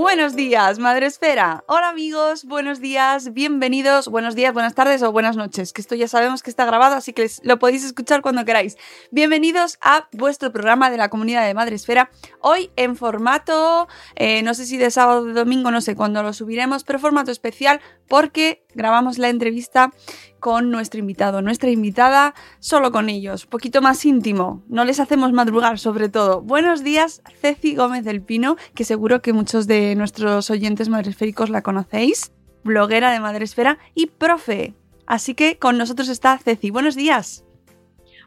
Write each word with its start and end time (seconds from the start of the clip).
Buenos 0.00 0.34
días, 0.34 0.78
Madre 0.78 1.04
Esfera. 1.04 1.62
Hola 1.66 1.90
amigos, 1.90 2.46
buenos 2.46 2.80
días, 2.80 3.34
bienvenidos, 3.34 4.08
buenos 4.08 4.34
días, 4.34 4.54
buenas 4.54 4.74
tardes 4.74 5.02
o 5.02 5.12
buenas 5.12 5.36
noches, 5.36 5.74
que 5.74 5.82
esto 5.82 5.94
ya 5.94 6.08
sabemos 6.08 6.42
que 6.42 6.48
está 6.48 6.64
grabado, 6.64 6.96
así 6.96 7.12
que 7.12 7.30
lo 7.42 7.58
podéis 7.58 7.84
escuchar 7.84 8.22
cuando 8.22 8.46
queráis. 8.46 8.78
Bienvenidos 9.10 9.76
a 9.82 10.08
vuestro 10.12 10.52
programa 10.52 10.90
de 10.90 10.96
la 10.96 11.10
comunidad 11.10 11.46
de 11.46 11.52
Madre 11.52 11.76
Esfera. 11.76 12.10
Hoy 12.40 12.70
en 12.76 12.96
formato, 12.96 13.88
eh, 14.14 14.42
no 14.42 14.54
sé 14.54 14.64
si 14.64 14.78
de 14.78 14.90
sábado 14.90 15.20
o 15.20 15.24
de 15.26 15.34
domingo, 15.34 15.70
no 15.70 15.82
sé 15.82 15.94
cuándo 15.94 16.22
lo 16.22 16.32
subiremos, 16.32 16.82
pero 16.82 16.98
formato 16.98 17.30
especial 17.30 17.82
porque 18.08 18.64
grabamos 18.74 19.18
la 19.18 19.28
entrevista 19.28 19.92
con 20.40 20.70
nuestro 20.70 20.98
invitado, 20.98 21.42
nuestra 21.42 21.70
invitada, 21.70 22.34
solo 22.58 22.90
con 22.90 23.08
ellos, 23.08 23.44
un 23.44 23.50
poquito 23.50 23.82
más 23.82 24.04
íntimo, 24.04 24.62
no 24.68 24.84
les 24.84 24.98
hacemos 24.98 25.32
madrugar 25.32 25.78
sobre 25.78 26.08
todo. 26.08 26.40
Buenos 26.40 26.82
días, 26.82 27.22
Ceci 27.40 27.76
Gómez 27.76 28.04
del 28.04 28.22
Pino, 28.22 28.56
que 28.74 28.84
seguro 28.84 29.22
que 29.22 29.32
muchos 29.32 29.66
de 29.66 29.94
nuestros 29.94 30.50
oyentes 30.50 30.88
madresféricos 30.88 31.50
la 31.50 31.62
conocéis, 31.62 32.32
bloguera 32.64 33.12
de 33.12 33.20
Madresfera 33.20 33.78
y 33.94 34.06
profe. 34.06 34.74
Así 35.06 35.34
que 35.34 35.58
con 35.58 35.78
nosotros 35.78 36.08
está 36.08 36.38
Ceci. 36.38 36.70
Buenos 36.70 36.94
días. 36.94 37.44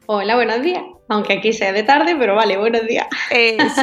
Hola, 0.06 0.36
buenos 0.36 0.62
días. 0.62 0.84
Aunque 1.08 1.34
aquí 1.34 1.54
sea 1.54 1.72
de 1.72 1.84
tarde, 1.84 2.16
pero 2.18 2.36
vale, 2.36 2.58
buenos 2.58 2.86
días. 2.86 3.08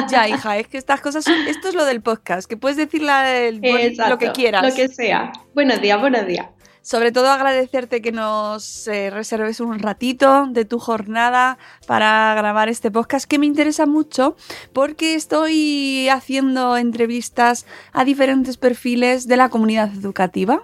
ya, 0.09 0.27
hija, 0.29 0.57
es 0.57 0.67
que 0.67 0.77
estas 0.77 1.01
cosas 1.01 1.23
son. 1.23 1.35
Esto 1.47 1.69
es 1.69 1.75
lo 1.75 1.85
del 1.85 2.01
podcast, 2.01 2.47
que 2.47 2.57
puedes 2.57 2.77
decir 2.77 3.01
lo 3.01 4.17
que 4.17 4.31
quieras. 4.31 4.63
Lo 4.63 4.75
que 4.75 4.87
sea. 4.87 5.31
Buenos 5.55 5.81
días, 5.81 5.99
buenos 5.99 6.27
días. 6.27 6.47
Sobre 6.81 7.11
todo 7.11 7.29
agradecerte 7.29 8.01
que 8.01 8.11
nos 8.11 8.87
eh, 8.87 9.11
reserves 9.11 9.59
un 9.59 9.77
ratito 9.77 10.47
de 10.47 10.65
tu 10.65 10.79
jornada 10.79 11.59
para 11.85 12.33
grabar 12.35 12.69
este 12.69 12.89
podcast 12.89 13.25
que 13.25 13.37
me 13.37 13.45
interesa 13.45 13.85
mucho 13.85 14.35
porque 14.73 15.13
estoy 15.13 16.09
haciendo 16.09 16.77
entrevistas 16.77 17.67
a 17.93 18.03
diferentes 18.03 18.57
perfiles 18.57 19.27
de 19.27 19.37
la 19.37 19.49
comunidad 19.49 19.93
educativa. 19.93 20.63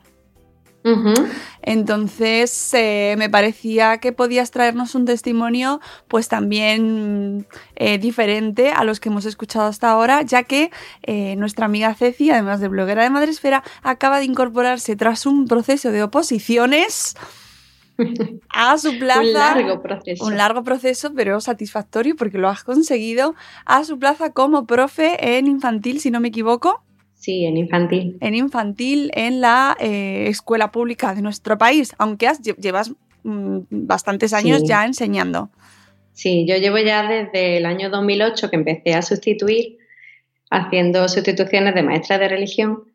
Entonces 1.61 2.73
eh, 2.73 3.15
me 3.17 3.29
parecía 3.29 3.97
que 3.97 4.13
podías 4.13 4.51
traernos 4.51 4.95
un 4.95 5.05
testimonio 5.05 5.81
pues 6.07 6.27
también 6.29 7.45
eh, 7.75 7.97
diferente 7.97 8.71
a 8.71 8.83
los 8.83 8.99
que 8.99 9.09
hemos 9.09 9.25
escuchado 9.25 9.65
hasta 9.65 9.89
ahora, 9.89 10.21
ya 10.21 10.43
que 10.43 10.71
eh, 11.03 11.35
nuestra 11.35 11.65
amiga 11.65 11.93
Ceci, 11.93 12.31
además 12.31 12.61
de 12.61 12.69
bloguera 12.69 13.03
de 13.03 13.09
Madresfera, 13.09 13.63
acaba 13.83 14.19
de 14.19 14.25
incorporarse 14.25 14.95
tras 14.95 15.25
un 15.25 15.47
proceso 15.47 15.91
de 15.91 16.03
oposiciones 16.03 17.15
a 18.49 18.77
su 18.77 18.97
plaza. 18.99 19.21
un 19.21 19.33
largo 19.33 19.81
proceso. 19.81 20.25
Un 20.25 20.37
largo 20.37 20.63
proceso, 20.63 21.13
pero 21.13 21.41
satisfactorio 21.41 22.15
porque 22.15 22.37
lo 22.37 22.49
has 22.49 22.63
conseguido, 22.63 23.35
a 23.65 23.83
su 23.83 23.99
plaza 23.99 24.31
como 24.31 24.65
profe 24.65 25.37
en 25.37 25.47
infantil, 25.47 25.99
si 25.99 26.11
no 26.11 26.19
me 26.19 26.29
equivoco. 26.29 26.83
Sí, 27.27 27.43
en 27.43 27.57
infantil. 27.57 28.17
En 28.21 28.35
infantil, 28.35 29.11
en 29.13 29.41
la 29.41 29.75
eh, 29.81 30.27
escuela 30.29 30.71
pública 30.71 31.13
de 31.13 31.21
nuestro 31.21 31.57
país, 31.57 31.93
aunque 31.97 32.31
llevas 32.57 32.93
mm, 33.23 33.57
bastantes 33.69 34.31
años 34.31 34.63
ya 34.63 34.85
enseñando. 34.85 35.49
Sí, 36.13 36.45
yo 36.47 36.55
llevo 36.55 36.77
ya 36.77 37.05
desde 37.05 37.57
el 37.57 37.65
año 37.65 37.89
2008 37.89 38.49
que 38.49 38.55
empecé 38.55 38.93
a 38.93 39.01
sustituir, 39.01 39.77
haciendo 40.49 41.05
sustituciones 41.09 41.75
de 41.75 41.83
maestra 41.83 42.17
de 42.17 42.29
religión. 42.29 42.85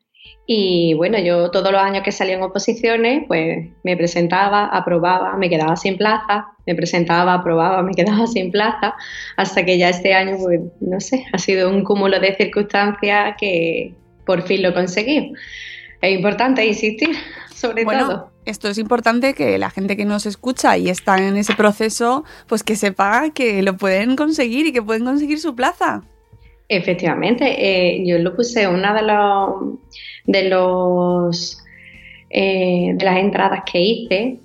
Y 0.46 0.94
bueno, 0.94 1.18
yo 1.18 1.50
todos 1.50 1.70
los 1.70 1.82
años 1.82 2.02
que 2.02 2.10
salía 2.10 2.36
en 2.36 2.42
oposiciones, 2.42 3.24
pues 3.28 3.68
me 3.84 3.98
presentaba, 3.98 4.64
aprobaba, 4.64 5.36
me 5.36 5.50
quedaba 5.50 5.76
sin 5.76 5.98
plaza, 5.98 6.46
me 6.66 6.74
presentaba, 6.74 7.34
aprobaba, 7.34 7.82
me 7.82 7.92
quedaba 7.92 8.26
sin 8.26 8.50
plaza, 8.50 8.94
hasta 9.36 9.62
que 9.66 9.76
ya 9.76 9.90
este 9.90 10.14
año, 10.14 10.38
pues 10.38 10.58
no 10.80 11.00
sé, 11.00 11.26
ha 11.34 11.36
sido 11.36 11.68
un 11.68 11.84
cúmulo 11.84 12.18
de 12.18 12.34
circunstancias 12.34 13.34
que, 13.38 13.94
por 14.24 14.42
fin 14.42 14.62
lo 14.62 14.74
conseguí. 14.74 15.32
Es 16.00 16.14
importante 16.14 16.64
insistir, 16.66 17.10
sobre 17.54 17.84
bueno, 17.84 18.06
todo. 18.06 18.32
Esto 18.44 18.68
es 18.68 18.78
importante 18.78 19.34
que 19.34 19.56
la 19.58 19.70
gente 19.70 19.96
que 19.96 20.04
nos 20.04 20.26
escucha 20.26 20.76
y 20.76 20.88
está 20.88 21.16
en 21.18 21.36
ese 21.36 21.54
proceso, 21.54 22.24
pues 22.48 22.64
que 22.64 22.74
sepa 22.74 23.30
que 23.30 23.62
lo 23.62 23.76
pueden 23.76 24.16
conseguir 24.16 24.66
y 24.66 24.72
que 24.72 24.82
pueden 24.82 25.04
conseguir 25.04 25.38
su 25.38 25.54
plaza. 25.54 26.02
Efectivamente, 26.68 27.44
eh, 27.58 28.02
yo 28.04 28.18
lo 28.18 28.34
puse 28.34 28.66
una 28.66 28.94
de 28.94 29.02
los 29.02 29.78
de 30.24 30.48
los 30.48 31.62
eh, 32.30 32.92
de 32.94 33.04
las 33.04 33.18
entradas 33.18 33.62
que 33.70 33.80
hice, 33.80 34.38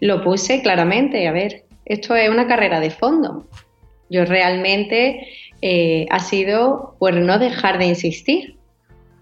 lo 0.00 0.22
puse 0.22 0.62
claramente. 0.62 1.26
A 1.26 1.32
ver, 1.32 1.64
esto 1.84 2.14
es 2.14 2.30
una 2.30 2.46
carrera 2.46 2.80
de 2.80 2.90
fondo. 2.90 3.46
Yo 4.08 4.24
realmente 4.24 5.26
eh, 5.62 6.06
ha 6.10 6.20
sido 6.20 6.96
por 6.98 7.14
no 7.14 7.38
dejar 7.38 7.78
de 7.78 7.86
insistir. 7.86 8.56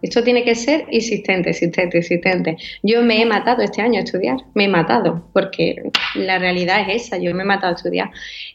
Esto 0.02 0.22
tiene 0.22 0.44
que 0.44 0.54
ser 0.54 0.86
insistente, 0.90 1.50
insistente, 1.50 1.98
insistente. 1.98 2.56
Yo 2.82 3.02
me 3.02 3.20
he 3.20 3.26
matado 3.26 3.62
este 3.62 3.82
año 3.82 4.00
a 4.00 4.04
estudiar, 4.04 4.38
me 4.54 4.64
he 4.64 4.68
matado, 4.68 5.28
porque 5.32 5.82
la 6.14 6.38
realidad 6.38 6.88
es 6.88 7.04
esa, 7.06 7.18
yo 7.18 7.34
me 7.34 7.42
he 7.42 7.46
matado 7.46 7.72
a 7.72 7.76
estudiar. 7.76 8.10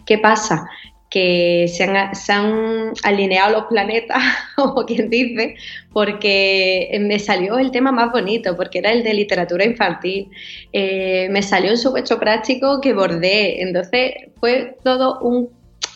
¿Qué 0.05 0.17
pasa? 0.17 0.67
que 1.15 1.67
se 1.69 1.83
han, 2.33 2.91
alineado 3.03 3.51
los 3.53 3.65
planetas, 3.67 4.21
como 4.57 4.85
quien 4.85 5.09
dice, 5.09 5.55
porque 5.93 6.97
me 6.99 7.19
salió 7.19 7.57
el 7.57 7.71
tema 7.71 7.93
más 7.93 8.11
bonito, 8.11 8.57
porque 8.57 8.79
era 8.79 8.91
el 8.91 9.01
de 9.01 9.13
literatura 9.13 9.63
infantil. 9.63 10.29
Eh, 10.73 11.29
me 11.31 11.41
salió 11.41 11.71
un 11.71 11.77
supuesto 11.77 12.19
práctico 12.19 12.81
que 12.81 12.93
bordé, 12.93 13.61
entonces 13.61 14.13
fue 14.41 14.75
todo 14.83 15.19
un 15.21 15.49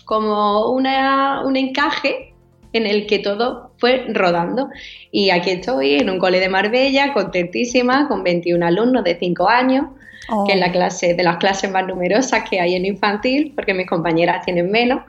como 0.06 0.72
una, 0.72 1.44
un 1.46 1.56
encaje 1.56 2.34
en 2.74 2.86
el 2.86 3.08
que 3.08 3.20
todo 3.20 3.72
fue 3.78 4.06
rodando. 4.10 4.70
Y 5.12 5.30
aquí 5.32 5.52
estoy 5.52 5.96
en 5.96 6.10
un 6.10 6.20
cole 6.20 6.40
de 6.40 6.50
Marbella, 6.50 7.14
contentísima, 7.14 8.08
con 8.08 8.24
21 8.24 8.66
alumnos 8.66 9.04
de 9.04 9.18
5 9.18 9.50
años, 9.50 9.86
que 10.46 10.54
es 10.54 10.60
la 10.60 10.68
oh. 10.68 10.72
clase 10.72 11.14
de 11.14 11.24
las 11.24 11.38
clases 11.38 11.72
más 11.72 11.88
numerosas 11.88 12.48
que 12.50 12.60
hay 12.60 12.76
en 12.76 12.86
infantil, 12.86 13.54
porque 13.56 13.74
mis 13.74 13.88
compañeras 13.88 14.46
tienen 14.46 14.70
menos 14.70 15.02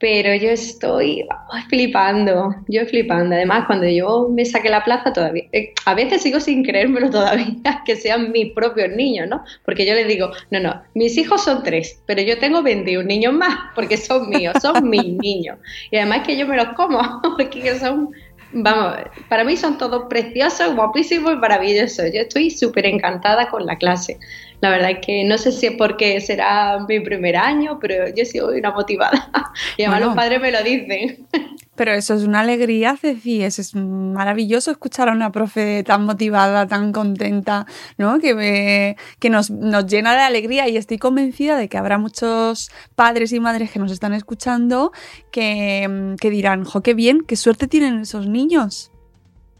pero 0.00 0.34
yo 0.34 0.48
estoy 0.50 1.28
flipando, 1.68 2.54
yo 2.68 2.86
flipando. 2.86 3.36
Además, 3.36 3.66
cuando 3.66 3.86
yo 3.86 4.28
me 4.30 4.46
saqué 4.46 4.70
la 4.70 4.82
plaza 4.82 5.12
todavía, 5.12 5.44
eh, 5.52 5.74
a 5.84 5.94
veces 5.94 6.22
sigo 6.22 6.40
sin 6.40 6.64
creérmelo 6.64 7.10
todavía, 7.10 7.54
que 7.84 7.96
sean 7.96 8.32
mis 8.32 8.52
propios 8.52 8.88
niños, 8.96 9.28
¿no? 9.28 9.44
Porque 9.64 9.84
yo 9.84 9.92
les 9.92 10.08
digo, 10.08 10.30
no, 10.50 10.58
no, 10.58 10.82
mis 10.94 11.18
hijos 11.18 11.44
son 11.44 11.62
tres, 11.62 12.02
pero 12.06 12.22
yo 12.22 12.38
tengo 12.38 12.62
21 12.62 13.06
niños 13.06 13.34
más, 13.34 13.54
porque 13.74 13.98
son 13.98 14.30
míos, 14.30 14.54
son 14.62 14.88
mis 14.90 15.12
niños. 15.18 15.58
Y 15.90 15.98
además 15.98 16.26
que 16.26 16.36
yo 16.36 16.46
me 16.46 16.56
los 16.56 16.68
como, 16.70 16.98
porque 17.36 17.78
son 17.78 18.10
vamos, 18.52 18.96
para 19.28 19.44
mí 19.44 19.56
son 19.56 19.78
todos 19.78 20.04
preciosos, 20.08 20.74
guapísimos 20.74 21.34
y 21.34 21.36
maravillosos. 21.36 22.06
Yo 22.12 22.22
estoy 22.22 22.50
súper 22.50 22.86
encantada 22.86 23.48
con 23.48 23.66
la 23.66 23.76
clase. 23.76 24.18
La 24.60 24.70
verdad 24.70 24.90
es 24.90 24.98
que 25.04 25.24
no 25.24 25.38
sé 25.38 25.52
si 25.52 25.66
es 25.66 25.72
porque 25.78 26.20
será 26.20 26.78
mi 26.86 27.00
primer 27.00 27.36
año, 27.36 27.78
pero 27.80 28.08
yo 28.14 28.24
soy 28.24 28.58
una 28.58 28.72
motivada. 28.72 29.30
Y 29.76 29.82
además 29.82 30.00
los 30.00 30.14
padres 30.14 30.40
me 30.40 30.52
lo 30.52 30.62
dicen. 30.62 31.26
Pero 31.80 31.92
eso 31.92 32.12
es 32.12 32.24
una 32.24 32.40
alegría, 32.40 32.94
Ceci. 33.00 33.42
Es, 33.42 33.74
maravilloso 33.74 34.70
escuchar 34.70 35.08
a 35.08 35.12
una 35.12 35.32
profe 35.32 35.82
tan 35.82 36.04
motivada, 36.04 36.66
tan 36.66 36.92
contenta, 36.92 37.66
¿no? 37.96 38.18
Que, 38.18 38.96
que 39.18 39.30
nos, 39.30 39.50
nos, 39.50 39.86
llena 39.86 40.12
de 40.14 40.20
alegría 40.20 40.68
y 40.68 40.76
estoy 40.76 40.98
convencida 40.98 41.56
de 41.56 41.70
que 41.70 41.78
habrá 41.78 41.96
muchos 41.96 42.70
padres 42.94 43.32
y 43.32 43.40
madres 43.40 43.70
que 43.70 43.78
nos 43.78 43.92
están 43.92 44.12
escuchando 44.12 44.92
que, 45.32 46.16
que 46.20 46.28
dirán, 46.28 46.64
jo, 46.64 46.82
qué 46.82 46.92
bien, 46.92 47.22
qué 47.26 47.36
suerte 47.36 47.66
tienen 47.66 48.00
esos 48.00 48.26
niños. 48.28 48.92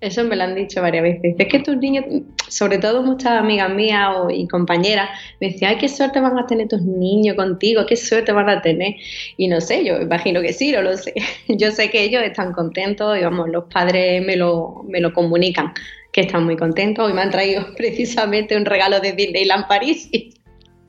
Eso 0.00 0.24
me 0.24 0.34
lo 0.34 0.44
han 0.44 0.54
dicho 0.54 0.80
varias 0.80 1.02
veces. 1.02 1.34
Es 1.38 1.48
que 1.48 1.58
tus 1.58 1.76
niños, 1.76 2.06
sobre 2.48 2.78
todo 2.78 3.02
muchas 3.02 3.32
amigas 3.32 3.70
mías 3.70 4.08
y 4.30 4.48
compañeras, 4.48 5.10
me 5.40 5.50
decían, 5.50 5.72
ay, 5.72 5.78
qué 5.78 5.88
suerte 5.88 6.20
van 6.20 6.38
a 6.38 6.46
tener 6.46 6.68
tus 6.68 6.80
niños 6.80 7.36
contigo, 7.36 7.84
qué 7.86 7.96
suerte 7.96 8.32
van 8.32 8.48
a 8.48 8.62
tener. 8.62 8.94
Y 9.36 9.48
no 9.48 9.60
sé, 9.60 9.84
yo 9.84 10.00
imagino 10.00 10.40
que 10.40 10.54
sí, 10.54 10.72
no 10.72 10.80
lo 10.80 10.96
sé. 10.96 11.12
Yo 11.48 11.70
sé 11.70 11.90
que 11.90 12.02
ellos 12.02 12.22
están 12.22 12.52
contentos 12.52 13.18
y 13.18 13.22
vamos, 13.22 13.50
los 13.50 13.64
padres 13.64 14.24
me 14.24 14.36
lo, 14.36 14.84
me 14.88 15.00
lo 15.00 15.12
comunican, 15.12 15.74
que 16.12 16.22
están 16.22 16.44
muy 16.44 16.56
contentos. 16.56 17.10
y 17.10 17.12
me 17.12 17.20
han 17.20 17.30
traído 17.30 17.66
precisamente 17.76 18.56
un 18.56 18.64
regalo 18.64 19.00
de 19.00 19.12
Disneyland 19.12 19.68
París. 19.68 20.08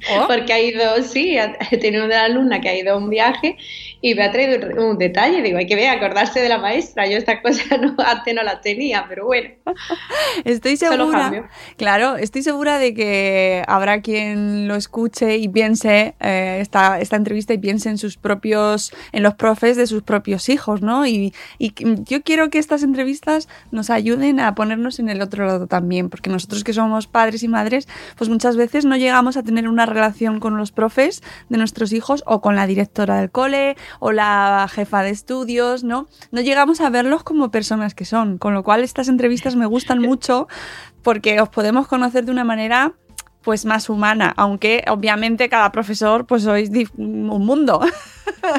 Oh. 0.09 0.25
Porque 0.27 0.53
ha 0.53 0.59
ido, 0.59 1.03
sí, 1.03 1.37
he 1.71 1.77
tenido 1.77 2.05
una 2.05 2.23
alumna 2.23 2.61
que 2.61 2.69
ha 2.69 2.77
ido 2.77 2.93
a 2.93 2.97
un 2.97 3.09
viaje 3.09 3.57
y 4.01 4.15
me 4.15 4.23
ha 4.23 4.31
traído 4.31 4.67
un, 4.83 4.97
detalle. 4.97 5.41
Digo, 5.41 5.57
hay 5.57 5.67
que 5.67 5.75
ver, 5.75 5.89
acordarse 5.89 6.41
de 6.41 6.49
la 6.49 6.57
maestra. 6.57 7.07
Yo 7.07 7.17
estas 7.17 7.41
cosas 7.41 7.65
no, 7.81 7.95
antes 8.03 8.33
no 8.33 8.41
las 8.41 8.61
tenía, 8.61 9.05
pero 9.07 9.25
bueno. 9.25 9.49
Estoy 10.43 10.77
segura. 10.77 11.49
Claro, 11.77 12.17
estoy 12.17 12.41
segura 12.41 12.79
de 12.79 12.93
que 12.93 13.63
habrá 13.67 14.01
quien 14.01 14.67
lo 14.67 14.75
escuche 14.75 15.37
y 15.37 15.47
piense 15.47 16.15
eh, 16.19 16.57
esta, 16.61 16.99
esta 16.99 17.15
entrevista 17.15 17.53
y 17.53 17.59
piense 17.59 17.89
en 17.89 17.97
sus 17.99 18.17
propios, 18.17 18.91
en 19.11 19.21
los 19.21 19.35
profes 19.35 19.77
de 19.77 19.85
sus 19.85 20.01
propios 20.01 20.49
hijos, 20.49 20.81
¿no? 20.81 21.05
Y, 21.05 21.33
y 21.59 21.73
yo 22.03 22.23
quiero 22.23 22.49
que 22.49 22.57
estas 22.57 22.81
entrevistas 22.81 23.47
nos 23.69 23.91
ayuden 23.91 24.39
a 24.39 24.55
ponernos 24.55 24.99
en 24.99 25.09
el 25.09 25.21
otro 25.21 25.45
lado 25.45 25.67
también, 25.67 26.09
porque 26.09 26.29
nosotros 26.29 26.63
que 26.63 26.73
somos 26.73 27.05
padres 27.05 27.43
y 27.43 27.47
madres, 27.47 27.87
pues 28.17 28.29
muchas 28.29 28.55
veces 28.55 28.83
no 28.85 28.97
llegamos 28.97 29.37
a 29.37 29.43
tener 29.43 29.67
una 29.67 29.85
relación 29.85 30.39
con 30.39 30.57
los 30.57 30.71
profes 30.71 31.21
de 31.49 31.57
nuestros 31.57 31.93
hijos 31.93 32.23
o 32.25 32.41
con 32.41 32.55
la 32.55 32.65
directora 32.65 33.19
del 33.19 33.29
cole 33.29 33.75
o 33.99 34.11
la 34.11 34.67
jefa 34.71 35.03
de 35.03 35.09
estudios, 35.09 35.83
¿no? 35.83 36.07
No 36.31 36.41
llegamos 36.41 36.81
a 36.81 36.89
verlos 36.89 37.23
como 37.23 37.51
personas 37.51 37.93
que 37.93 38.05
son, 38.05 38.37
con 38.37 38.53
lo 38.53 38.63
cual 38.63 38.83
estas 38.83 39.07
entrevistas 39.07 39.55
me 39.55 39.65
gustan 39.65 39.99
mucho 40.01 40.47
porque 41.03 41.41
os 41.41 41.49
podemos 41.49 41.87
conocer 41.87 42.25
de 42.25 42.31
una 42.31 42.43
manera 42.43 42.93
pues 43.41 43.65
más 43.65 43.89
humana, 43.89 44.33
aunque 44.37 44.83
obviamente 44.87 45.49
cada 45.49 45.71
profesor 45.71 46.27
pues 46.27 46.43
sois 46.43 46.69
un 46.97 47.45
mundo. 47.45 47.81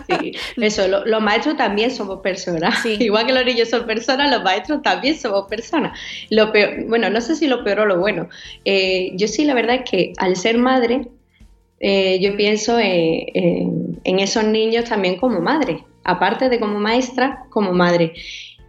Sí, 0.08 0.32
eso, 0.56 0.86
los 0.88 1.22
maestros 1.22 1.56
también 1.56 1.90
somos 1.90 2.20
personas. 2.20 2.84
Igual 2.86 3.26
que 3.26 3.32
los 3.32 3.44
niños 3.44 3.70
son 3.70 3.86
personas, 3.86 4.30
los 4.30 4.42
maestros 4.42 4.82
también 4.82 5.18
somos 5.18 5.46
personas. 5.48 5.98
Lo 6.30 6.52
peor, 6.52 6.86
bueno, 6.86 7.10
no 7.10 7.20
sé 7.20 7.36
si 7.36 7.46
lo 7.46 7.64
peor 7.64 7.80
o 7.80 7.86
lo 7.86 7.98
bueno. 7.98 8.28
Eh, 8.64 9.12
yo 9.14 9.28
sí, 9.28 9.44
la 9.44 9.54
verdad 9.54 9.76
es 9.76 9.90
que 9.90 10.12
al 10.18 10.36
ser 10.36 10.58
madre, 10.58 11.08
eh, 11.84 12.20
yo 12.20 12.36
pienso 12.36 12.78
en, 12.78 13.98
esos 14.04 14.44
niños 14.44 14.84
también 14.84 15.16
como 15.16 15.40
madre, 15.40 15.84
aparte 16.04 16.48
de 16.48 16.60
como 16.60 16.78
maestra, 16.78 17.44
como 17.50 17.72
madre. 17.72 18.12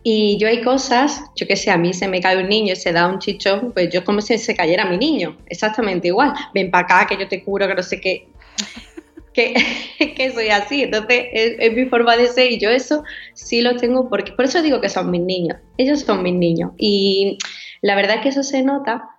Y 0.02 0.38
yo 0.40 0.48
hay 0.48 0.62
cosas, 0.62 1.24
yo 1.36 1.46
que 1.46 1.56
sé, 1.56 1.70
a 1.70 1.78
mí 1.78 1.94
se 1.94 2.08
me 2.08 2.20
cae 2.20 2.42
un 2.42 2.50
niño 2.50 2.74
y 2.74 2.76
se 2.76 2.92
da 2.92 3.08
un 3.08 3.20
chichón, 3.20 3.72
pues 3.72 3.90
yo 3.92 4.04
como 4.04 4.20
si 4.20 4.38
se 4.40 4.56
cayera 4.56 4.86
mi 4.86 4.98
niño, 4.98 5.38
exactamente 5.46 6.08
igual. 6.08 6.34
Ven 6.56 6.72
para 6.72 6.86
acá, 6.86 7.08
que 7.08 7.22
yo 7.22 7.28
te 7.28 7.44
curo, 7.44 7.68
que 7.68 7.76
no 7.76 7.84
sé 7.84 8.02
qué. 8.02 8.28
Que, 9.34 9.56
que 10.16 10.32
soy 10.32 10.50
así, 10.50 10.84
entonces 10.84 11.26
es, 11.34 11.74
mi 11.74 11.86
forma 11.86 12.16
de 12.16 12.28
ser 12.28 12.52
y 12.52 12.60
yo 12.60 12.70
eso 12.70 13.04
sí 13.34 13.62
lo 13.62 13.78
tengo 13.78 14.08
porque 14.08 14.32
por 14.32 14.46
eso 14.46 14.62
digo 14.62 14.80
que 14.80 14.90
son 14.90 15.10
mis 15.10 15.22
niños, 15.22 15.58
ellos 15.80 16.02
son 16.02 16.22
mis 16.22 16.36
niños 16.36 16.74
y 16.78 17.40
la 17.82 17.96
verdad 17.96 18.18
es 18.18 18.22
que 18.22 18.30
eso 18.30 18.44
se 18.44 18.62
nota 18.62 19.10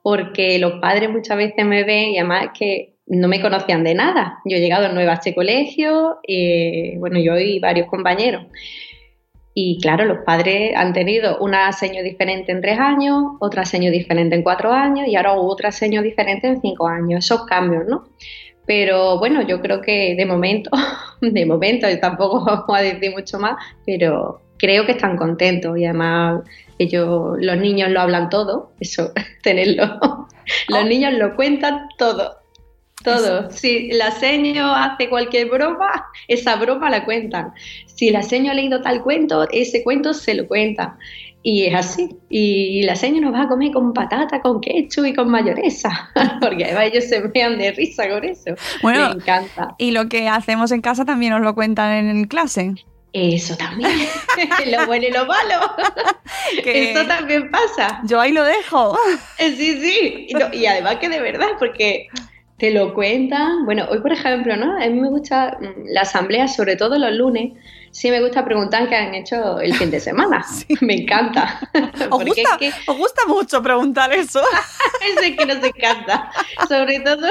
porque 0.00 0.60
los 0.60 0.74
padres 0.74 1.10
muchas 1.10 1.36
veces 1.38 1.66
me 1.66 1.82
ven 1.82 2.10
y 2.10 2.18
además 2.18 2.50
que 2.56 2.93
no 3.06 3.28
me 3.28 3.40
conocían 3.40 3.84
de 3.84 3.94
nada. 3.94 4.38
Yo 4.44 4.56
he 4.56 4.60
llegado 4.60 4.88
nueva 4.92 5.12
a 5.12 5.14
este 5.14 5.34
colegio, 5.34 6.18
y, 6.26 6.96
bueno, 6.98 7.18
yo 7.18 7.38
y 7.38 7.58
varios 7.58 7.88
compañeros. 7.88 8.46
Y 9.56 9.78
claro, 9.80 10.04
los 10.04 10.24
padres 10.24 10.74
han 10.74 10.92
tenido 10.92 11.38
una 11.38 11.70
seño 11.72 12.02
diferente 12.02 12.50
en 12.50 12.60
tres 12.60 12.78
años, 12.80 13.22
otra 13.38 13.64
seño 13.64 13.92
diferente 13.92 14.34
en 14.34 14.42
cuatro 14.42 14.72
años 14.72 15.06
y 15.06 15.14
ahora 15.14 15.34
otra 15.34 15.70
seño 15.70 16.02
diferente 16.02 16.48
en 16.48 16.60
cinco 16.60 16.88
años. 16.88 17.24
Esos 17.24 17.46
cambios, 17.46 17.84
¿no? 17.86 18.08
Pero 18.66 19.18
bueno, 19.18 19.42
yo 19.42 19.60
creo 19.60 19.80
que 19.80 20.16
de 20.16 20.26
momento, 20.26 20.70
de 21.20 21.46
momento, 21.46 21.88
y 21.88 22.00
tampoco 22.00 22.40
vamos 22.44 22.76
a 22.76 22.82
decir 22.82 23.12
mucho 23.12 23.38
más, 23.38 23.56
pero 23.86 24.40
creo 24.58 24.86
que 24.86 24.92
están 24.92 25.16
contentos 25.16 25.78
y 25.78 25.84
además 25.84 26.42
ellos, 26.78 27.36
los 27.38 27.56
niños 27.56 27.90
lo 27.90 28.00
hablan 28.00 28.30
todo, 28.30 28.72
eso, 28.80 29.12
tenerlo. 29.42 30.00
Los 30.68 30.80
oh. 30.80 30.84
niños 30.84 31.12
lo 31.14 31.36
cuentan 31.36 31.86
todo. 31.96 32.43
Todo. 33.04 33.50
Si 33.50 33.92
la 33.92 34.10
seño 34.12 34.74
hace 34.74 35.10
cualquier 35.10 35.50
broma, 35.50 36.06
esa 36.26 36.56
broma 36.56 36.88
la 36.88 37.04
cuentan. 37.04 37.52
Si 37.86 38.10
la 38.10 38.22
seño 38.22 38.50
ha 38.50 38.54
leído 38.54 38.80
tal 38.80 39.02
cuento, 39.02 39.46
ese 39.50 39.84
cuento 39.84 40.14
se 40.14 40.34
lo 40.34 40.48
cuentan. 40.48 40.96
Y 41.42 41.66
es 41.66 41.74
así. 41.74 42.16
Y 42.30 42.82
la 42.84 42.96
seño 42.96 43.20
nos 43.20 43.34
va 43.34 43.42
a 43.42 43.48
comer 43.48 43.70
con 43.72 43.92
patata, 43.92 44.40
con 44.40 44.62
ketchup 44.62 45.04
y 45.04 45.14
con 45.14 45.28
mayonesa. 45.28 46.10
Porque 46.40 46.64
además 46.64 46.86
ellos 46.86 47.04
se 47.04 47.20
vean 47.20 47.58
de 47.58 47.72
risa 47.72 48.08
con 48.08 48.24
eso. 48.24 48.54
Bueno, 48.80 49.10
Me 49.10 49.16
encanta. 49.16 49.74
Y 49.76 49.90
lo 49.90 50.08
que 50.08 50.26
hacemos 50.28 50.72
en 50.72 50.80
casa 50.80 51.04
también 51.04 51.32
nos 51.32 51.42
lo 51.42 51.54
cuentan 51.54 52.08
en 52.08 52.24
clase. 52.24 52.74
Eso 53.12 53.56
también. 53.56 53.90
lo 54.66 54.86
bueno 54.86 55.06
y 55.06 55.10
lo 55.12 55.26
malo. 55.26 55.76
Eso 56.64 57.06
también 57.06 57.50
pasa. 57.50 58.00
Yo 58.04 58.20
ahí 58.20 58.32
lo 58.32 58.42
dejo. 58.42 58.98
Sí, 59.38 59.56
sí. 59.56 60.28
y 60.52 60.66
además 60.66 60.96
que 60.96 61.08
de 61.08 61.20
verdad, 61.20 61.50
porque 61.58 62.08
te 62.58 62.70
lo 62.70 62.94
cuentan. 62.94 63.64
Bueno, 63.64 63.86
hoy 63.90 64.00
por 64.00 64.12
ejemplo, 64.12 64.56
¿no? 64.56 64.76
A 64.76 64.86
mí 64.86 65.00
me 65.00 65.08
gusta 65.08 65.58
mm, 65.60 65.86
la 65.92 66.02
asamblea, 66.02 66.48
sobre 66.48 66.76
todo 66.76 66.98
los 66.98 67.12
lunes, 67.12 67.52
sí 67.94 68.10
me 68.10 68.20
gusta 68.20 68.44
preguntar 68.44 68.88
qué 68.88 68.96
han 68.96 69.14
hecho 69.14 69.60
el 69.60 69.72
fin 69.74 69.90
de 69.90 70.00
semana. 70.00 70.44
Me 70.80 70.94
encanta. 70.94 71.60
¿Os 72.10 72.24
gusta, 72.24 72.58
os 72.88 72.98
gusta 72.98 73.22
mucho 73.28 73.62
preguntar 73.62 74.12
eso? 74.14 74.42
es 75.00 75.36
que 75.36 75.46
nos 75.46 75.62
encanta. 75.62 76.30
Sobre 76.68 77.00
todo 77.00 77.28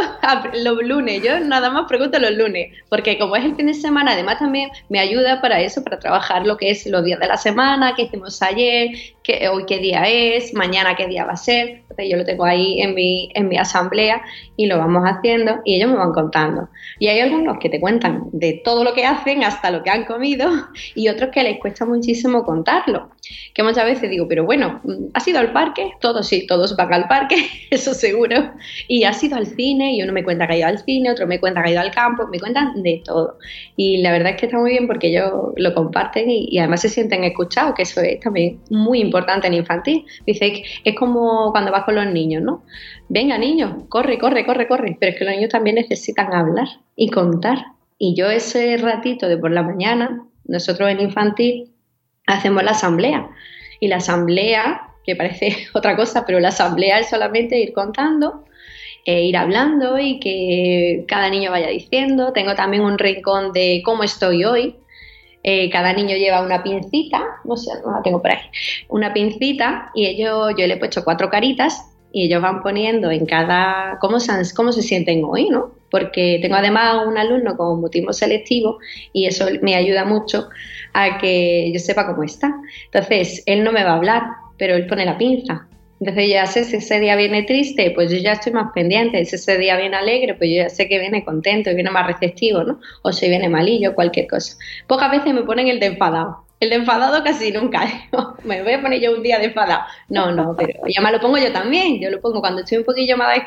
los 0.53 0.83
lunes. 0.83 1.21
Yo 1.21 1.39
nada 1.41 1.69
más 1.69 1.85
pregunto 1.87 2.17
los 2.17 2.31
lunes, 2.31 2.73
porque 2.89 3.19
como 3.19 3.35
es 3.35 3.43
el 3.43 3.55
fin 3.55 3.67
de 3.67 3.73
semana, 3.73 4.13
además 4.13 4.39
también 4.39 4.69
me 4.87 4.99
ayuda 4.99 5.41
para 5.41 5.59
eso, 5.59 5.83
para 5.83 5.99
trabajar 5.99 6.45
lo 6.47 6.55
que 6.55 6.71
es 6.71 6.85
los 6.87 7.03
días 7.03 7.19
de 7.19 7.27
la 7.27 7.37
semana, 7.37 7.93
qué 7.95 8.03
hicimos 8.03 8.41
ayer, 8.41 8.91
qué, 9.23 9.47
hoy 9.49 9.65
qué 9.65 9.79
día 9.79 10.03
es, 10.03 10.53
mañana 10.53 10.95
qué 10.95 11.07
día 11.07 11.25
va 11.25 11.33
a 11.33 11.37
ser. 11.37 11.81
Entonces 11.81 12.09
yo 12.09 12.17
lo 12.17 12.25
tengo 12.25 12.45
ahí 12.45 12.81
en 12.81 12.93
mi, 12.93 13.29
en 13.33 13.47
mi 13.47 13.57
asamblea 13.57 14.21
y 14.57 14.65
lo 14.65 14.77
vamos 14.77 15.03
haciendo 15.05 15.59
y 15.63 15.75
ellos 15.75 15.89
me 15.89 15.97
van 15.97 16.11
contando. 16.11 16.69
Y 16.99 17.07
hay 17.07 17.19
algunos 17.21 17.57
que 17.59 17.69
te 17.69 17.79
cuentan 17.79 18.25
de 18.31 18.61
todo 18.63 18.83
lo 18.83 18.93
que 18.93 19.05
hacen 19.05 19.43
hasta 19.43 19.71
lo 19.71 19.83
que 19.83 19.89
han 19.89 20.05
comido 20.05 20.49
y 20.95 21.07
otros 21.09 21.31
que 21.31 21.43
les 21.43 21.59
cuesta 21.59 21.85
muchísimo 21.85 22.43
contarlo. 22.43 23.09
Que 23.53 23.63
muchas 23.63 23.85
veces 23.85 24.09
digo, 24.09 24.27
pero 24.27 24.43
bueno, 24.43 24.81
¿has 25.13 25.27
ido 25.27 25.39
al 25.39 25.53
parque? 25.53 25.91
Todos 26.01 26.27
sí, 26.27 26.45
todos 26.45 26.75
van 26.75 26.93
al 26.93 27.07
parque, 27.07 27.37
eso 27.71 27.93
seguro. 27.93 28.51
Y 28.87 29.05
has 29.05 29.23
ido 29.23 29.37
al 29.37 29.47
cine 29.47 29.95
y 29.95 30.01
uno 30.01 30.11
me 30.11 30.23
cuenta 30.23 30.45
que 30.47 30.53
ha 30.53 30.57
ido 30.57 30.67
al 30.67 30.79
cine, 30.79 31.11
otro 31.11 31.25
me 31.27 31.39
cuenta 31.39 31.63
que 31.63 31.69
ha 31.69 31.71
ido 31.71 31.81
al 31.81 31.91
campo, 31.91 32.27
me 32.27 32.39
cuentan 32.39 32.83
de 32.83 33.01
todo. 33.05 33.37
Y 33.77 33.97
la 33.97 34.11
verdad 34.11 34.31
es 34.31 34.39
que 34.39 34.47
está 34.47 34.57
muy 34.57 34.71
bien 34.71 34.87
porque 34.87 35.07
ellos 35.07 35.31
lo 35.55 35.73
comparten 35.73 36.29
y, 36.29 36.57
además 36.59 36.81
se 36.81 36.89
sienten 36.89 37.23
escuchados, 37.23 37.75
que 37.75 37.83
eso 37.83 38.01
es 38.01 38.19
también 38.19 38.59
muy 38.69 38.99
importante 38.99 39.12
en 39.43 39.53
infantil. 39.53 40.05
Dice, 40.25 40.63
es 40.83 40.95
como 40.95 41.51
cuando 41.51 41.71
vas 41.71 41.83
con 41.83 41.95
los 41.95 42.07
niños, 42.07 42.41
¿no? 42.43 42.63
Venga, 43.09 43.37
niños, 43.37 43.83
corre, 43.89 44.17
corre, 44.17 44.45
corre, 44.45 44.67
corre. 44.67 44.97
Pero 44.99 45.11
es 45.11 45.17
que 45.17 45.25
los 45.25 45.33
niños 45.33 45.49
también 45.49 45.75
necesitan 45.75 46.33
hablar 46.33 46.67
y 46.95 47.09
contar. 47.09 47.65
Y 47.97 48.15
yo 48.15 48.29
ese 48.29 48.77
ratito 48.77 49.27
de 49.27 49.37
por 49.37 49.51
la 49.51 49.63
mañana 49.63 50.25
nosotros 50.45 50.89
en 50.89 50.99
infantil 50.99 51.71
hacemos 52.27 52.63
la 52.63 52.71
asamblea 52.71 53.29
y 53.79 53.87
la 53.87 53.97
asamblea, 53.97 54.81
que 55.05 55.15
parece 55.15 55.55
otra 55.73 55.95
cosa, 55.95 56.25
pero 56.25 56.39
la 56.39 56.49
asamblea 56.49 56.99
es 56.99 57.09
solamente 57.09 57.59
ir 57.59 57.73
contando, 57.73 58.45
e 59.05 59.23
ir 59.23 59.35
hablando 59.35 59.99
y 59.99 60.19
que 60.19 61.03
cada 61.07 61.29
niño 61.29 61.51
vaya 61.51 61.67
diciendo. 61.67 62.31
Tengo 62.31 62.55
también 62.55 62.83
un 62.83 62.97
rincón 62.97 63.51
de 63.51 63.81
cómo 63.83 64.03
estoy 64.03 64.45
hoy. 64.45 64.75
Eh, 65.43 65.69
cada 65.69 65.91
niño 65.93 66.15
lleva 66.15 66.41
una 66.41 66.63
pincita, 66.63 67.21
no 67.43 67.57
sé, 67.57 67.71
no 67.85 67.91
la 67.91 68.01
tengo 68.01 68.21
por 68.21 68.31
ahí, 68.31 68.39
una 68.87 69.13
pincita 69.13 69.91
y 69.93 70.05
ello, 70.05 70.51
yo 70.51 70.65
le 70.65 70.75
he 70.75 70.77
puesto 70.77 71.03
cuatro 71.03 71.29
caritas 71.29 71.83
y 72.13 72.27
ellos 72.27 72.41
van 72.41 72.61
poniendo 72.61 73.11
en 73.11 73.25
cada 73.25 73.97
cómo 73.99 74.19
se, 74.19 74.31
cómo 74.55 74.71
se 74.71 74.83
sienten 74.83 75.23
hoy, 75.25 75.49
¿no? 75.49 75.71
Porque 75.89 76.39
tengo 76.41 76.55
además 76.55 77.05
un 77.07 77.17
alumno 77.17 77.57
con 77.57 77.81
mutismo 77.81 78.13
selectivo 78.13 78.77
y 79.11 79.25
eso 79.25 79.47
me 79.61 79.75
ayuda 79.75 80.05
mucho 80.05 80.47
a 80.93 81.17
que 81.17 81.71
yo 81.73 81.79
sepa 81.79 82.07
cómo 82.07 82.23
está. 82.23 82.55
Entonces, 82.85 83.43
él 83.47 83.63
no 83.63 83.71
me 83.71 83.83
va 83.83 83.91
a 83.91 83.95
hablar, 83.95 84.23
pero 84.57 84.75
él 84.75 84.87
pone 84.87 85.05
la 85.05 85.17
pinza. 85.17 85.67
Entonces 86.03 86.27
ya 86.27 86.45
sé 86.47 86.65
si 86.65 86.75
ese 86.75 86.99
día 86.99 87.15
viene 87.15 87.43
triste, 87.43 87.91
pues 87.91 88.11
yo 88.11 88.17
ya 88.17 88.33
estoy 88.33 88.51
más 88.51 88.73
pendiente. 88.73 89.23
Si 89.23 89.35
ese 89.35 89.57
día 89.57 89.77
viene 89.77 89.95
alegre, 89.95 90.33
pues 90.33 90.49
yo 90.49 90.57
ya 90.57 90.69
sé 90.69 90.89
que 90.89 90.99
viene 90.99 91.23
contento 91.23 91.73
viene 91.73 91.91
más 91.91 92.05
receptivo, 92.05 92.61
¿no? 92.61 92.81
O 93.03 93.13
si 93.13 93.29
viene 93.29 93.47
malillo, 93.47 93.95
cualquier 93.95 94.27
cosa. 94.27 94.57
Pocas 94.85 95.09
veces 95.09 95.33
me 95.33 95.43
ponen 95.43 95.69
el 95.69 95.79
de 95.79 95.85
enfadado. 95.85 96.43
El 96.63 96.69
de 96.69 96.77
enfadado 96.77 97.21
casi 97.25 97.51
nunca. 97.51 97.85
me 98.45 98.63
voy 98.63 98.71
a 98.71 98.81
poner 98.81 99.01
yo 99.01 99.13
un 99.13 99.21
día 99.21 99.37
de 99.37 99.47
enfadado. 99.47 99.81
No, 100.07 100.31
no, 100.31 100.55
pero 100.57 100.79
ya 100.87 101.01
me 101.01 101.11
lo 101.11 101.19
pongo 101.19 101.37
yo 101.37 101.51
también. 101.51 101.99
Yo 101.99 102.09
lo 102.09 102.21
pongo 102.21 102.39
cuando 102.39 102.61
estoy 102.61 102.77
un 102.77 102.85
poquillo 102.85 103.17
más 103.17 103.37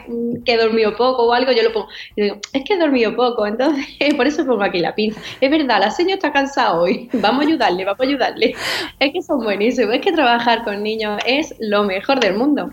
que 0.44 0.52
he 0.52 0.56
dormido 0.58 0.94
poco 0.94 1.24
o 1.24 1.32
algo, 1.32 1.50
yo 1.52 1.62
lo 1.62 1.72
pongo. 1.72 1.88
Yo 2.14 2.24
digo, 2.24 2.36
es 2.52 2.62
que 2.64 2.74
he 2.74 2.78
dormido 2.78 3.16
poco, 3.16 3.46
entonces 3.46 3.86
por 4.16 4.26
eso 4.26 4.44
pongo 4.44 4.62
aquí 4.62 4.80
la 4.80 4.94
pinza. 4.94 5.18
Es 5.40 5.50
verdad, 5.50 5.80
la 5.80 5.90
señora 5.90 6.16
está 6.16 6.30
cansada 6.30 6.78
hoy. 6.78 7.08
Vamos 7.14 7.44
a 7.44 7.48
ayudarle, 7.48 7.84
vamos 7.86 8.00
a 8.00 8.04
ayudarle. 8.04 8.54
Es 9.00 9.12
que 9.12 9.22
son 9.22 9.42
buenísimos. 9.42 9.94
Es 9.94 10.02
que 10.02 10.12
trabajar 10.12 10.62
con 10.62 10.82
niños 10.82 11.18
es 11.24 11.54
lo 11.58 11.84
mejor 11.84 12.20
del 12.20 12.34
mundo. 12.34 12.70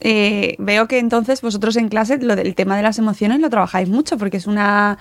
Eh, 0.00 0.56
veo 0.58 0.88
que 0.88 0.98
entonces 0.98 1.40
vosotros 1.40 1.76
en 1.76 1.88
clase 1.88 2.18
lo 2.18 2.36
del 2.36 2.54
tema 2.54 2.76
de 2.76 2.82
las 2.82 2.98
emociones 2.98 3.40
lo 3.40 3.48
trabajáis 3.48 3.88
mucho 3.88 4.18
porque 4.18 4.36
es 4.36 4.46
una 4.46 4.98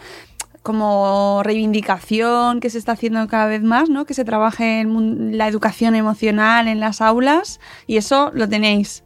como 0.65 1.43
reivindicación 1.43 2.60
que 2.60 2.72
se 2.72 2.79
está 2.79 2.93
haciendo 2.93 3.27
cada 3.27 3.45
vez 3.45 3.62
más, 3.62 3.88
¿no? 3.88 4.05
Que 4.05 4.15
se 4.15 4.25
trabaje 4.25 4.81
en 4.81 5.38
la 5.38 5.48
educación 5.48 5.93
emocional 5.93 6.67
en 6.67 6.79
las 6.79 7.01
aulas 7.01 7.60
y 7.86 7.98
eso 7.98 8.31
lo 8.34 8.50
tenéis. 8.50 9.03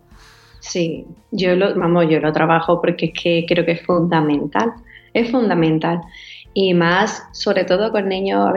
Sí, 0.61 1.05
yo 1.31 1.57
lo, 1.57 1.77
vamos, 1.77 2.07
yo 2.09 2.21
lo 2.21 2.31
trabajo 2.31 2.79
porque 2.79 3.07
es 3.07 3.13
que 3.13 3.45
creo 3.45 3.65
que 3.65 3.73
es 3.73 3.85
fundamental, 3.85 4.71
es 5.13 5.29
fundamental. 5.31 5.99
Y 6.53 6.73
más, 6.73 7.27
sobre 7.33 7.65
todo 7.65 7.91
con 7.91 8.07
niños, 8.07 8.49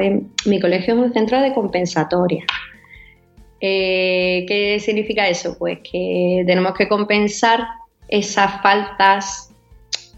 mi 0.47 0.61
colegio 0.61 0.95
es 0.95 1.01
un 1.01 1.13
centro 1.13 1.41
de 1.41 1.53
compensatoria. 1.53 2.45
Eh, 3.61 4.45
¿Qué 4.47 4.79
significa 4.79 5.29
eso? 5.29 5.57
Pues 5.59 5.81
que 5.81 6.45
tenemos 6.47 6.75
que 6.75 6.89
compensar 6.89 7.67
esas 8.07 8.63
faltas 8.63 9.52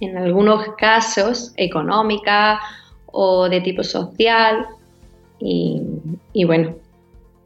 en 0.00 0.16
algunos 0.16 0.74
casos 0.76 1.52
económica 1.56 2.60
o 3.06 3.48
de 3.48 3.60
tipo 3.60 3.82
social. 3.82 4.66
Y, 5.38 6.44
bueno, 6.44 6.76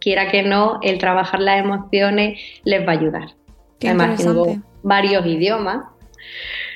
quiera 0.01 0.31
que 0.31 0.43
no, 0.43 0.79
el 0.83 0.99
trabajar 0.99 1.41
las 1.41 1.61
emociones 1.61 2.41
les 2.65 2.87
va 2.87 2.93
a 2.93 2.97
ayudar. 2.97 3.29
Además, 3.83 4.23
tengo 4.23 4.57
varios 4.83 5.27
idiomas. 5.27 5.87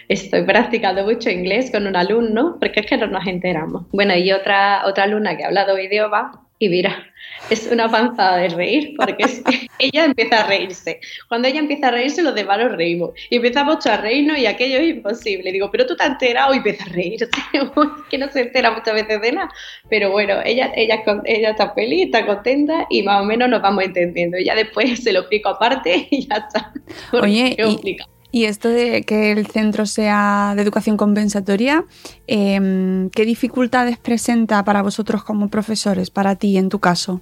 Estoy 0.09 0.43
practicando 0.43 1.05
mucho 1.05 1.31
inglés 1.31 1.71
con 1.71 1.87
un 1.87 1.97
alumno, 1.97 2.57
porque 2.61 2.81
es 2.81 2.87
que 2.87 2.97
no 2.97 3.07
nos 3.07 3.26
enteramos. 3.26 3.85
Bueno, 3.93 4.14
y 4.17 4.33
otra, 4.33 4.83
otra 4.87 5.05
alumna 5.05 5.37
que 5.37 5.45
ha 5.45 5.47
hablado 5.47 5.79
idiomas, 5.79 6.37
y 6.62 6.69
mira, 6.69 7.12
es 7.50 7.66
una 7.73 7.90
panzada 7.90 8.37
de 8.37 8.50
reír 8.50 8.95
porque 8.97 9.25
ella 9.81 10.04
empieza 10.04 10.45
a 10.45 10.47
reírse. 10.47 11.00
Cuando 11.28 11.49
ella 11.49 11.59
empieza 11.59 11.88
a 11.88 11.90
reírse, 11.90 12.23
los 12.23 12.37
demás 12.37 12.61
nos 12.61 12.76
reímos. 12.76 13.11
Y 13.31 13.37
empezamos 13.37 13.85
a 13.85 13.97
reírnos 13.97 14.38
y 14.38 14.47
aquello 14.47 14.78
es 14.78 14.90
imposible. 14.90 15.50
Digo, 15.50 15.73
pero 15.73 15.87
tú 15.87 15.97
te 15.97 16.04
has 16.04 16.11
enterado 16.11 16.54
y 16.54 16.59
empieza 16.59 16.85
a 16.85 16.88
reírse. 16.90 17.28
que 18.11 18.16
no 18.16 18.31
se 18.31 18.42
entera 18.42 18.71
muchas 18.71 18.95
veces 18.95 19.21
de 19.21 19.33
nada. 19.33 19.49
Pero 19.90 20.12
bueno, 20.12 20.37
ella, 20.45 20.73
ella, 20.76 21.02
ella 21.25 21.50
está 21.50 21.75
feliz, 21.75 22.04
está 22.04 22.25
contenta 22.25 22.87
y 22.90 23.02
más 23.02 23.23
o 23.23 23.25
menos 23.25 23.49
nos 23.49 23.61
vamos 23.61 23.83
entendiendo. 23.83 24.38
Y 24.38 24.45
ya 24.45 24.54
después 24.54 25.02
se 25.02 25.12
lo 25.12 25.21
explico 25.21 25.49
aparte 25.49 26.07
y 26.12 26.28
ya 26.28 26.37
está. 26.37 26.73
Oye, 27.11 27.57
y 27.59 27.97
esto 28.32 28.68
de 28.68 29.02
que 29.02 29.32
el 29.32 29.46
centro 29.46 29.84
sea 29.84 30.54
de 30.56 30.62
educación 30.62 30.96
compensatoria, 30.96 31.84
em, 32.26 33.10
¿qué 33.10 33.24
dificultades 33.26 33.98
presenta 33.98 34.64
para 34.64 34.82
vosotros 34.82 35.22
como 35.22 35.48
profesores, 35.48 36.10
para 36.10 36.36
ti 36.36 36.56
en 36.56 36.70
tu 36.70 36.78
caso? 36.78 37.20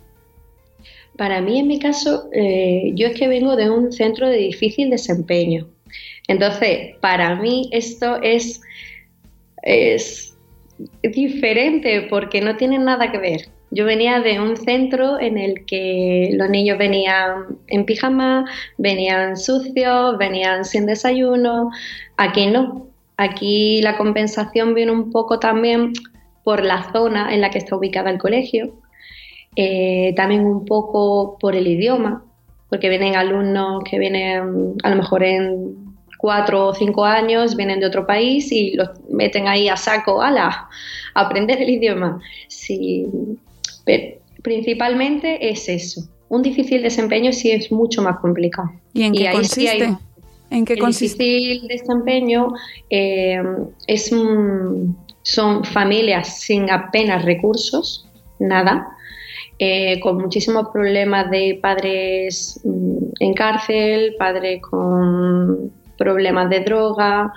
Para 1.17 1.41
mí, 1.41 1.59
en 1.59 1.67
mi 1.67 1.81
caso, 1.81 2.29
eh, 2.33 2.93
yo 2.95 3.09
es 3.09 3.19
que 3.19 3.29
vengo 3.29 3.57
de 3.57 3.69
un 3.69 3.93
centro 3.93 4.29
de 4.29 4.37
difícil 4.37 4.89
desempeño. 4.89 5.69
Entonces, 6.29 6.97
para 7.01 7.35
mí 7.35 7.69
esto 7.73 8.23
es, 8.23 8.61
es 9.65 10.37
diferente 11.03 12.07
porque 12.09 12.41
no 12.41 12.57
tiene 12.57 12.79
nada 12.79 13.11
que 13.11 13.19
ver. 13.19 13.60
Yo 13.71 13.85
venía 13.85 14.21
de 14.21 14.41
un 14.41 14.57
centro 14.57 15.21
en 15.21 15.39
el 15.39 15.65
que 15.65 16.31
los 16.33 16.51
niños 16.51 16.77
venían 16.77 17.59
en 17.69 17.85
pijama, 17.85 18.45
venían 18.79 19.37
sucios, 19.37 20.19
venían 20.19 20.65
sin 20.65 20.87
desayuno. 20.87 21.71
Aquí 22.17 22.47
no. 22.47 22.89
Aquí 23.17 23.81
la 23.83 23.97
compensación 23.97 24.75
viene 24.75 24.93
un 24.93 25.11
poco 25.11 25.39
también 25.39 25.93
por 26.43 26.65
la 26.65 26.91
zona 26.91 27.33
en 27.35 27.43
la 27.43 27.51
que 27.51 27.59
está 27.59 27.77
ubicada 27.77 28.11
el 28.11 28.19
colegio, 28.19 28.75
eh, 29.57 30.15
también 30.17 30.47
un 30.47 30.65
poco 30.65 31.37
por 31.39 31.55
el 31.55 31.67
idioma, 31.67 32.25
porque 32.69 32.89
vienen 32.89 33.17
alumnos 33.17 33.85
que 33.85 33.99
vienen 33.99 34.75
a 34.83 34.91
lo 34.91 34.97
mejor 34.97 35.23
en 35.23 35.95
cuatro 36.19 36.69
o 36.69 36.75
cinco 36.75 37.05
años, 37.05 37.57
vienen 37.57 37.81
de 37.81 37.87
otro 37.87 38.07
país 38.07 38.51
y 38.53 38.75
los 38.75 38.89
meten 39.11 39.49
ahí 39.49 39.69
a 39.69 39.77
saco, 39.77 40.23
ala, 40.23 40.69
a 41.15 41.21
aprender 41.21 41.61
el 41.61 41.71
idioma. 41.71 42.21
Sí, 43.91 44.15
principalmente 44.43 45.51
es 45.51 45.69
eso. 45.69 46.03
Un 46.29 46.43
difícil 46.43 46.83
desempeño 46.83 47.33
sí 47.33 47.51
es 47.51 47.73
mucho 47.73 48.03
más 48.03 48.19
complicado. 48.21 48.71
¿Y 48.93 49.03
en 49.03 49.13
qué 49.13 49.31
consiste? 49.33 49.97
¿En 50.51 50.65
qué 50.65 50.75
el 50.75 50.87
difícil 50.87 51.69
desempeño 51.69 52.53
eh, 52.89 53.41
es, 53.87 54.11
son 55.23 55.65
familias 55.65 56.41
sin 56.41 56.71
apenas 56.71 57.25
recursos, 57.25 58.09
nada, 58.41 58.97
eh, 59.59 60.01
con 60.01 60.19
muchísimos 60.19 60.69
problemas 60.73 61.31
de 61.31 61.59
padres 61.63 62.61
mm, 62.65 62.97
en 63.21 63.35
cárcel, 63.35 64.15
padres 64.19 64.61
con 64.63 65.71
problemas 65.97 66.49
de 66.51 66.61
droga, 66.61 67.33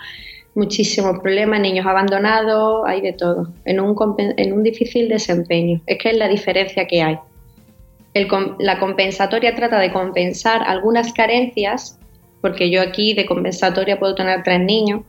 muchísimos 0.55 1.19
problemas, 1.19 1.59
niños 1.59 1.85
abandonados, 1.85 2.83
hay 2.85 3.01
de 3.01 3.13
todo, 3.13 3.51
en 3.65 3.79
un, 3.79 3.95
en 4.17 4.53
un 4.53 4.63
difícil 4.63 5.09
desempeño. 5.09 5.81
Es 5.87 5.97
que 5.97 6.11
es 6.11 6.17
la 6.17 6.27
diferencia 6.27 6.85
que 6.85 7.01
hay. 7.01 7.17
la 8.59 8.79
compensatoria 8.79 9.55
trata 9.55 9.79
de 9.79 9.91
compensar 9.91 10.61
algunas 10.63 11.13
carencias, 11.13 11.99
porque 12.41 12.69
yo 12.69 12.81
aquí 12.81 13.13
de 13.13 13.25
compensatoria 13.25 13.99
puedo 13.99 14.15
tener 14.15 14.43
tres 14.43 14.59
niños, 14.59 15.01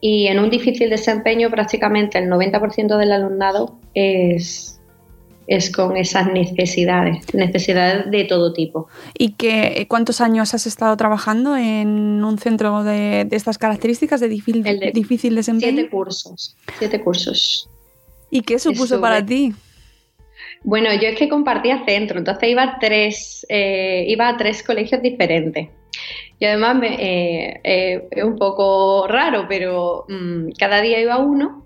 y 0.00 0.26
en 0.26 0.38
un 0.38 0.50
difícil 0.50 0.90
desempeño 0.90 1.50
prácticamente 1.50 2.18
el 2.18 2.28
90% 2.28 2.98
del 2.98 3.12
alumnado 3.12 3.78
es 3.94 4.78
es 5.46 5.70
con 5.70 5.96
esas 5.96 6.32
necesidades, 6.32 7.32
necesidades 7.34 8.10
de 8.10 8.24
todo 8.24 8.52
tipo. 8.52 8.88
¿Y 9.16 9.32
que, 9.32 9.86
cuántos 9.88 10.20
años 10.20 10.54
has 10.54 10.66
estado 10.66 10.96
trabajando 10.96 11.56
en 11.56 12.24
un 12.24 12.38
centro 12.38 12.82
de, 12.84 13.26
estas 13.30 13.58
características 13.58 14.20
de 14.20 14.28
difícil, 14.28 14.62
de, 14.62 14.92
difícil 14.92 15.34
desempeño? 15.34 15.72
Siete 15.72 15.90
cursos, 15.90 16.56
siete 16.78 17.00
cursos. 17.00 17.68
¿Y 18.30 18.40
qué 18.40 18.58
supuso 18.58 19.00
para 19.00 19.24
ti? 19.24 19.54
Bueno, 20.62 20.92
yo 20.94 21.08
es 21.08 21.18
que 21.18 21.28
compartía 21.28 21.84
centro, 21.84 22.18
entonces 22.18 22.48
iba 22.48 22.62
a 22.62 22.78
tres, 22.78 23.46
eh, 23.48 24.06
iba 24.08 24.28
a 24.28 24.36
tres 24.36 24.62
colegios 24.62 25.02
diferentes. 25.02 25.68
Y 26.38 26.44
además 26.46 26.82
eh, 26.82 27.60
eh, 27.62 28.08
es 28.10 28.24
un 28.24 28.36
poco 28.36 29.06
raro, 29.06 29.46
pero 29.48 30.06
mm, 30.08 30.52
cada 30.58 30.80
día 30.80 31.00
iba 31.00 31.18
uno 31.18 31.63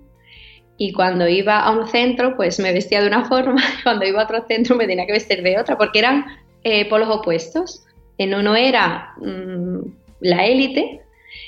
y 0.79 0.93
cuando 0.93 1.29
iba 1.29 1.59
a 1.59 1.73
un 1.73 1.89
centro, 1.89 2.37
pues 2.37 2.59
me 2.61 2.73
vestía 2.73 3.03
de 3.03 3.09
una 3.09 3.25
forma, 3.29 3.61
y 3.79 3.83
cuando 3.83 4.07
iba 4.07 4.21
a 4.21 4.25
otro 4.25 4.47
centro 4.47 4.77
me 4.77 4.87
tenía 4.87 5.07
que 5.07 5.13
vestir 5.13 5.43
de 5.43 5.59
otra, 5.59 5.77
porque 5.77 5.99
eran 5.99 6.25
eh, 6.63 6.89
polos 6.89 7.09
opuestos. 7.11 7.85
En 8.17 8.35
uno 8.35 8.57
era 8.57 9.13
mm, 9.19 9.79
la 10.21 10.47
élite 10.47 11.03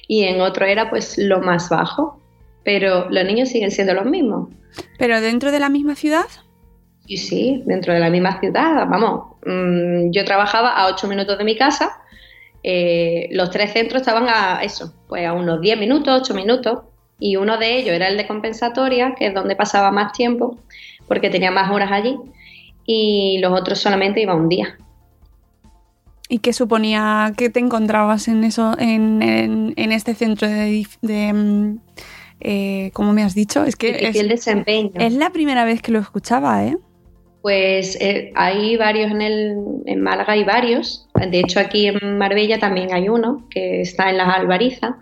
y 0.07 0.25
en 0.25 0.41
otro 0.41 0.67
era 0.67 0.91
pues 0.91 1.17
lo 1.17 1.41
más 1.41 1.69
bajo, 1.69 2.21
pero 2.65 3.09
los 3.11 3.25
niños 3.25 3.49
siguen 3.49 3.71
siendo 3.71 3.95
los 3.95 4.05
mismos. 4.05 4.51
¿Pero 4.99 5.21
dentro 5.21 5.51
de 5.51 5.61
la 5.61 5.69
misma 5.69 5.95
ciudad? 5.95 6.27
Sí, 7.07 7.17
sí, 7.17 7.63
dentro 7.67 7.93
de 7.93 8.01
la 8.01 8.11
misma 8.11 8.39
ciudad, 8.41 8.87
vamos. 8.89 9.37
Mm, 9.47 10.11
yo 10.11 10.25
trabajaba 10.25 10.71
a 10.71 10.89
ocho 10.89 11.09
minutos 11.09 11.39
de 11.39 11.45
mi 11.45 11.57
casa, 11.57 12.01
eh, 12.63 13.29
los 13.33 13.51
tres 13.51 13.73
centros 13.73 14.03
estaban 14.03 14.29
a 14.29 14.63
eso, 14.63 14.93
pues 15.09 15.27
a 15.27 15.33
unos 15.33 15.61
10 15.61 15.79
minutos, 15.79 16.21
8 16.23 16.35
minutos, 16.35 16.81
y 17.21 17.37
uno 17.37 17.59
de 17.59 17.79
ellos 17.79 17.95
era 17.95 18.09
el 18.09 18.17
de 18.17 18.27
compensatoria, 18.27 19.15
que 19.15 19.29
es 19.29 19.35
donde 19.35 19.55
pasaba 19.55 19.93
más 19.93 20.13
tiempo, 20.13 20.59
porque 21.07 21.31
tenía 21.31 21.51
más 21.51 21.71
horas 21.71 21.93
allí, 21.93 22.19
y 22.85 23.39
los 23.41 23.53
otros 23.53 23.79
solamente 23.79 24.21
iba 24.21 24.35
un 24.35 24.49
día. 24.49 24.77
¿Y 26.29 26.39
qué 26.39 26.53
suponía 26.53 27.33
que 27.37 27.51
te 27.51 27.61
encontrabas 27.61 28.29
en 28.29 28.45
eso, 28.45 28.75
en, 28.79 29.75
este 29.77 30.15
centro 30.15 30.49
de, 30.49 30.87
de 31.03 31.33
mm, 31.33 31.79
eh, 32.41 32.91
¿cómo 32.95 33.13
me 33.13 33.23
has 33.23 33.35
dicho? 33.35 33.65
Es 33.65 33.77
que 33.77 34.09
es, 34.09 34.17
el 34.17 34.29
desempeño. 34.29 34.93
Es 34.95 35.13
la 35.13 35.31
primera 35.31 35.65
vez 35.65 35.83
que 35.83 35.93
lo 35.93 35.99
escuchaba, 35.99 36.65
¿eh? 36.65 36.77
Pues 37.43 37.97
eh, 38.01 38.33
hay 38.35 38.77
varios 38.77 39.11
en, 39.11 39.23
el, 39.23 39.57
en 39.87 40.03
Málaga, 40.03 40.33
hay 40.33 40.45
varios. 40.45 41.09
De 41.15 41.41
hecho, 41.41 41.61
aquí 41.61 41.87
en 41.87 42.19
Marbella 42.19 42.59
también 42.59 42.93
hay 42.93 43.09
uno 43.09 43.47
que 43.51 43.81
está 43.83 44.11
en 44.11 44.19
las 44.19 44.29
Albarizas, 44.29 44.93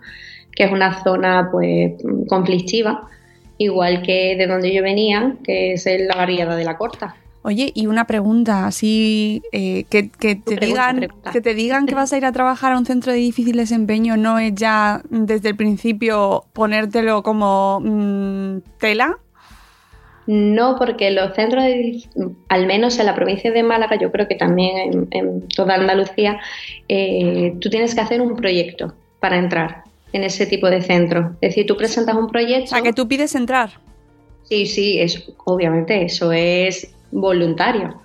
que 0.55 0.63
es 0.63 0.71
una 0.71 1.03
zona 1.03 1.49
pues 1.51 1.93
conflictiva, 2.27 3.07
igual 3.57 4.01
que 4.01 4.35
de 4.37 4.47
donde 4.47 4.73
yo 4.73 4.81
venía, 4.83 5.35
que 5.43 5.73
es 5.73 5.85
en 5.85 6.07
la 6.07 6.15
barriada 6.15 6.55
de 6.55 6.63
la 6.63 6.77
Corta. 6.77 7.15
Oye, 7.41 7.71
y 7.73 7.87
una 7.87 8.05
pregunta, 8.05 8.67
así 8.67 9.41
eh, 9.53 9.85
que, 9.89 10.09
que 10.09 10.35
te 10.35 10.57
Pregunta, 10.57 10.65
digan 10.65 10.97
pregunta. 10.97 11.31
que 11.31 11.41
te 11.41 11.53
digan 11.53 11.85
que 11.85 11.95
vas 11.95 12.11
a 12.11 12.17
ir 12.17 12.25
a 12.25 12.33
trabajar 12.33 12.73
a 12.73 12.77
un 12.77 12.85
centro 12.85 13.13
de 13.13 13.17
difícil 13.19 13.55
desempeño 13.55 14.17
no 14.17 14.39
es 14.39 14.53
ya 14.55 15.01
desde 15.09 15.49
el 15.49 15.55
principio 15.55 16.43
ponértelo 16.51 17.23
como 17.23 17.79
mm, 17.81 18.57
tela. 18.79 19.17
No, 20.27 20.75
porque 20.77 21.09
los 21.11 21.33
centros, 21.33 21.63
de, 21.63 22.03
al 22.49 22.67
menos 22.67 22.99
en 22.99 23.07
la 23.07 23.15
provincia 23.15 23.51
de 23.51 23.63
Málaga, 23.63 23.97
yo 23.99 24.11
creo 24.11 24.27
que 24.27 24.35
también 24.35 24.77
en, 24.77 25.07
en 25.11 25.47
toda 25.47 25.75
Andalucía, 25.75 26.39
eh, 26.87 27.55
tú 27.59 27.69
tienes 27.69 27.95
que 27.95 28.01
hacer 28.01 28.21
un 28.21 28.35
proyecto 28.35 28.93
para 29.19 29.37
entrar 29.39 29.83
en 30.13 30.23
ese 30.23 30.45
tipo 30.45 30.69
de 30.69 30.81
centro. 30.81 31.37
Es 31.41 31.51
decir, 31.51 31.65
tú 31.65 31.75
presentas 31.75 32.15
un 32.15 32.27
proyecto. 32.27 32.67
Sea, 32.67 32.81
que 32.81 32.93
tú 32.93 33.07
pides 33.07 33.35
entrar. 33.35 33.71
Sí, 34.43 34.65
sí, 34.65 34.99
es, 34.99 35.31
obviamente 35.45 36.03
eso 36.03 36.31
es 36.31 36.93
voluntario. 37.11 38.01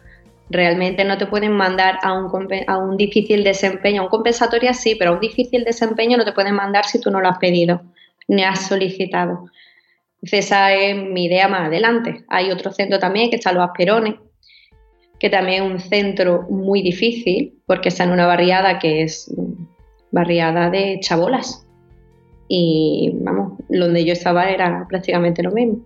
Realmente 0.51 1.05
no 1.05 1.17
te 1.17 1.27
pueden 1.27 1.53
mandar 1.53 1.99
a 2.03 2.13
un, 2.13 2.31
a 2.67 2.79
un 2.79 2.97
difícil 2.97 3.43
desempeño, 3.45 4.03
a 4.03 4.05
un 4.05 4.11
compensatoria 4.11 4.75
sí, 4.75 4.95
pero 4.95 5.13
a 5.13 5.15
un 5.15 5.21
difícil 5.21 5.65
desempeño 5.65 6.19
no 6.19 6.25
te 6.25 6.33
pueden 6.33 6.55
mandar 6.55 6.85
si 6.85 7.01
tú 7.01 7.11
no 7.11 7.21
lo 7.21 7.29
has 7.29 7.39
pedido 7.39 7.81
ni 8.29 8.43
has 8.43 8.69
solicitado. 8.69 9.47
Entonces, 10.23 10.47
esa 10.47 10.73
es 10.73 10.97
mi 10.97 11.27
idea 11.27 11.49
más 11.49 11.69
adelante. 11.69 12.25
Hay 12.29 12.51
otro 12.51 12.73
centro 12.73 12.99
también 12.99 13.31
que 13.31 13.37
está 13.37 13.53
Los 13.53 13.65
Asperones, 13.65 14.15
que 15.19 15.31
también 15.31 15.65
es 15.65 15.71
un 15.71 15.81
centro 15.81 16.47
muy 16.49 16.83
difícil 16.83 17.61
porque 17.67 17.89
está 17.89 18.05
en 18.05 18.13
una 18.13 18.27
barriada 18.27 18.79
que 18.79 19.03
es 19.03 19.33
mm, 19.37 19.65
barriada 20.11 20.71
de 20.71 20.99
chabolas. 21.01 21.64
Y 22.49 23.13
vamos, 23.21 23.59
donde 23.69 24.05
yo 24.05 24.13
estaba 24.13 24.51
era 24.51 24.87
prácticamente 24.89 25.43
lo 25.43 25.51
mismo. 25.51 25.79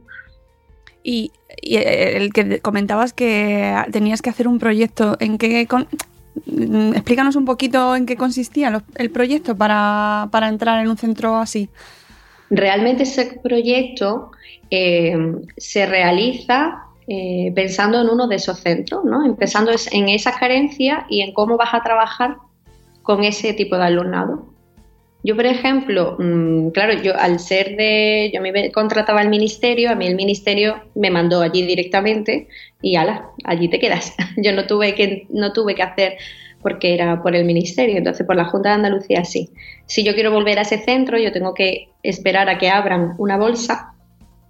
Y, 1.03 1.33
y 1.63 1.77
el 1.77 2.33
que 2.33 2.61
comentabas 2.61 3.13
que 3.13 3.75
tenías 3.93 4.21
que 4.23 4.31
hacer 4.31 4.49
un 4.49 4.59
proyecto, 4.59 5.17
¿en 5.21 5.39
qué 5.39 5.67
con- 5.67 5.89
mm, 6.47 6.95
explícanos 6.95 7.37
un 7.37 7.45
poquito 7.45 7.95
en 7.97 8.05
qué 8.07 8.17
consistía 8.17 8.71
lo- 8.71 8.83
el 8.97 9.11
proyecto 9.11 9.57
para, 9.57 10.29
para 10.33 10.49
entrar 10.49 10.83
en 10.83 10.91
un 10.91 10.99
centro 10.99 11.37
así? 11.37 11.69
Realmente 12.51 13.05
ese 13.05 13.39
proyecto 13.43 14.31
eh, 14.71 15.17
se 15.57 15.87
realiza 15.87 16.83
eh, 17.07 17.53
pensando 17.55 18.01
en 18.03 18.09
uno 18.11 18.27
de 18.27 18.37
esos 18.37 18.59
centros, 18.59 19.05
¿no? 19.05 19.25
empezando 19.25 19.71
en 19.93 20.09
esa 20.11 20.33
carencia 20.39 21.07
y 21.09 21.23
en 21.23 21.33
cómo 21.33 21.57
vas 21.57 21.73
a 21.73 21.83
trabajar 21.83 22.37
con 23.03 23.25
ese 23.25 23.55
tipo 23.55 23.77
de 23.77 23.85
alumnado. 23.85 24.47
Yo, 25.25 25.35
por 25.35 25.47
ejemplo, 25.47 26.17
mm, 26.19 26.69
claro, 26.71 26.95
yo 27.03 27.19
al 27.19 27.41
ser 27.41 27.77
de, 27.77 28.31
yo 28.33 28.41
me 28.41 28.71
contrataba 28.71 29.21
al 29.21 29.29
ministerio, 29.29 29.91
a 29.91 29.95
mí 29.97 30.07
el 30.07 30.15
ministerio 30.15 30.81
me 30.95 31.11
mandó 31.11 31.43
allí 31.43 31.63
directamente 31.63 32.47
y 32.81 32.95
ala, 32.97 33.31
allí 33.45 33.69
te 33.69 33.81
quedas. 33.81 34.15
Yo 34.37 34.53
no 34.53 34.67
tuve 34.67 34.95
que, 34.95 35.27
no 35.31 35.53
tuve 35.53 35.75
que 35.75 35.83
hacer 35.83 36.17
porque 36.63 36.95
era 36.95 37.21
por 37.23 37.35
el 37.35 37.45
ministerio, 37.45 37.97
entonces 37.99 38.25
por 38.27 38.37
la 38.37 38.45
Junta 38.45 38.71
de 38.71 38.77
Andalucía 38.77 39.25
sí. 39.25 39.51
Si 39.87 40.05
yo 40.05 40.15
quiero 40.15 40.33
volver 40.33 40.59
a 40.59 40.63
ese 40.63 40.79
centro, 40.79 41.19
yo 41.19 41.33
tengo 41.33 41.55
que 41.55 41.89
esperar 42.03 42.49
a 42.49 42.59
que 42.59 42.69
abran 42.69 43.15
una 43.19 43.37
bolsa, 43.37 43.95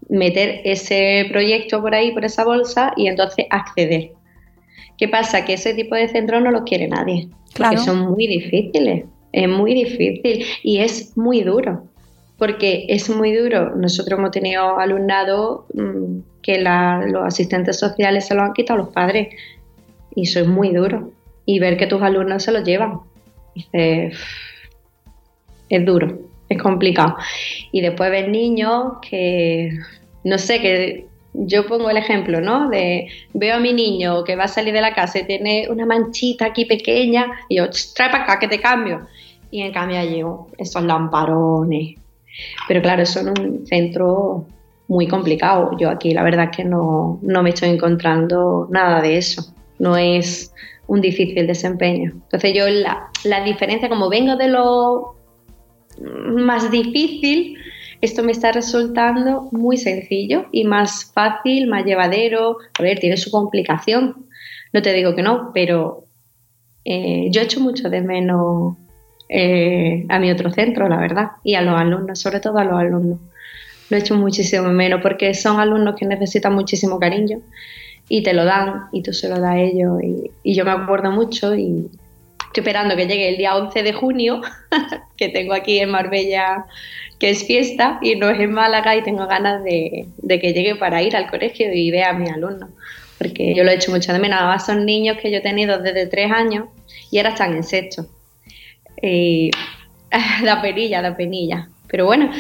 meter 0.09 0.63
ese 0.65 1.27
proyecto 1.31 1.81
por 1.83 1.95
ahí, 1.95 2.13
por 2.13 2.25
esa 2.25 2.45
bolsa 2.45 2.93
y 2.97 3.09
entonces 3.09 3.47
acceder. 3.51 4.13
¿Qué 4.97 5.07
pasa? 5.09 5.45
Que 5.45 5.55
ese 5.55 5.75
tipo 5.75 5.95
de 5.95 6.09
centros 6.09 6.43
no 6.43 6.51
los 6.51 6.63
quiere 6.63 6.89
nadie, 6.89 7.29
Claro. 7.53 7.77
porque 7.77 7.85
son 7.85 8.11
muy 8.11 8.27
difíciles, 8.27 9.05
es 9.33 9.49
muy 9.49 9.75
difícil 9.75 10.45
y 10.63 10.79
es 10.79 11.17
muy 11.17 11.43
duro, 11.43 11.85
porque 12.39 12.87
es 12.89 13.11
muy 13.11 13.35
duro. 13.35 13.75
Nosotros 13.77 14.19
hemos 14.19 14.31
tenido 14.31 14.79
alumnado 14.79 15.67
mm, 15.75 16.21
que 16.43 16.61
los 16.61 17.27
asistentes 17.27 17.79
sociales 17.79 18.27
se 18.27 18.35
lo 18.35 18.43
han 18.43 18.53
quitado 18.53 18.79
los 18.79 18.89
padres 18.89 19.29
y 20.15 20.23
eso 20.23 20.41
es 20.41 20.47
muy 20.47 20.73
duro. 20.73 21.13
Y 21.45 21.59
ver 21.61 21.77
que 21.77 21.87
tus 21.87 22.03
alumnos 22.03 22.43
se 22.43 22.53
lo 22.53 22.63
llevan, 22.63 23.01
es 23.73 24.15
duro, 25.85 26.19
es 26.49 26.63
complicado. 26.63 27.17
Y 27.73 27.81
después 27.81 28.11
ves 28.11 28.29
niños 28.29 28.95
que, 29.09 29.71
no 30.25 30.39
sé, 30.39 30.61
que 30.61 31.08
yo 31.47 31.67
pongo 31.67 31.89
el 31.91 31.97
ejemplo, 31.97 32.41
¿no? 32.41 32.69
De 32.69 33.09
veo 33.33 33.57
a 33.57 33.61
mi 33.61 33.73
niño 33.73 34.25
que 34.25 34.37
va 34.37 34.45
a 34.45 34.49
salir 34.49 34.73
de 34.75 34.81
la 34.81 34.95
casa 34.95 35.21
y 35.21 35.25
tiene 35.25 35.69
una 35.71 35.87
manchita 35.87 36.47
aquí 36.47 36.65
pequeña 36.65 37.27
y 37.49 37.57
yo, 37.57 37.67
"Ch, 37.71 37.95
trae 37.95 38.11
para 38.11 38.25
acá 38.25 38.39
que 38.39 38.49
te 38.49 38.61
cambio. 38.61 39.07
Y 39.51 39.63
en 39.63 39.73
cambio 39.73 39.99
allí 39.99 40.23
oh, 40.23 40.49
esos 40.59 40.83
lamparones. 40.83 41.97
Pero 42.67 42.83
claro, 42.83 43.03
eso 43.03 43.21
un 43.21 43.67
centro 43.67 44.45
muy 44.89 45.07
complicado. 45.07 45.71
Yo 45.79 45.91
aquí 45.91 46.13
la 46.13 46.23
verdad 46.23 46.49
es 46.51 46.57
que 46.57 46.65
no, 46.65 47.19
no 47.23 47.43
me 47.43 47.51
estoy 47.51 47.71
encontrando 47.71 48.69
nada 48.71 49.01
de 49.01 49.17
eso. 49.19 49.55
No 49.79 49.97
es 49.97 50.53
un 50.87 51.01
difícil 51.01 51.47
desempeño. 51.47 52.13
Entonces 52.15 52.53
yo 52.55 52.69
la, 52.69 53.11
la 53.25 53.43
diferencia, 53.45 53.89
como 53.89 54.09
vengo 54.09 54.37
de 54.37 54.49
lo 54.49 55.15
más 56.01 56.71
difícil, 56.71 57.59
esto 58.01 58.23
me 58.23 58.33
está 58.33 58.53
resultando 58.53 59.49
muy 59.51 59.77
sencillo 59.77 60.47
y 60.53 60.65
más 60.65 61.11
fácil, 61.13 61.67
más 61.67 61.85
llevadero. 61.85 62.59
A 62.79 62.83
ver, 62.83 62.99
tiene 62.99 63.17
su 63.17 63.31
complicación, 63.31 64.27
no 64.73 64.83
te 64.83 64.93
digo 64.93 65.15
que 65.15 65.23
no, 65.23 65.51
pero 65.53 66.05
eh, 66.85 67.29
yo 67.31 67.43
echo 67.43 67.61
mucho 67.61 67.91
de 67.91 68.01
menos 68.01 68.77
eh, 69.29 70.07
a 70.09 70.19
mi 70.19 70.31
otro 70.31 70.51
centro, 70.51 70.89
la 70.89 70.99
verdad, 70.99 71.33
y 71.43 71.55
a 71.55 71.63
los 71.63 71.79
alumnos, 71.79 72.21
sobre 72.21 72.41
todo 72.41 72.59
a 72.59 72.65
los 72.65 72.79
alumnos. 72.79 73.19
Lo 73.91 73.97
echo 73.97 74.15
muchísimo 74.15 74.69
menos 74.69 75.01
porque 75.03 75.35
son 75.35 75.59
alumnos 75.61 75.97
que 75.97 76.07
necesitan 76.07 76.55
muchísimo 76.55 76.99
cariño 76.99 77.41
y 78.09 78.23
te 78.23 78.33
lo 78.33 78.45
dan 78.45 78.85
y 78.93 79.03
tú 79.03 79.13
se 79.13 79.29
lo 79.29 79.41
das 79.41 79.53
a 79.53 79.59
ellos. 79.59 80.03
Y, 80.03 80.31
y 80.43 80.55
yo 80.55 80.65
me 80.65 80.71
acuerdo 80.71 81.11
mucho 81.11 81.55
y 81.55 81.91
estoy 82.39 82.61
esperando 82.61 82.97
que 82.97 83.07
llegue 83.07 83.29
el 83.31 83.37
día 83.37 83.57
11 83.57 83.83
de 83.83 83.93
junio, 83.93 84.41
que 85.17 85.29
tengo 85.29 85.55
aquí 85.55 85.79
en 85.79 85.91
Marbella, 85.91 86.67
que 87.19 87.31
es 87.31 87.47
fiesta 87.47 87.99
y 88.01 88.17
no 88.17 88.31
es 88.31 88.39
en 88.41 88.53
Málaga 88.53 88.97
y 88.97 89.03
tengo 89.03 89.27
ganas 89.27 89.63
de, 89.65 90.07
que 90.29 90.53
llegue 90.53 90.77
para 90.77 91.03
ir 91.03 91.17
al 91.17 91.29
colegio 91.29 91.73
y 91.73 91.91
vea 91.91 92.11
a 92.11 92.13
mis 92.13 92.31
alumnos. 92.31 92.71
Porque 93.19 93.55
yo 93.55 93.65
lo 93.65 93.71
he 93.71 93.75
hecho 93.75 93.91
mucho 93.91 94.13
de 94.13 94.21
menos. 94.21 94.39
Además 94.39 94.65
son 94.65 94.87
niños 94.87 95.17
que 95.21 95.31
yo 95.31 95.39
he 95.39 95.41
tenido 95.43 95.79
desde 95.79 96.07
tres 96.07 96.31
años 96.31 96.69
y 97.11 97.19
ahora 97.19 97.31
están 97.31 97.55
en 97.55 97.65
sexto. 97.65 98.07
Y 99.03 99.51
da 100.45 100.63
penilla, 100.63 101.03
da 101.03 101.17
penilla. 101.17 101.69
Pero 101.89 102.07
bueno, 102.07 102.31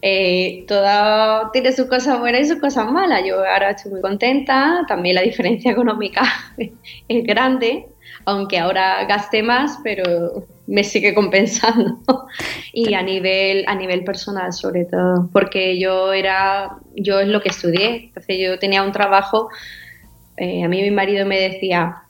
eh, 0.00 0.64
todo 0.66 1.50
tiene 1.52 1.72
sus 1.72 1.86
cosas 1.86 2.18
buenas 2.18 2.42
y 2.42 2.44
sus 2.44 2.60
cosas 2.60 2.90
malas. 2.90 3.22
Yo 3.26 3.38
ahora 3.38 3.70
estoy 3.70 3.92
muy 3.92 4.00
contenta. 4.00 4.84
También 4.88 5.16
la 5.16 5.22
diferencia 5.22 5.70
económica 5.72 6.22
es 6.56 7.24
grande, 7.24 7.86
aunque 8.24 8.58
ahora 8.58 9.04
gaste 9.04 9.42
más, 9.42 9.78
pero 9.84 10.46
me 10.66 10.84
sigue 10.84 11.14
compensando. 11.14 11.98
y 12.72 12.94
a 12.94 13.02
nivel, 13.02 13.64
a 13.66 13.74
nivel 13.74 14.04
personal, 14.04 14.52
sobre 14.52 14.84
todo, 14.84 15.28
porque 15.32 15.78
yo 15.78 16.12
era, 16.12 16.76
yo 16.96 17.20
es 17.20 17.28
lo 17.28 17.40
que 17.40 17.50
estudié. 17.50 18.06
Entonces 18.06 18.36
yo 18.40 18.58
tenía 18.58 18.82
un 18.82 18.92
trabajo. 18.92 19.48
eh, 20.36 20.64
a 20.64 20.68
mí 20.68 20.82
mi 20.82 20.90
marido 20.90 21.26
me 21.26 21.38
decía, 21.38 22.02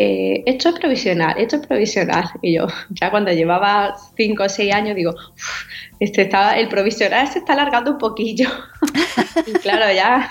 eh, 0.00 0.44
esto 0.46 0.68
es 0.68 0.78
provisional, 0.78 1.34
esto 1.38 1.56
es 1.56 1.66
provisional. 1.66 2.30
Y 2.40 2.54
yo, 2.54 2.68
ya 2.90 3.10
cuando 3.10 3.32
llevaba 3.32 3.96
cinco 4.16 4.44
o 4.44 4.48
seis 4.48 4.72
años, 4.72 4.94
digo, 4.94 5.10
"Uf, 5.10 5.66
este 5.98 6.22
está, 6.22 6.56
el 6.56 6.68
provisional 6.68 7.26
se 7.26 7.40
está 7.40 7.54
alargando 7.54 7.90
un 7.90 7.98
poquillo. 7.98 8.48
y 9.46 9.52
claro, 9.54 9.92
ya, 9.92 10.30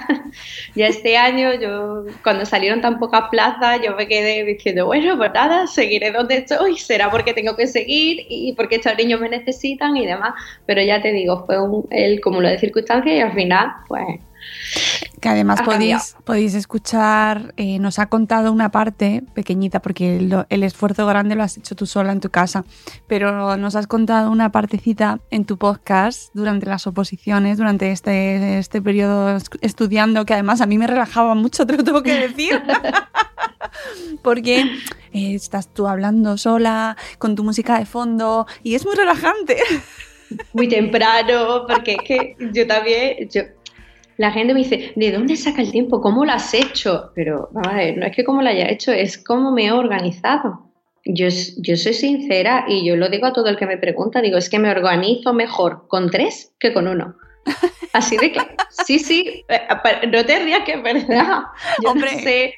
ya 0.74 0.88
este 0.88 1.18
año, 1.18 1.54
yo 1.56 2.06
cuando 2.24 2.46
salieron 2.46 2.80
tan 2.80 2.98
pocas 2.98 3.26
plazas, 3.30 3.82
yo 3.84 3.94
me 3.98 4.08
quedé 4.08 4.46
diciendo, 4.46 4.86
bueno, 4.86 5.18
pues 5.18 5.34
nada, 5.34 5.68
seguiré 5.68 6.12
donde 6.12 6.38
estoy, 6.38 6.78
será 6.78 7.12
porque 7.12 7.34
tengo 7.34 7.58
que 7.58 7.68
seguir 7.68 8.26
y 8.30 8.54
porque 8.54 8.76
estos 8.76 8.98
niños 8.98 9.20
me 9.20 9.28
necesitan 9.28 9.98
y 9.98 10.06
demás. 10.06 10.34
Pero 10.66 10.82
ya 10.82 11.02
te 11.02 11.12
digo, 11.12 11.46
fue 11.46 11.62
un, 11.62 11.86
el 11.92 12.22
cúmulo 12.22 12.48
de 12.48 12.58
circunstancias 12.58 13.16
y 13.18 13.20
al 13.20 13.34
final, 13.34 13.72
pues 13.90 14.06
Que 15.19 15.30
además 15.30 15.62
podéis, 15.63 16.15
podéis 16.26 16.54
escuchar, 16.54 17.54
eh, 17.58 17.80
nos 17.80 17.97
ha 18.00 18.06
contado 18.08 18.52
una 18.52 18.69
parte 18.69 19.23
pequeñita, 19.34 19.82
porque 19.82 20.17
el 20.50 20.63
esfuerzo 20.63 21.08
grande 21.08 21.36
lo 21.36 21.43
has 21.43 21.58
hecho 21.58 21.76
tú 21.76 21.86
sola 21.88 22.12
en 22.12 22.19
tu 22.19 22.30
casa, 22.30 22.65
pero 23.08 23.58
nos 23.58 23.76
has 23.76 23.88
contado 23.88 24.30
una 24.32 24.52
partecita 24.52 25.19
en 25.32 25.45
tu 25.45 25.58
podcast 25.58 26.30
durante 26.34 26.67
las 26.67 26.86
oposiciones, 26.86 27.58
durante 27.58 27.91
este, 27.91 28.60
este 28.60 28.82
periodo 28.82 29.36
es- 29.38 29.50
estudiando, 29.62 30.26
que 30.26 30.34
además 30.34 30.62
a 30.62 30.67
mí 30.67 30.78
me 30.78 30.86
relajaba 30.88 31.34
mucho, 31.34 31.65
te 31.65 31.78
lo 31.78 31.84
tengo 31.84 32.04
que 32.04 32.13
decir. 32.28 32.62
porque 34.23 34.62
eh, 35.13 35.34
estás 35.36 35.73
tú 35.73 35.88
hablando 35.88 36.38
sola, 36.38 36.95
con 37.17 37.36
tu 37.36 37.43
música 37.43 37.80
de 37.80 37.86
fondo, 37.86 38.45
y 38.63 38.76
es 38.76 38.86
muy 38.86 38.95
relajante. 38.95 39.58
muy 40.54 40.67
temprano, 40.67 41.65
porque 41.67 41.93
es 41.93 42.02
que 42.06 42.36
yo 42.54 42.67
también, 42.67 43.30
yo, 43.30 43.41
la 44.18 44.32
gente 44.32 44.54
me 44.54 44.60
dice, 44.62 44.94
¿de 44.96 45.12
dónde 45.12 45.36
saca 45.36 45.62
el 45.62 45.72
tiempo? 45.72 46.02
¿Cómo 46.02 46.26
lo 46.26 46.32
has 46.32 46.54
hecho? 46.54 47.12
Pero, 47.16 47.50
a 47.64 47.76
ver, 47.76 47.98
no 47.98 48.06
es 48.06 48.16
que 48.16 48.24
cómo 48.24 48.42
lo 48.42 48.50
haya 48.50 48.70
hecho, 48.70 48.92
es 48.92 49.18
cómo 49.18 49.52
me 49.52 49.68
he 49.68 49.72
organizado. 49.72 50.64
Yo, 51.06 51.28
yo 51.58 51.78
soy 51.78 51.94
sincera 51.94 52.66
y 52.68 52.86
yo 52.86 52.98
lo 52.98 53.10
digo 53.10 53.28
a 53.28 53.34
todo 53.34 53.48
el 53.48 53.58
que 53.58 53.66
me 53.66 53.78
pregunta, 53.78 54.22
digo, 54.22 54.38
es 54.38 54.50
que 54.50 54.60
me 54.60 54.72
organizo 54.72 55.34
mejor 55.34 55.88
con 55.88 56.10
tres 56.10 56.54
que 56.60 56.74
con 56.74 56.88
uno. 56.88 57.16
Así 57.94 58.18
de 58.18 58.32
que, 58.32 58.42
sí, 58.86 59.00
sí, 59.00 59.46
eh, 59.48 59.62
no 60.12 60.26
te 60.26 60.40
rías 60.40 60.64
que 60.66 60.74
es 60.74 60.84
verdad. 60.84 61.44
Yo 61.84 61.92
Hombre. 61.92 62.12
no 62.14 62.20
sé, 62.20 62.54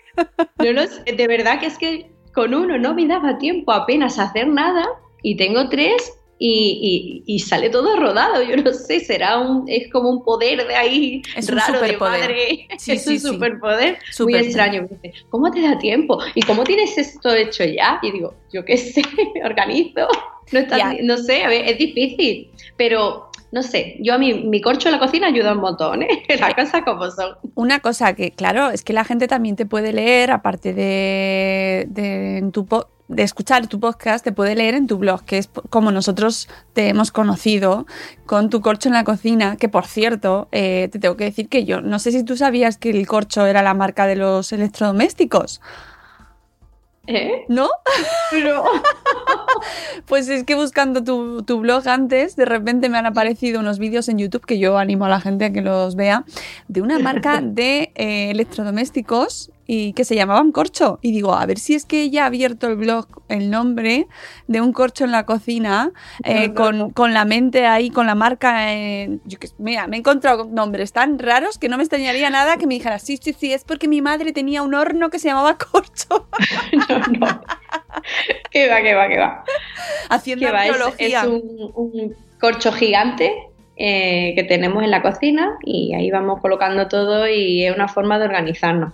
no 0.58 0.72
lo 0.72 0.88
sé, 0.88 1.04
de 1.12 1.28
verdad 1.28 1.60
que 1.60 1.67
es 1.67 1.78
que 1.78 2.12
con 2.34 2.54
uno 2.54 2.78
no 2.78 2.93
me 2.95 3.06
daba 3.06 3.38
tiempo 3.38 3.72
apenas 3.72 4.17
a 4.17 4.24
hacer 4.24 4.48
nada 4.48 4.86
y 5.22 5.36
tengo 5.36 5.69
tres 5.69 6.18
y, 6.41 7.23
y- 7.28 7.36
y 7.36 7.39
sale 7.39 7.69
todo 7.69 7.97
rodado. 7.99 8.41
Yo 8.41 8.56
no 8.56 8.73
sé, 8.73 9.02
será 9.02 9.38
un, 9.39 9.65
es 9.67 9.91
como 9.91 10.10
un 10.10 10.23
poder 10.23 10.65
de 10.67 10.73
ahí 10.75 11.21
Es 11.36 11.49
raro 11.54 11.82
de 11.82 11.97
madre. 11.97 12.67
Sí, 12.78 12.91
es 12.93 13.04
sí, 13.04 13.10
un 13.15 13.19
sí. 13.19 13.28
superpoder 13.28 13.99
muy 14.19 14.36
extraño. 14.36 14.84
Me 14.84 14.88
dice, 15.10 15.25
¿cómo 15.30 15.52
te 15.52 15.62
da 15.62 15.78
tiempo? 15.78 16.17
¿Y 16.36 16.41
cómo 16.43 16.63
tienes 16.63 16.97
esto 16.97 17.34
hecho 17.36 17.65
ya? 17.65 17.99
Y 18.02 18.12
digo, 18.12 18.34
yo 18.52 18.63
qué 18.63 18.78
sé, 18.78 19.02
me 19.36 19.43
organizo. 19.45 20.08
No, 20.52 20.60
está- 20.60 20.93
no 21.04 21.17
sé, 21.17 21.43
a 21.43 21.49
ver, 21.49 21.65
es 21.67 21.78
difícil, 21.78 22.49
pero 22.78 23.30
no 23.52 23.62
sé, 23.62 23.97
yo 23.99 24.13
a 24.13 24.17
mí 24.17 24.34
mi 24.34 24.62
corcho 24.62 24.88
en 24.89 24.93
la 24.93 24.99
cocina 24.99 25.28
ayuda 25.28 25.54
un 25.54 25.60
montón, 25.60 26.04
¿eh? 26.04 26.23
Las 26.39 26.54
cosas 26.56 26.84
como 26.86 27.12
son. 27.12 27.36
Una 27.56 27.82
cosa 27.82 28.13
que, 28.15 28.32
claro, 28.32 28.69
es 28.71 28.84
que 28.84 28.93
la 28.93 29.04
gente 29.04 29.28
también 29.28 29.56
te 29.56 29.65
puede 29.65 29.91
leer, 29.93 30.32
aparte 30.32 30.73
de, 30.73 31.86
de, 31.89 32.38
en 32.38 32.52
tu 32.52 32.65
po- 32.65 32.88
de 33.10 33.24
escuchar 33.24 33.67
tu 33.67 33.80
podcast, 33.80 34.24
te 34.24 34.32
puede 34.32 34.56
leer 34.56 34.76
en 34.76 34.88
tu 34.88 34.98
blog, 34.98 35.26
que 35.26 35.39
es 35.39 35.50
como 35.69 35.91
nosotros 35.91 36.48
te 36.74 36.88
hemos 36.88 37.12
conocido 37.12 37.86
con 38.26 38.50
tu 38.50 38.62
corcho 38.62 38.88
en 38.88 38.93
la 38.93 39.04
cocina, 39.04 39.58
que 39.58 39.67
por 39.67 39.86
cierto, 39.86 40.48
eh, 40.52 40.88
te 40.91 41.00
tengo 41.00 41.17
que 41.17 41.26
decir 41.26 41.50
que 41.50 41.65
yo 41.65 41.82
no 41.82 42.00
sé 42.00 42.12
si 42.12 42.24
tú 42.24 42.38
sabías 42.38 42.78
que 42.78 42.91
el 42.91 43.06
corcho 43.08 43.45
era 43.45 43.63
la 43.63 43.74
marca 43.74 44.08
de 44.08 44.15
los 44.15 44.54
electrodomésticos, 44.54 45.60
¿Eh? 47.08 47.45
¿no? 47.48 47.67
Pero 48.30 48.63
Pues 50.06 50.30
es 50.30 50.43
que 50.43 50.54
buscando 50.54 51.04
tu, 51.04 51.41
tu 51.43 51.60
blog 51.60 51.88
antes, 51.88 52.36
de 52.36 52.45
repente 52.45 52.88
me 52.88 53.00
han 53.00 53.08
aparecido 53.08 53.60
unos 53.60 53.80
vídeos 53.80 54.10
en 54.10 54.19
YouTube 54.19 54.45
que 54.45 54.60
yo 54.60 54.78
animo 54.78 55.06
a 55.06 55.10
la 55.10 55.19
gente 55.19 55.45
a 55.45 55.52
que 55.52 55.62
los 55.62 55.95
vea, 55.95 56.24
de 56.67 56.82
una 56.82 57.00
marca 57.00 57.41
de 57.41 57.91
eh, 57.95 58.30
electrodomésticos 58.30 59.52
y 59.71 59.93
que 59.93 60.03
se 60.03 60.15
llamaban 60.15 60.51
Corcho. 60.51 60.97
Y 61.03 61.12
digo, 61.12 61.36
a 61.36 61.45
ver 61.45 61.60
si 61.60 61.75
es 61.75 61.86
que 61.86 62.01
ella 62.01 62.23
ha 62.23 62.25
abierto 62.25 62.65
el 62.67 62.75
blog, 62.75 63.05
el 63.27 63.51
nombre 63.51 64.08
de 64.47 64.62
un 64.62 64.73
corcho 64.73 65.03
en 65.05 65.12
la 65.12 65.27
cocina, 65.27 65.91
eh, 66.23 66.55
con, 66.55 66.89
con 66.89 67.13
la 67.13 67.23
mente 67.23 67.67
ahí, 67.67 67.91
con 67.91 68.08
la 68.08 68.15
marca. 68.15 68.73
en- 68.73 69.21
yo 69.25 69.38
qué 69.38 69.47
mira, 69.60 69.86
me 69.86 69.97
he 69.97 69.99
encontrado 69.99 70.39
con 70.45 70.55
nombres 70.55 70.91
tan 70.91 71.19
raros 71.19 71.60
que 71.60 71.69
no 71.69 71.77
me 71.77 71.84
extrañaría 71.84 72.32
nada 72.32 72.58
que 72.58 72.65
me 72.65 72.73
dijera, 72.73 72.97
sí, 72.97 73.17
sí, 73.21 73.34
sí, 73.38 73.53
es 73.53 73.63
porque 73.63 73.88
mi 73.88 74.01
madre 74.01 74.34
tenía 74.34 74.63
un 74.63 74.73
horno 74.73 75.12
que 75.12 75.19
se 75.19 75.27
llamaba 75.27 75.55
Corcho, 75.60 76.27
no, 76.89 76.97
no. 77.19 77.41
Que 78.49 78.67
va, 78.69 78.82
que 78.82 78.95
va, 78.95 79.08
que 79.08 79.17
va. 79.19 79.43
haciendo 80.10 80.47
Que 80.47 80.51
va, 80.51 80.65
es, 80.65 80.71
arqueología. 80.71 81.21
es 81.21 81.27
un, 81.27 81.71
un 81.75 82.15
corcho 82.39 82.71
gigante 82.71 83.34
eh, 83.77 84.34
que 84.36 84.43
tenemos 84.45 84.84
en 84.84 84.89
la 84.89 85.03
cocina 85.03 85.58
y 85.63 85.93
ahí 85.93 86.10
vamos 86.10 86.41
colocando 86.41 86.88
todo 86.88 87.27
y 87.29 87.65
es 87.65 87.75
una 87.75 87.88
forma 87.88 88.17
de 88.17 88.25
organizarnos. 88.25 88.93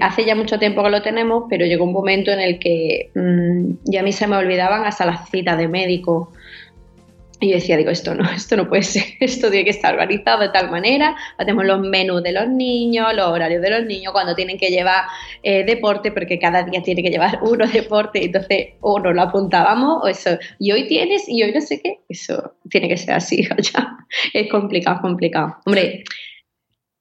Hace 0.00 0.24
ya 0.24 0.34
mucho 0.34 0.58
tiempo 0.58 0.82
que 0.82 0.90
lo 0.90 1.02
tenemos, 1.02 1.44
pero 1.48 1.64
llegó 1.64 1.84
un 1.84 1.92
momento 1.92 2.32
en 2.32 2.40
el 2.40 2.58
que 2.58 3.10
mm, 3.14 3.90
ya 3.90 4.00
a 4.00 4.02
mí 4.02 4.12
se 4.12 4.26
me 4.26 4.36
olvidaban 4.36 4.84
hasta 4.84 5.06
las 5.06 5.28
citas 5.30 5.56
de 5.56 5.68
médico. 5.68 6.32
Y 7.40 7.50
yo 7.50 7.54
decía, 7.54 7.76
digo, 7.76 7.90
esto 7.90 8.14
no, 8.14 8.28
esto 8.34 8.56
no 8.56 8.68
puede 8.68 8.82
ser, 8.82 9.04
esto 9.20 9.50
tiene 9.50 9.64
que 9.64 9.70
estar 9.70 9.94
organizado 9.94 10.42
de 10.42 10.48
tal 10.48 10.70
manera. 10.70 11.16
Hacemos 11.38 11.64
los 11.64 11.80
menús 11.80 12.22
de 12.22 12.32
los 12.32 12.48
niños, 12.48 13.14
los 13.14 13.28
horarios 13.28 13.62
de 13.62 13.70
los 13.70 13.86
niños, 13.86 14.12
cuando 14.12 14.34
tienen 14.34 14.58
que 14.58 14.70
llevar 14.70 15.04
eh, 15.42 15.64
deporte, 15.64 16.10
porque 16.10 16.38
cada 16.38 16.64
día 16.64 16.82
tiene 16.82 17.02
que 17.02 17.10
llevar 17.10 17.38
uno 17.42 17.66
deporte, 17.66 18.24
entonces 18.24 18.70
o 18.80 18.98
nos 18.98 19.14
lo 19.14 19.22
apuntábamos, 19.22 20.02
o 20.02 20.08
eso, 20.08 20.30
y 20.58 20.72
hoy 20.72 20.88
tienes, 20.88 21.28
y 21.28 21.42
hoy 21.42 21.52
no 21.52 21.60
sé 21.60 21.80
qué, 21.80 22.00
eso 22.08 22.54
tiene 22.68 22.88
que 22.88 22.96
ser 22.96 23.14
así, 23.14 23.46
ya. 23.72 23.96
Es 24.32 24.50
complicado, 24.50 25.00
complicado. 25.00 25.56
Hombre, 25.64 26.02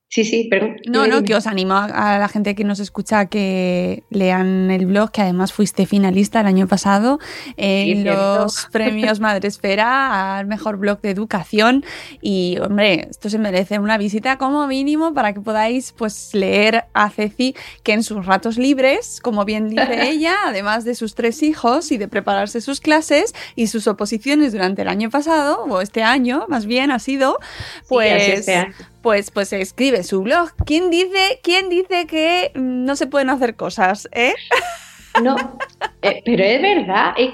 sí, 0.10 0.24
sí, 0.24 0.48
pero. 0.50 0.76
No, 0.88 1.08
no, 1.08 1.24
que 1.24 1.36
os 1.36 1.48
animo 1.48 1.76
a, 1.76 2.18
la 2.18 2.28
gente 2.28 2.56
que 2.56 2.64
nos 2.64 2.80
escucha 2.80 3.20
a 3.20 3.26
que 3.28 4.04
lean 4.10 4.72
el 4.72 4.86
blog, 4.86 5.12
que 5.12 5.22
además 5.22 5.54
fuiste 5.54 5.86
finalista 5.86 6.42
el 6.42 6.48
año 6.48 6.68
pasado 6.68 7.20
en 7.58 7.98
Sí, 7.98 8.04
los 8.04 8.68
premios 8.72 9.20
Madresfera 9.20 10.38
al 10.38 10.46
mejor 10.46 10.78
blog 10.78 11.02
de 11.02 11.12
educación. 11.12 11.84
Y, 12.22 12.58
hombre, 12.62 13.08
esto 13.10 13.30
se 13.30 13.40
merece 13.40 13.80
una 13.80 13.98
visita 13.98 14.38
como 14.38 14.68
mínimo 14.68 15.14
para 15.14 15.34
que 15.34 15.42
podáis 15.42 15.94
pues 15.98 16.34
leer 16.34 16.86
a 16.94 17.10
Ceci 17.10 17.56
que 17.84 17.94
en 17.94 18.04
sus 18.04 18.26
ratos 18.26 18.58
libres, 18.58 19.20
como 19.22 19.46
bien 19.46 19.70
dice 19.70 20.08
ella, 20.10 20.36
además 20.46 20.86
de 20.86 20.96
sus 20.96 21.16
tres 21.16 21.44
hijos 21.44 21.92
y 21.92 21.98
de 21.98 22.08
prepararse 22.08 22.62
sus 22.62 22.82
clases 22.82 23.34
y 23.56 23.68
sus 23.68 23.88
oposiciones 23.88 24.54
durante 24.54 24.82
el 24.82 24.88
año 24.88 25.10
pasado, 25.10 25.64
o 25.66 25.82
este 25.82 26.04
año 26.04 26.46
más 26.48 26.66
bien 26.66 26.92
ha 26.92 27.00
sido, 27.00 27.38
Sí, 27.88 28.56
pues 29.08 29.32
pues, 29.32 29.54
escribe 29.54 30.04
su 30.04 30.22
blog. 30.22 30.50
¿Quién 30.66 30.90
dice, 30.90 31.40
quién 31.42 31.70
dice 31.70 32.08
que 32.08 32.52
mm, 32.54 32.84
no 32.84 32.98
se 32.98 33.08
pueden 33.08 33.30
hacer 33.30 33.56
cosas? 33.56 34.10
¿Eh? 34.12 34.34
No, 35.24 35.36
eh, 36.04 36.22
pero 36.26 36.44
es 36.44 36.62
verdad. 36.62 37.14
Es, 37.18 37.30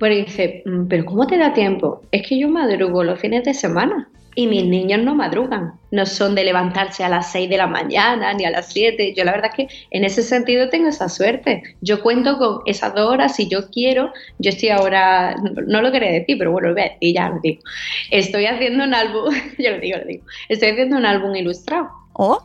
porque 0.00 0.24
dice, 0.24 0.62
"Mm, 0.64 0.86
pero 0.88 1.04
¿cómo 1.04 1.26
te 1.28 1.36
da 1.36 1.52
tiempo? 1.52 2.00
Es 2.10 2.26
que 2.26 2.36
yo 2.40 2.48
madrugo 2.48 3.04
los 3.04 3.20
fines 3.20 3.44
de 3.44 3.54
semana 3.54 4.08
y 4.34 4.46
mis 4.46 4.64
niños 4.64 5.00
no 5.02 5.14
madrugan. 5.14 5.74
No 5.90 6.06
son 6.06 6.34
de 6.34 6.44
levantarse 6.44 7.04
a 7.04 7.08
las 7.08 7.30
6 7.32 7.48
de 7.48 7.56
la 7.56 7.66
mañana 7.66 8.32
ni 8.34 8.44
a 8.44 8.50
las 8.50 8.72
7. 8.72 9.14
Yo 9.14 9.24
la 9.24 9.32
verdad 9.32 9.50
es 9.52 9.68
que 9.68 9.74
en 9.90 10.04
ese 10.04 10.22
sentido 10.22 10.68
tengo 10.68 10.88
esa 10.88 11.08
suerte. 11.08 11.62
Yo 11.80 12.02
cuento 12.02 12.36
con 12.38 12.60
esas 12.66 12.94
dos 12.94 13.08
horas 13.08 13.36
si 13.36 13.48
yo 13.48 13.70
quiero. 13.70 14.12
Yo 14.38 14.50
estoy 14.50 14.70
ahora, 14.70 15.36
no, 15.66 15.82
lo 15.82 15.92
quería 15.92 16.10
decir, 16.10 16.36
pero 16.38 16.52
bueno, 16.52 16.68
lo 16.68 16.74
voy 16.74 16.82
a 16.82 16.88
decir, 16.90 17.14
ya 17.14 17.28
lo 17.28 17.40
digo. 17.40 17.62
Estoy 18.10 18.46
haciendo 18.46 18.84
un 18.84 18.94
álbum, 18.94 19.32
yo 19.58 19.70
lo 19.70 19.78
digo, 19.78 19.98
lo 19.98 20.04
digo. 20.04 20.24
Estoy 20.48 20.70
haciendo 20.70 20.96
un 20.96 21.06
álbum 21.06 21.34
ilustrado. 21.36 21.88
¿Oh? 22.14 22.42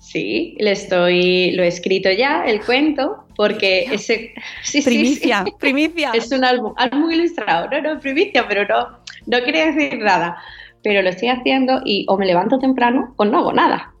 Sí, 0.00 0.56
le 0.58 0.72
estoy, 0.72 1.52
lo 1.52 1.62
he 1.62 1.68
escrito 1.68 2.10
ya, 2.10 2.44
el 2.44 2.62
cuento, 2.62 3.24
porque 3.36 3.86
ese... 3.92 4.32
Sí, 4.62 4.80
sí, 4.80 4.82
Primicia, 4.82 5.44
sí. 5.44 5.52
primicia. 5.60 6.10
Es 6.14 6.32
un 6.32 6.44
álbum, 6.44 6.72
álbum 6.76 7.10
ilustrado, 7.10 7.68
no, 7.70 7.80
no, 7.80 8.00
primicia, 8.00 8.46
pero 8.48 8.66
no, 8.66 8.98
no 9.26 9.44
quería 9.44 9.72
decir 9.72 9.98
nada. 9.98 10.36
Pero 10.82 11.02
lo 11.02 11.10
estoy 11.10 11.28
haciendo 11.28 11.80
y 11.84 12.06
o 12.08 12.16
me 12.16 12.26
levanto 12.26 12.58
temprano 12.58 13.14
o 13.16 13.24
no 13.24 13.38
hago 13.38 13.52
nada. 13.52 13.94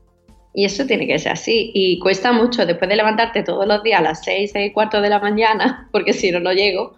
Y 0.52 0.64
eso 0.64 0.86
tiene 0.86 1.06
que 1.06 1.18
ser 1.18 1.32
así. 1.32 1.70
Y 1.74 1.98
cuesta 2.00 2.32
mucho 2.32 2.66
después 2.66 2.88
de 2.88 2.96
levantarte 2.96 3.42
todos 3.42 3.66
los 3.66 3.82
días 3.82 4.00
a 4.00 4.02
las 4.02 4.24
seis, 4.24 4.50
seis 4.52 4.70
y 4.70 4.72
cuarto 4.72 5.00
de 5.00 5.10
la 5.10 5.20
mañana, 5.20 5.88
porque 5.92 6.12
si 6.12 6.30
no, 6.30 6.40
no 6.40 6.52
llego, 6.52 6.96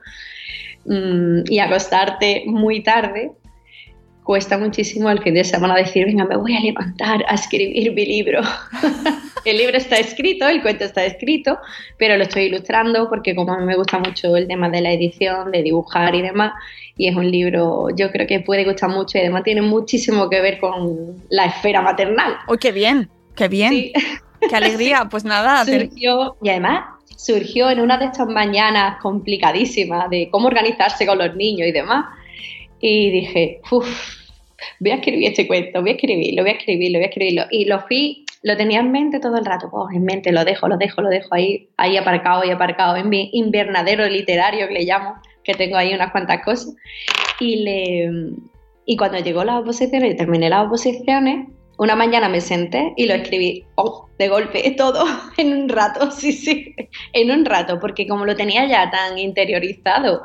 mm, 0.86 1.42
y 1.48 1.58
acostarte 1.58 2.44
muy 2.46 2.82
tarde, 2.82 3.32
cuesta 4.24 4.56
muchísimo 4.58 5.10
el 5.10 5.20
fin 5.22 5.34
de 5.34 5.44
semana 5.44 5.76
decir, 5.76 6.04
venga, 6.06 6.24
me 6.24 6.36
voy 6.36 6.56
a 6.56 6.60
levantar 6.60 7.24
a 7.28 7.34
escribir 7.34 7.92
mi 7.92 8.06
libro. 8.06 8.40
el 9.44 9.56
libro 9.56 9.76
está 9.76 9.96
escrito, 9.96 10.48
el 10.48 10.62
cuento 10.62 10.84
está 10.84 11.04
escrito, 11.04 11.58
pero 11.98 12.16
lo 12.16 12.22
estoy 12.24 12.44
ilustrando 12.44 13.08
porque 13.08 13.34
como 13.34 13.52
a 13.52 13.58
mí 13.58 13.64
me 13.64 13.76
gusta 13.76 13.98
mucho 13.98 14.36
el 14.36 14.46
tema 14.46 14.68
de 14.68 14.80
la 14.80 14.92
edición, 14.92 15.50
de 15.50 15.62
dibujar 15.62 16.14
y 16.14 16.22
demás, 16.22 16.52
y 16.96 17.08
es 17.08 17.16
un 17.16 17.30
libro, 17.30 17.88
yo 17.96 18.10
creo 18.10 18.26
que 18.26 18.40
puede 18.40 18.64
gustar 18.64 18.90
mucho 18.90 19.18
y 19.18 19.22
además 19.22 19.44
tiene 19.44 19.62
muchísimo 19.62 20.28
que 20.28 20.40
ver 20.40 20.58
con 20.60 21.22
la 21.30 21.46
esfera 21.46 21.80
maternal. 21.80 22.36
¡Uy, 22.48 22.58
qué 22.58 22.72
bien! 22.72 23.08
¡Qué 23.34 23.48
bien! 23.48 23.70
Sí. 23.70 23.92
¡Qué 24.48 24.56
alegría! 24.56 25.06
Pues 25.10 25.24
nada, 25.24 25.64
surgió, 25.64 26.36
y 26.42 26.48
además 26.48 26.84
surgió 27.16 27.70
en 27.70 27.80
una 27.80 27.98
de 27.98 28.06
estas 28.06 28.26
mañanas 28.28 29.00
complicadísimas 29.00 30.10
de 30.10 30.28
cómo 30.30 30.48
organizarse 30.48 31.06
con 31.06 31.18
los 31.18 31.34
niños 31.36 31.68
y 31.68 31.72
demás. 31.72 32.06
Y 32.82 33.10
dije, 33.10 33.60
uff, 33.70 34.16
voy 34.80 34.90
a 34.90 34.96
escribir 34.96 35.28
este 35.28 35.46
cuento, 35.46 35.80
voy 35.80 35.90
a 35.90 35.94
escribirlo, 35.94 36.42
voy 36.42 36.50
a 36.50 36.54
escribirlo, 36.54 36.98
voy 36.98 37.04
a 37.04 37.08
escribirlo. 37.08 37.44
Y 37.50 37.64
lo 37.66 37.80
fui, 37.86 38.24
lo 38.42 38.56
tenía 38.56 38.80
en 38.80 38.90
mente 38.90 39.20
todo 39.20 39.38
el 39.38 39.44
rato, 39.44 39.68
oh, 39.72 39.88
en 39.90 40.04
mente, 40.04 40.32
lo 40.32 40.44
dejo, 40.44 40.66
lo 40.66 40.76
dejo, 40.76 41.00
lo 41.00 41.08
dejo 41.08 41.28
ahí, 41.32 41.68
ahí 41.76 41.96
aparcado, 41.96 42.42
ahí 42.42 42.50
aparcado, 42.50 42.96
en 42.96 43.08
mi 43.08 43.30
invernadero 43.32 44.06
literario 44.08 44.66
que 44.66 44.74
le 44.74 44.84
llamo, 44.84 45.14
que 45.44 45.54
tengo 45.54 45.76
ahí 45.76 45.94
unas 45.94 46.10
cuantas 46.10 46.44
cosas. 46.44 46.74
Y, 47.38 47.62
le, 47.64 48.10
y 48.84 48.96
cuando 48.96 49.20
llegó 49.20 49.44
las 49.44 49.60
oposiciones, 49.60 50.14
y 50.14 50.16
terminé 50.16 50.50
las 50.50 50.66
oposiciones, 50.66 51.46
una 51.78 51.96
mañana 51.96 52.28
me 52.28 52.40
senté 52.40 52.92
y 52.96 53.06
lo 53.06 53.14
escribí 53.14 53.64
oh, 53.76 54.08
de 54.18 54.28
golpe, 54.28 54.70
todo 54.76 55.04
en 55.36 55.52
un 55.52 55.68
rato, 55.68 56.10
sí, 56.12 56.32
sí, 56.32 56.74
en 57.12 57.30
un 57.30 57.44
rato, 57.44 57.78
porque 57.78 58.08
como 58.08 58.24
lo 58.24 58.34
tenía 58.34 58.66
ya 58.66 58.90
tan 58.90 59.18
interiorizado, 59.18 60.22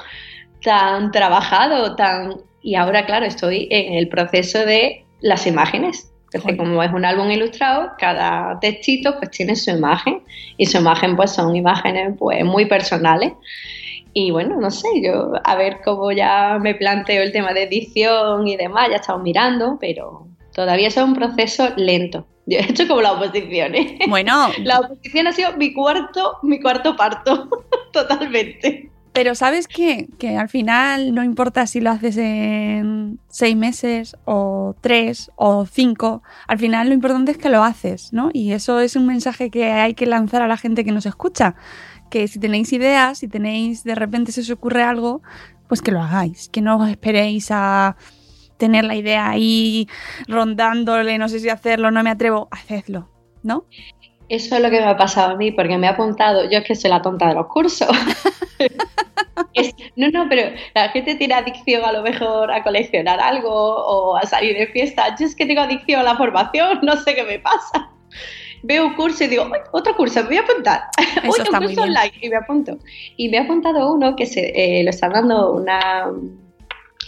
tan 0.63 1.11
trabajado, 1.11 1.95
tan... 1.95 2.41
Y 2.61 2.75
ahora, 2.75 3.05
claro, 3.05 3.25
estoy 3.25 3.67
en 3.71 3.93
el 3.93 4.09
proceso 4.09 4.59
de 4.59 5.05
las 5.21 5.47
imágenes. 5.47 6.11
Entonces, 6.25 6.57
como 6.57 6.83
es 6.83 6.91
un 6.91 7.05
álbum 7.05 7.31
ilustrado, 7.31 7.91
cada 7.97 8.59
textito 8.59 9.17
pues 9.17 9.31
tiene 9.31 9.55
su 9.55 9.71
imagen 9.71 10.21
y 10.57 10.65
su 10.65 10.77
imagen 10.77 11.15
pues 11.15 11.31
son 11.31 11.55
imágenes 11.55 12.15
pues 12.19 12.43
muy 12.43 12.65
personales. 12.65 13.31
Y 14.13 14.31
bueno, 14.31 14.59
no 14.59 14.69
sé, 14.69 14.87
yo 15.01 15.33
a 15.43 15.55
ver 15.55 15.79
cómo 15.85 16.11
ya 16.11 16.57
me 16.59 16.75
planteo 16.75 17.23
el 17.23 17.31
tema 17.31 17.53
de 17.53 17.63
edición 17.63 18.47
y 18.47 18.57
demás, 18.57 18.87
ya 18.89 18.95
he 18.95 18.99
estado 18.99 19.19
mirando, 19.19 19.77
pero 19.79 20.27
Todavía 20.57 20.87
es 20.87 20.97
un 20.97 21.13
proceso 21.13 21.69
lento. 21.75 22.25
Yo 22.47 22.57
he 22.57 22.63
hecho 22.63 22.87
como 22.87 23.03
la 23.03 23.11
oposición, 23.11 23.75
¿eh? 23.75 23.99
Bueno. 24.07 24.49
La 24.63 24.79
oposición 24.79 25.27
ha 25.27 25.31
sido 25.31 25.55
mi 25.55 25.71
cuarto, 25.71 26.39
mi 26.41 26.59
cuarto 26.59 26.95
parto, 26.95 27.47
totalmente. 27.93 28.89
Pero 29.17 29.33
¿sabes 29.33 29.67
qué? 29.67 30.09
Que 30.19 30.37
al 30.37 30.47
final 30.47 31.15
no 31.15 31.23
importa 31.23 31.65
si 31.65 31.81
lo 31.81 31.89
haces 31.89 32.17
en 32.17 33.19
seis 33.29 33.55
meses 33.55 34.15
o 34.25 34.75
tres 34.79 35.31
o 35.35 35.65
cinco, 35.65 36.21
al 36.47 36.59
final 36.59 36.89
lo 36.89 36.93
importante 36.93 37.31
es 37.31 37.39
que 37.39 37.49
lo 37.49 37.63
haces, 37.63 38.13
¿no? 38.13 38.29
Y 38.31 38.51
eso 38.51 38.79
es 38.79 38.95
un 38.95 39.07
mensaje 39.07 39.49
que 39.49 39.71
hay 39.71 39.95
que 39.95 40.05
lanzar 40.05 40.43
a 40.43 40.47
la 40.47 40.55
gente 40.55 40.85
que 40.85 40.91
nos 40.91 41.07
escucha, 41.07 41.55
que 42.11 42.27
si 42.27 42.37
tenéis 42.37 42.71
ideas, 42.73 43.17
si 43.17 43.27
tenéis 43.27 43.83
de 43.83 43.95
repente 43.95 44.31
se 44.31 44.41
os 44.41 44.51
ocurre 44.51 44.83
algo, 44.83 45.23
pues 45.67 45.81
que 45.81 45.89
lo 45.89 45.99
hagáis, 45.99 46.49
que 46.49 46.61
no 46.61 46.77
os 46.77 46.87
esperéis 46.87 47.47
a 47.49 47.97
tener 48.57 48.83
la 48.83 48.95
idea 48.95 49.27
ahí 49.31 49.89
rondándole, 50.27 51.17
no 51.17 51.27
sé 51.27 51.39
si 51.39 51.49
hacerlo, 51.49 51.89
no 51.89 52.03
me 52.03 52.11
atrevo, 52.11 52.49
hacedlo, 52.51 53.09
¿no? 53.41 53.65
Eso 54.29 54.55
es 54.55 54.61
lo 54.61 54.69
que 54.69 54.79
me 54.79 54.85
ha 54.85 54.97
pasado 54.97 55.31
a 55.31 55.35
mí, 55.35 55.51
porque 55.51 55.77
me 55.77 55.87
ha 55.87 55.91
apuntado, 55.91 56.49
yo 56.49 56.59
es 56.59 56.65
que 56.65 56.75
soy 56.75 56.89
la 56.89 57.01
tonta 57.01 57.29
de 57.29 57.35
los 57.35 57.47
cursos. 57.47 57.87
no, 59.95 60.09
no, 60.09 60.27
pero 60.29 60.53
la 60.75 60.89
gente 60.89 61.15
tiene 61.15 61.33
adicción 61.33 61.85
a 61.85 61.93
lo 61.93 62.01
mejor 62.01 62.51
a 62.51 62.63
coleccionar 62.63 63.21
algo 63.21 63.49
o 63.49 64.17
a 64.17 64.23
salir 64.23 64.57
de 64.57 64.67
fiesta. 64.67 65.15
Yo 65.17 65.25
es 65.25 65.35
que 65.35 65.45
tengo 65.45 65.61
adicción 65.61 66.01
a 66.01 66.03
la 66.03 66.17
formación, 66.17 66.79
no 66.83 66.97
sé 66.97 67.15
qué 67.15 67.23
me 67.23 67.39
pasa. 67.39 67.89
Veo 68.63 68.87
un 68.87 68.95
curso 68.95 69.23
y 69.23 69.27
digo, 69.27 69.49
otro 69.71 69.95
curso, 69.95 70.21
me 70.23 70.27
voy 70.27 70.37
a 70.37 70.41
apuntar. 70.41 70.81
Eso 71.23 71.43
Uy, 71.43 71.49
un 71.49 71.65
curso 71.65 71.81
online 71.83 72.13
y 72.21 72.29
me 72.29 72.35
apunto. 72.35 72.77
Y 73.15 73.29
me 73.29 73.37
ha 73.37 73.43
apuntado 73.43 73.93
uno 73.93 74.15
que 74.15 74.25
se, 74.25 74.51
eh, 74.55 74.83
lo 74.83 74.89
está 74.89 75.07
dando 75.07 75.53
una, 75.53 76.07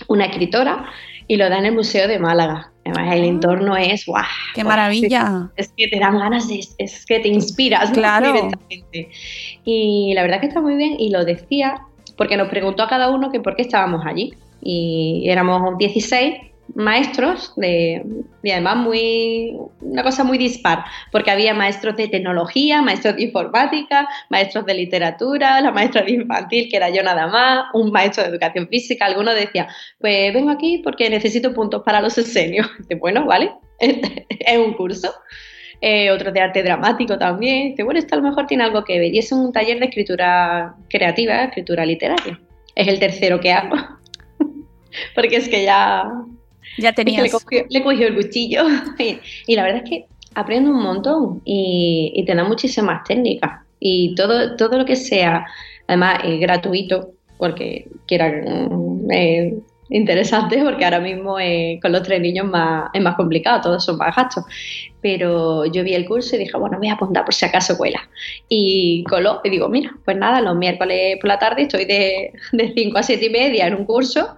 una 0.07 0.25
escritora 0.25 0.85
y 1.27 1.37
lo 1.37 1.49
da 1.49 1.57
en 1.57 1.65
el 1.65 1.73
Museo 1.73 2.07
de 2.07 2.17
Málaga. 2.17 2.71
Además, 2.91 3.15
el 3.15 3.23
ah. 3.23 3.27
entorno 3.27 3.77
es 3.77 4.05
¡guau! 4.05 4.23
¡Qué 4.55 4.63
maravilla! 4.63 5.49
Es, 5.55 5.71
que 5.75 5.87
te 5.87 5.99
dan 5.99 6.17
ganas 6.17 6.47
de. 6.47 6.59
Es 6.77 7.05
que 7.05 7.19
te 7.19 7.27
inspiras 7.27 7.91
claro. 7.91 8.33
directamente. 8.33 9.09
Y 9.65 10.13
la 10.15 10.23
verdad 10.23 10.39
que 10.39 10.47
está 10.47 10.61
muy 10.61 10.75
bien. 10.75 10.95
Y 10.99 11.09
lo 11.09 11.25
decía 11.25 11.81
porque 12.17 12.37
nos 12.37 12.49
preguntó 12.49 12.83
a 12.83 12.89
cada 12.89 13.09
uno 13.09 13.31
que 13.31 13.39
por 13.39 13.55
qué 13.55 13.61
estábamos 13.61 14.05
allí. 14.05 14.33
Y 14.61 15.23
éramos 15.29 15.77
16 15.77 16.48
maestros 16.75 17.53
de, 17.55 18.03
y 18.43 18.51
además 18.51 18.77
muy 18.77 19.57
una 19.81 20.03
cosa 20.03 20.23
muy 20.23 20.37
dispar 20.37 20.85
porque 21.11 21.31
había 21.31 21.53
maestros 21.53 21.95
de 21.97 22.07
tecnología, 22.07 22.81
maestros 22.81 23.15
de 23.15 23.23
informática, 23.23 24.07
maestros 24.29 24.65
de 24.65 24.73
literatura, 24.73 25.61
la 25.61 25.71
maestra 25.71 26.03
de 26.03 26.11
infantil 26.11 26.69
que 26.69 26.77
era 26.77 26.89
yo 26.89 27.03
nada 27.03 27.27
más, 27.27 27.65
un 27.73 27.91
maestro 27.91 28.23
de 28.23 28.29
educación 28.29 28.67
física, 28.67 29.05
alguno 29.05 29.33
decía 29.33 29.67
pues 29.99 30.33
vengo 30.33 30.51
aquí 30.51 30.81
porque 30.83 31.09
necesito 31.09 31.53
puntos 31.53 31.83
para 31.83 32.01
los 32.01 32.17
esenios, 32.17 32.67
bueno 32.99 33.25
vale 33.25 33.51
es 33.79 34.57
un 34.57 34.73
curso 34.73 35.13
eh, 35.81 36.11
otro 36.11 36.33
de 36.33 36.41
arte 36.41 36.61
dramático 36.61 37.17
también. 37.17 37.69
Dice 37.69 37.83
bueno 37.83 37.99
esto 37.99 38.15
a 38.15 38.17
lo 38.17 38.27
mejor 38.27 38.47
tiene 38.47 38.63
algo 38.63 38.83
que 38.83 38.99
ver 38.99 39.13
y 39.13 39.19
es 39.19 39.31
un 39.31 39.53
taller 39.53 39.79
de 39.79 39.85
escritura 39.85 40.75
creativa 40.89 41.43
escritura 41.43 41.85
literaria. 41.85 42.39
Es 42.75 42.87
el 42.87 42.99
tercero 42.99 43.39
que 43.39 43.51
hago 43.51 43.75
porque 45.15 45.37
es 45.37 45.47
que 45.47 45.63
ya 45.63 46.03
ya 46.77 46.93
tenías. 46.93 47.23
le, 47.23 47.81
cogió, 47.81 48.07
el 48.07 48.15
cuchillo. 48.15 48.63
y, 49.47 49.55
la 49.55 49.63
verdad 49.63 49.83
es 49.83 49.89
que 49.89 50.05
aprendo 50.35 50.71
un 50.71 50.81
montón 50.81 51.41
y, 51.45 52.11
y 52.15 52.25
te 52.25 52.35
da 52.35 52.43
muchísimas 52.43 53.03
técnicas. 53.03 53.61
Y 53.79 54.15
todo, 54.15 54.55
todo 54.55 54.77
lo 54.77 54.85
que 54.85 54.95
sea, 54.95 55.45
además, 55.87 56.19
gratuito, 56.39 57.11
porque 57.37 57.87
quiera 58.05 58.27
eh, 59.11 59.57
interesante, 59.89 60.61
porque 60.63 60.83
ahora 60.83 60.99
mismo 60.99 61.39
eh, 61.39 61.79
con 61.81 61.93
los 61.93 62.03
tres 62.03 62.21
niños 62.21 62.45
más, 62.45 62.89
es 62.93 63.01
más 63.01 63.15
complicado, 63.15 63.61
todos 63.61 63.85
son 63.85 63.97
más 63.97 64.15
gastos. 64.15 64.43
Pero 65.01 65.65
yo 65.65 65.83
vi 65.83 65.93
el 65.93 66.05
curso 66.05 66.35
y 66.35 66.39
dije, 66.39 66.57
bueno, 66.57 66.77
voy 66.77 66.89
a 66.89 66.93
apuntar 66.93 67.23
por 67.23 67.33
si 67.33 67.45
acaso 67.45 67.77
cuela. 67.77 68.01
Y 68.49 69.03
coló, 69.05 69.39
y 69.43 69.49
digo, 69.49 69.69
mira, 69.69 69.91
pues 70.03 70.17
nada, 70.17 70.41
los 70.41 70.57
miércoles 70.57 71.17
por 71.21 71.29
la 71.29 71.39
tarde 71.39 71.63
estoy 71.63 71.85
de, 71.85 72.33
de 72.51 72.73
5 72.75 72.97
a 72.97 73.03
7 73.03 73.25
y 73.25 73.29
media 73.29 73.67
en 73.67 73.75
un 73.75 73.85
curso 73.85 74.35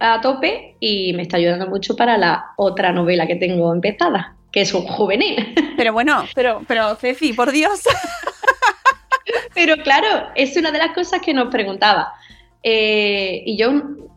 a 0.00 0.20
tope 0.20 0.76
y 0.80 1.12
me 1.12 1.22
está 1.22 1.36
ayudando 1.36 1.66
mucho 1.66 1.94
para 1.94 2.18
la 2.18 2.46
otra 2.56 2.92
novela 2.92 3.26
que 3.26 3.36
tengo 3.36 3.72
empezada, 3.72 4.34
que 4.50 4.62
es 4.62 4.74
un 4.74 4.82
juvenil. 4.82 5.54
Pero 5.76 5.92
bueno, 5.92 6.24
pero, 6.34 6.62
pero 6.68 6.94
Ceci, 6.96 7.32
por 7.32 7.52
Dios. 7.52 7.80
Pero 9.54 9.76
claro, 9.82 10.28
es 10.34 10.56
una 10.56 10.70
de 10.70 10.78
las 10.78 10.92
cosas 10.92 11.20
que 11.20 11.32
nos 11.32 11.48
preguntaba. 11.48 12.12
Eh, 12.62 13.42
y 13.46 13.56
yo 13.56 13.72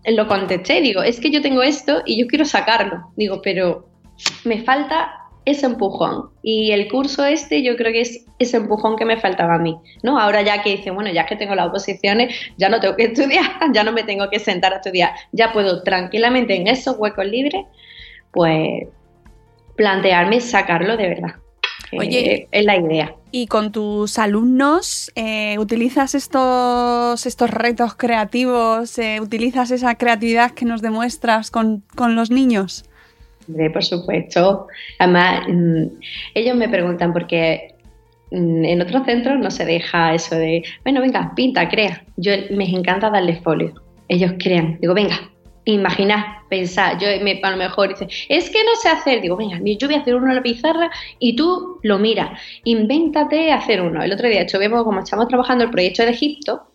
lo 0.05 0.27
contesté, 0.27 0.81
digo, 0.81 1.01
es 1.03 1.19
que 1.19 1.31
yo 1.31 1.41
tengo 1.41 1.61
esto 1.61 2.01
y 2.05 2.19
yo 2.19 2.27
quiero 2.27 2.45
sacarlo. 2.45 3.11
Digo, 3.15 3.41
pero 3.41 3.87
me 4.43 4.61
falta 4.63 5.22
ese 5.45 5.65
empujón. 5.65 6.29
Y 6.41 6.71
el 6.71 6.89
curso 6.89 7.25
este 7.25 7.63
yo 7.63 7.75
creo 7.75 7.91
que 7.91 8.01
es 8.01 8.25
ese 8.39 8.57
empujón 8.57 8.95
que 8.95 9.05
me 9.05 9.17
faltaba 9.17 9.55
a 9.55 9.59
mí, 9.59 9.77
¿no? 10.01 10.19
Ahora 10.19 10.41
ya 10.41 10.61
que 10.61 10.77
dice, 10.77 10.91
bueno, 10.91 11.11
ya 11.11 11.25
que 11.25 11.35
tengo 11.35 11.55
las 11.55 11.67
oposiciones, 11.67 12.35
ya 12.57 12.69
no 12.69 12.79
tengo 12.79 12.95
que 12.95 13.03
estudiar, 13.13 13.51
ya 13.73 13.83
no 13.83 13.91
me 13.91 14.03
tengo 14.03 14.29
que 14.29 14.39
sentar 14.39 14.73
a 14.73 14.77
estudiar, 14.77 15.11
ya 15.31 15.51
puedo 15.51 15.83
tranquilamente 15.83 16.55
en 16.55 16.67
esos 16.67 16.97
huecos 16.97 17.25
libres, 17.25 17.65
pues 18.31 18.87
plantearme 19.75 20.39
sacarlo 20.41 20.97
de 20.97 21.07
verdad. 21.07 21.35
Oye, 21.97 22.47
es 22.51 22.65
la 22.65 22.77
idea. 22.77 23.15
¿Y 23.31 23.45
con 23.45 23.71
tus 23.71 24.17
alumnos 24.17 25.11
eh, 25.15 25.57
utilizas 25.59 26.15
estos, 26.15 27.25
estos 27.25 27.49
retos 27.51 27.93
creativos? 27.95 28.97
Eh, 28.97 29.19
¿Utilizas 29.21 29.69
esa 29.69 29.95
creatividad 29.95 30.51
que 30.51 30.65
nos 30.65 30.81
demuestras 30.81 31.51
con, 31.51 31.83
con 31.95 32.15
los 32.15 32.31
niños? 32.31 32.85
Por 33.71 33.83
supuesto. 33.83 34.67
Además, 34.99 35.45
mm, 35.47 35.83
ellos 36.33 36.55
me 36.55 36.69
preguntan 36.69 37.13
porque 37.13 37.75
mm, 38.31 38.65
en 38.65 38.81
otros 38.81 39.05
centros 39.05 39.39
no 39.39 39.51
se 39.51 39.65
deja 39.65 40.13
eso 40.13 40.35
de, 40.35 40.63
bueno, 40.83 41.01
venga, 41.01 41.33
pinta, 41.35 41.67
crea. 41.69 42.03
Yo 42.17 42.31
me 42.51 42.65
encanta 42.65 43.09
darles 43.09 43.41
folio. 43.41 43.73
Ellos 44.07 44.33
crean. 44.39 44.77
Digo, 44.81 44.93
venga, 44.93 45.19
imaginar, 45.65 46.25
pensar. 46.49 46.97
Yo 46.99 47.07
me, 47.23 47.39
a 47.41 47.51
lo 47.51 47.57
mejor 47.57 47.89
dice, 47.89 48.07
es 48.29 48.49
que 48.49 48.63
no 48.63 48.75
sé 48.81 48.89
hacer. 48.89 49.21
Digo, 49.21 49.35
venga, 49.35 49.59
yo 49.63 49.87
voy 49.87 49.95
a 49.95 50.01
hacer 50.01 50.15
uno 50.15 50.29
en 50.29 50.35
la 50.35 50.43
pizarra 50.43 50.89
y 51.19 51.35
tú 51.35 51.79
lo 51.83 51.99
miras. 51.99 52.39
Invéntate 52.63 53.51
hacer 53.51 53.81
uno. 53.81 54.03
El 54.03 54.13
otro 54.13 54.27
día, 54.27 54.41
hecho, 54.41 54.59
vemos 54.59 54.83
como 54.83 54.99
estamos 54.99 55.27
trabajando 55.27 55.63
el 55.63 55.71
proyecto 55.71 56.03
de 56.03 56.11
Egipto, 56.11 56.72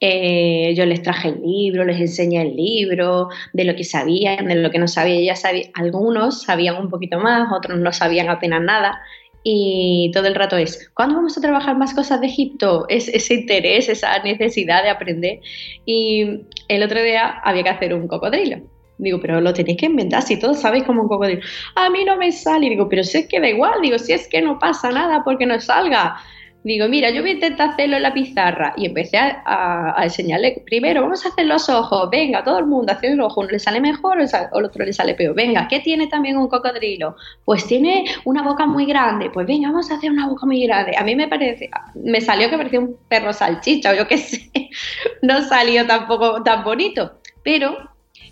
eh, 0.00 0.74
yo 0.76 0.86
les 0.86 1.02
traje 1.02 1.28
el 1.28 1.42
libro, 1.42 1.84
les 1.84 2.00
enseñé 2.00 2.42
el 2.42 2.56
libro, 2.56 3.28
de 3.52 3.64
lo 3.64 3.74
que 3.74 3.84
sabían, 3.84 4.46
de 4.46 4.54
lo 4.56 4.70
que 4.70 4.78
no 4.78 4.88
sabían. 4.88 5.22
Ya 5.22 5.36
sabía, 5.36 5.66
algunos 5.74 6.42
sabían 6.42 6.76
un 6.76 6.88
poquito 6.88 7.18
más, 7.18 7.48
otros 7.52 7.78
no 7.78 7.92
sabían 7.92 8.28
apenas 8.28 8.62
nada. 8.62 9.00
Y 9.42 10.10
todo 10.12 10.26
el 10.26 10.34
rato 10.34 10.56
es, 10.56 10.90
¿cuándo 10.94 11.16
vamos 11.16 11.36
a 11.38 11.40
trabajar 11.40 11.76
más 11.76 11.94
cosas 11.94 12.20
de 12.20 12.26
Egipto? 12.26 12.86
Es, 12.88 13.08
ese 13.08 13.34
interés, 13.34 13.88
esa 13.88 14.18
necesidad 14.22 14.82
de 14.82 14.90
aprender. 14.90 15.40
Y 15.84 16.42
el 16.68 16.82
otro 16.82 17.02
día 17.02 17.40
había 17.42 17.62
que 17.62 17.70
hacer 17.70 17.94
un 17.94 18.08
cocodrilo. 18.08 18.58
Digo, 18.98 19.20
pero 19.20 19.40
lo 19.40 19.52
tenéis 19.52 19.78
que 19.78 19.86
inventar, 19.86 20.22
si 20.22 20.38
todos 20.38 20.60
sabéis 20.60 20.84
cómo 20.84 21.02
un 21.02 21.08
cocodrilo. 21.08 21.40
A 21.76 21.88
mí 21.88 22.04
no 22.04 22.16
me 22.16 22.32
sale. 22.32 22.68
Digo, 22.68 22.88
pero 22.88 23.04
si 23.04 23.18
es 23.18 23.28
que 23.28 23.40
da 23.40 23.48
igual. 23.48 23.80
Digo, 23.80 23.98
si 23.98 24.12
es 24.12 24.28
que 24.28 24.42
no 24.42 24.58
pasa 24.58 24.90
nada 24.90 25.22
porque 25.24 25.46
no 25.46 25.58
salga. 25.60 26.16
Digo, 26.64 26.88
mira, 26.88 27.10
yo 27.10 27.20
voy 27.22 27.30
a 27.30 27.34
intentar 27.34 27.70
hacerlo 27.70 27.96
en 27.96 28.02
la 28.02 28.12
pizarra. 28.12 28.74
Y 28.76 28.86
empecé 28.86 29.16
a, 29.16 29.94
enseñarle, 30.02 30.62
primero, 30.66 31.02
vamos 31.02 31.24
a 31.24 31.28
hacer 31.28 31.46
los 31.46 31.68
ojos, 31.68 32.10
venga, 32.10 32.42
todo 32.42 32.58
el 32.58 32.66
mundo 32.66 32.92
hace 32.92 33.08
el 33.08 33.20
ojo, 33.20 33.40
uno 33.40 33.50
le 33.50 33.58
sale 33.58 33.80
mejor 33.80 34.20
el 34.20 34.64
otro 34.64 34.84
le 34.84 34.92
sale 34.92 35.14
peor. 35.14 35.34
Venga, 35.34 35.68
¿qué 35.68 35.80
tiene 35.80 36.08
también 36.08 36.36
un 36.36 36.48
cocodrilo? 36.48 37.16
Pues 37.44 37.66
tiene 37.66 38.04
una 38.24 38.42
boca 38.42 38.66
muy 38.66 38.86
grande. 38.86 39.30
Pues 39.30 39.46
venga, 39.46 39.68
vamos 39.68 39.90
a 39.90 39.94
hacer 39.94 40.10
una 40.10 40.28
boca 40.28 40.46
muy 40.46 40.62
grande. 40.66 40.96
A 40.96 41.04
mí 41.04 41.14
me 41.14 41.28
parece, 41.28 41.70
me 41.94 42.20
salió 42.20 42.50
que 42.50 42.56
parecía 42.56 42.80
un 42.80 42.96
perro 43.08 43.32
salchicha 43.32 43.92
o 43.92 43.94
yo 43.94 44.06
qué 44.06 44.18
sé. 44.18 44.50
No 45.22 45.42
salió 45.42 45.86
tampoco 45.86 46.42
tan 46.42 46.64
bonito. 46.64 47.18
Pero 47.42 47.76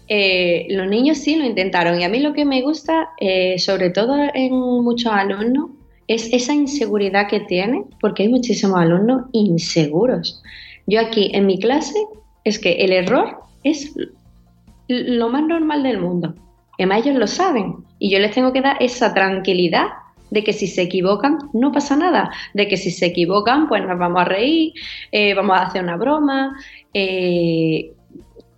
eh, 0.09 0.67
los 0.71 0.87
niños 0.89 1.19
sí 1.19 1.37
lo 1.37 1.45
intentaron. 1.45 2.01
Y 2.01 2.05
a 2.05 2.09
mí 2.09 2.21
lo 2.21 2.33
que 2.33 2.45
me 2.45 2.63
gusta, 2.63 3.11
eh, 3.19 3.59
sobre 3.59 3.91
todo 3.91 4.17
en 4.35 4.53
muchos 4.53 5.13
alumnos, 5.13 5.71
es 6.09 6.33
esa 6.33 6.55
inseguridad 6.55 7.29
que 7.29 7.41
tiene, 7.41 7.85
porque 8.01 8.25
hay 8.25 8.29
muchísimos 8.29 8.79
alumnos 8.79 9.25
inseguros. 9.33 10.43
Yo 10.87 11.01
aquí 11.01 11.31
en 11.35 11.47
mi 11.47 11.59
clase 11.59 11.99
es 12.45 12.59
que 12.59 12.73
el 12.85 12.93
error 12.93 13.39
es 13.65 13.93
lo 14.89 15.29
más 15.29 15.43
normal 15.43 15.83
del 15.83 15.99
mundo. 15.99 16.35
Además 16.79 17.05
ellos 17.05 17.19
lo 17.19 17.27
saben 17.27 17.77
y 17.99 18.11
yo 18.11 18.19
les 18.19 18.33
tengo 18.33 18.53
que 18.53 18.61
dar 18.61 18.77
esa 18.81 19.15
tranquilidad 19.15 19.87
de 20.31 20.45
que 20.45 20.53
si 20.53 20.67
se 20.67 20.83
equivocan 20.83 21.39
no 21.53 21.73
pasa 21.73 21.97
nada, 21.97 22.31
de 22.53 22.69
que 22.69 22.77
si 22.77 22.91
se 22.91 23.07
equivocan 23.07 23.69
pues 23.69 23.85
nos 23.85 23.99
vamos 23.99 24.23
a 24.23 24.25
reír, 24.25 24.73
eh, 25.13 25.35
vamos 25.35 25.59
a 25.59 25.63
hacer 25.63 25.83
una 25.83 25.97
broma. 25.97 26.57
Eh, 26.93 27.93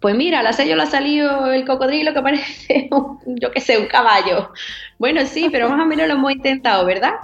pues 0.01 0.15
mira, 0.15 0.43
la 0.43 0.53
sello 0.53 0.77
le 0.77 0.83
ha 0.83 0.87
salido 0.87 1.51
el 1.53 1.65
cocodrilo 1.65 2.15
que 2.15 2.23
parece, 2.23 2.91
yo 3.27 3.51
qué 3.51 3.61
sé, 3.61 3.79
un 3.79 3.87
caballo. 3.87 4.51
Bueno, 4.99 5.25
sí, 5.27 5.49
pero 5.51 5.69
más 5.69 5.81
o 5.81 5.87
menos 5.87 6.07
lo 6.09 6.15
hemos 6.15 6.33
intentado, 6.33 6.85
¿verdad? 6.85 7.15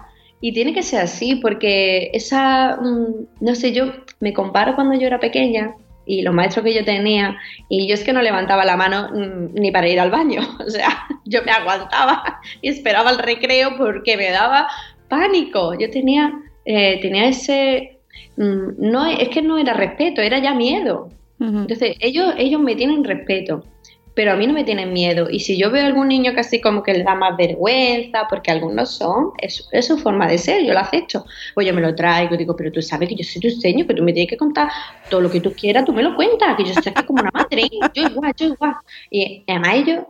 Y 0.45 0.53
tiene 0.53 0.75
que 0.75 0.83
ser 0.83 1.01
así, 1.01 1.37
porque 1.37 2.11
esa, 2.13 2.77
mm, 2.77 3.29
no 3.41 3.55
sé, 3.55 3.73
yo 3.73 3.95
me 4.21 4.35
comparo 4.35 4.75
cuando 4.75 4.95
yo 4.95 5.07
era 5.07 5.19
pequeña 5.19 5.75
y 6.05 6.21
los 6.21 6.35
maestros 6.35 6.67
que 6.67 6.75
yo 6.75 6.85
tenía, 6.85 7.39
y 7.71 7.89
yo 7.89 7.95
es 7.95 8.05
que 8.05 8.13
no 8.13 8.21
levantaba 8.21 8.67
la 8.67 8.77
mano 8.77 9.09
mm, 9.11 9.55
ni 9.55 9.71
para 9.71 9.89
ir 9.89 9.99
al 9.99 10.11
baño, 10.11 10.43
o 10.67 10.69
sea, 10.69 11.07
yo 11.25 11.43
me 11.47 11.51
aguantaba 11.51 12.43
y 12.61 12.69
esperaba 12.69 13.13
el 13.13 13.21
recreo 13.21 13.75
porque 13.79 14.19
me 14.19 14.31
daba 14.33 14.69
pánico, 15.09 15.73
yo 15.79 15.89
tenía, 15.89 16.35
eh, 16.67 17.01
tenía 17.01 17.29
ese, 17.29 18.01
mm, 18.37 18.73
no, 18.77 19.07
es 19.07 19.31
que 19.31 19.41
no 19.41 19.57
era 19.57 19.73
respeto, 19.73 20.21
era 20.21 20.41
ya 20.41 20.53
miedo. 20.53 21.09
Entonces, 21.41 21.97
ellos, 22.01 22.35
ellos 22.37 22.61
me 22.61 22.75
tienen 22.75 23.03
respeto 23.03 23.65
pero 24.15 24.33
a 24.33 24.37
mí 24.37 24.47
no 24.47 24.53
me 24.53 24.65
tienen 24.65 24.93
miedo. 24.93 25.29
Y 25.29 25.41
si 25.41 25.59
yo 25.59 25.71
veo 25.71 25.83
a 25.83 25.87
algún 25.87 26.09
niño 26.09 26.33
que 26.33 26.41
así 26.41 26.61
como 26.61 26.83
que 26.83 26.95
le 26.95 27.03
da 27.03 27.15
más 27.15 27.37
vergüenza, 27.37 28.27
porque 28.31 28.53
algunos 28.53 28.97
son, 28.97 29.33
es, 29.39 29.69
es 29.73 29.87
su 29.87 29.99
forma 29.99 30.29
de 30.29 30.39
ser, 30.39 30.65
yo 30.65 30.73
lo 30.73 30.79
acepto. 30.79 31.25
Pues 31.55 31.67
yo 31.67 31.75
me 31.75 31.81
lo 31.81 31.95
traigo, 31.95 32.37
digo, 32.37 32.55
pero 32.55 32.71
tú 32.71 32.81
sabes 32.81 33.09
que 33.09 33.17
yo 33.17 33.25
soy 33.25 33.43
tu 33.43 33.51
señor, 33.51 33.89
que 33.89 33.95
tú 33.95 34.03
me 34.03 34.13
tienes 34.13 34.31
que 34.31 34.37
contar 34.37 34.71
todo 35.11 35.21
lo 35.21 35.31
que 35.31 35.41
tú 35.41 35.53
quieras, 35.53 35.85
tú 35.85 35.93
me 35.93 36.03
lo 36.03 36.15
cuentas, 36.15 36.57
que 36.57 36.65
yo 36.65 36.73
estoy 36.73 36.93
aquí 36.95 37.05
como 37.05 37.23
una 37.23 37.31
madre, 37.33 37.69
yo 37.93 38.09
igual, 38.09 38.33
yo 38.37 38.47
igual. 38.47 38.75
Y 39.11 39.43
además 39.49 39.75
ellos, 39.75 40.05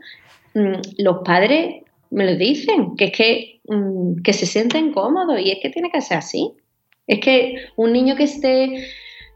mm, 0.54 1.02
los 1.02 1.18
padres 1.24 1.82
me 2.10 2.26
lo 2.26 2.36
dicen, 2.36 2.96
que 2.96 3.06
es 3.06 3.12
que, 3.12 3.60
mm, 3.68 4.22
que 4.22 4.32
se 4.34 4.46
sienten 4.46 4.92
cómodos 4.92 5.40
y 5.40 5.50
es 5.50 5.58
que 5.62 5.70
tiene 5.70 5.90
que 5.90 6.02
ser 6.02 6.18
así. 6.18 6.52
Es 7.06 7.20
que 7.20 7.56
un 7.76 7.92
niño 7.92 8.16
que 8.16 8.24
esté 8.24 8.86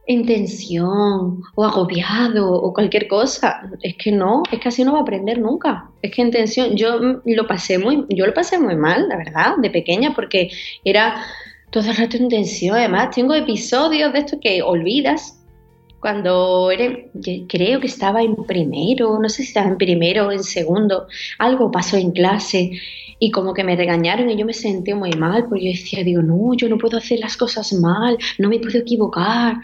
en 0.08 0.24
tensión 0.24 1.42
o 1.54 1.64
agobiado 1.64 2.50
o 2.50 2.72
cualquier 2.72 3.06
cosa. 3.06 3.70
Es 3.82 3.94
que 3.96 4.10
no, 4.10 4.42
es 4.50 4.58
que 4.58 4.68
así 4.68 4.82
no 4.82 4.94
va 4.94 5.00
a 5.00 5.02
aprender 5.02 5.38
nunca. 5.38 5.90
Es 6.02 6.10
que 6.10 6.22
en 6.22 6.30
tensión, 6.30 6.74
yo 6.76 6.98
lo 7.24 7.46
pasé 7.46 7.78
muy, 7.78 8.06
yo 8.08 8.26
lo 8.26 8.32
pasé 8.32 8.58
muy 8.58 8.74
mal, 8.74 9.06
la 9.06 9.18
verdad, 9.18 9.56
de 9.58 9.68
pequeña, 9.68 10.14
porque 10.14 10.50
era 10.82 11.22
todo 11.70 11.90
el 11.90 11.96
rato 11.96 12.16
en. 12.16 12.74
Además, 12.74 13.10
tengo 13.14 13.34
episodios 13.34 14.12
de 14.14 14.18
esto 14.20 14.40
que 14.40 14.62
olvidas. 14.62 15.34
Cuando 16.00 16.70
eres, 16.70 17.10
creo 17.48 17.80
que 17.80 17.88
estaba 17.88 18.22
en 18.22 18.36
primero, 18.46 19.18
no 19.18 19.28
sé 19.28 19.42
si 19.42 19.48
estaba 19.48 19.68
en 19.68 19.76
primero 19.76 20.28
o 20.28 20.32
en 20.32 20.44
segundo, 20.44 21.08
algo 21.38 21.70
pasó 21.70 21.96
en 21.96 22.12
clase 22.12 22.70
y 23.18 23.30
como 23.30 23.54
que 23.54 23.64
me 23.64 23.76
regañaron 23.76 24.30
y 24.30 24.36
yo 24.36 24.46
me 24.46 24.54
sentí 24.54 24.94
muy 24.94 25.12
mal 25.12 25.46
porque 25.48 25.64
yo 25.64 25.70
decía, 25.70 26.04
digo, 26.04 26.22
no, 26.22 26.54
yo 26.54 26.68
no 26.68 26.78
puedo 26.78 26.98
hacer 26.98 27.18
las 27.18 27.36
cosas 27.36 27.72
mal, 27.72 28.16
no 28.38 28.48
me 28.48 28.58
puedo 28.58 28.78
equivocar. 28.78 29.56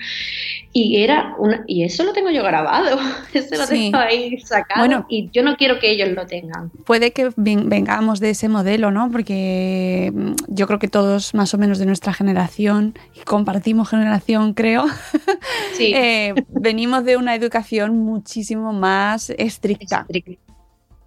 Y 0.72 1.02
era 1.02 1.36
una, 1.38 1.62
y 1.68 1.84
eso 1.84 2.02
lo 2.02 2.12
tengo 2.12 2.30
yo 2.30 2.42
grabado, 2.42 2.98
eso 3.32 3.56
lo 3.56 3.66
tengo 3.66 3.98
ahí 3.98 4.38
sacado 4.40 5.06
y 5.08 5.30
yo 5.32 5.44
no 5.44 5.56
quiero 5.56 5.78
que 5.78 5.90
ellos 5.90 6.08
lo 6.08 6.26
tengan. 6.26 6.70
Puede 6.84 7.12
que 7.12 7.30
vengamos 7.36 8.18
de 8.18 8.30
ese 8.30 8.48
modelo, 8.48 8.90
¿no? 8.90 9.10
Porque 9.10 10.12
yo 10.48 10.66
creo 10.66 10.80
que 10.80 10.88
todos 10.88 11.32
más 11.34 11.54
o 11.54 11.58
menos 11.58 11.78
de 11.78 11.86
nuestra 11.86 12.12
generación, 12.12 12.94
y 13.14 13.20
compartimos 13.20 13.88
generación, 13.88 14.54
creo, 14.54 14.86
eh, 15.78 16.34
venimos 16.48 17.04
de 17.04 17.16
una 17.16 17.36
educación 17.36 17.96
muchísimo 17.98 18.72
más 18.72 19.30
estricta. 19.30 20.06
Mm. 20.08 20.53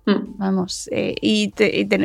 Vamos, 0.08 0.88
eh, 0.94 1.16
y, 1.22 1.50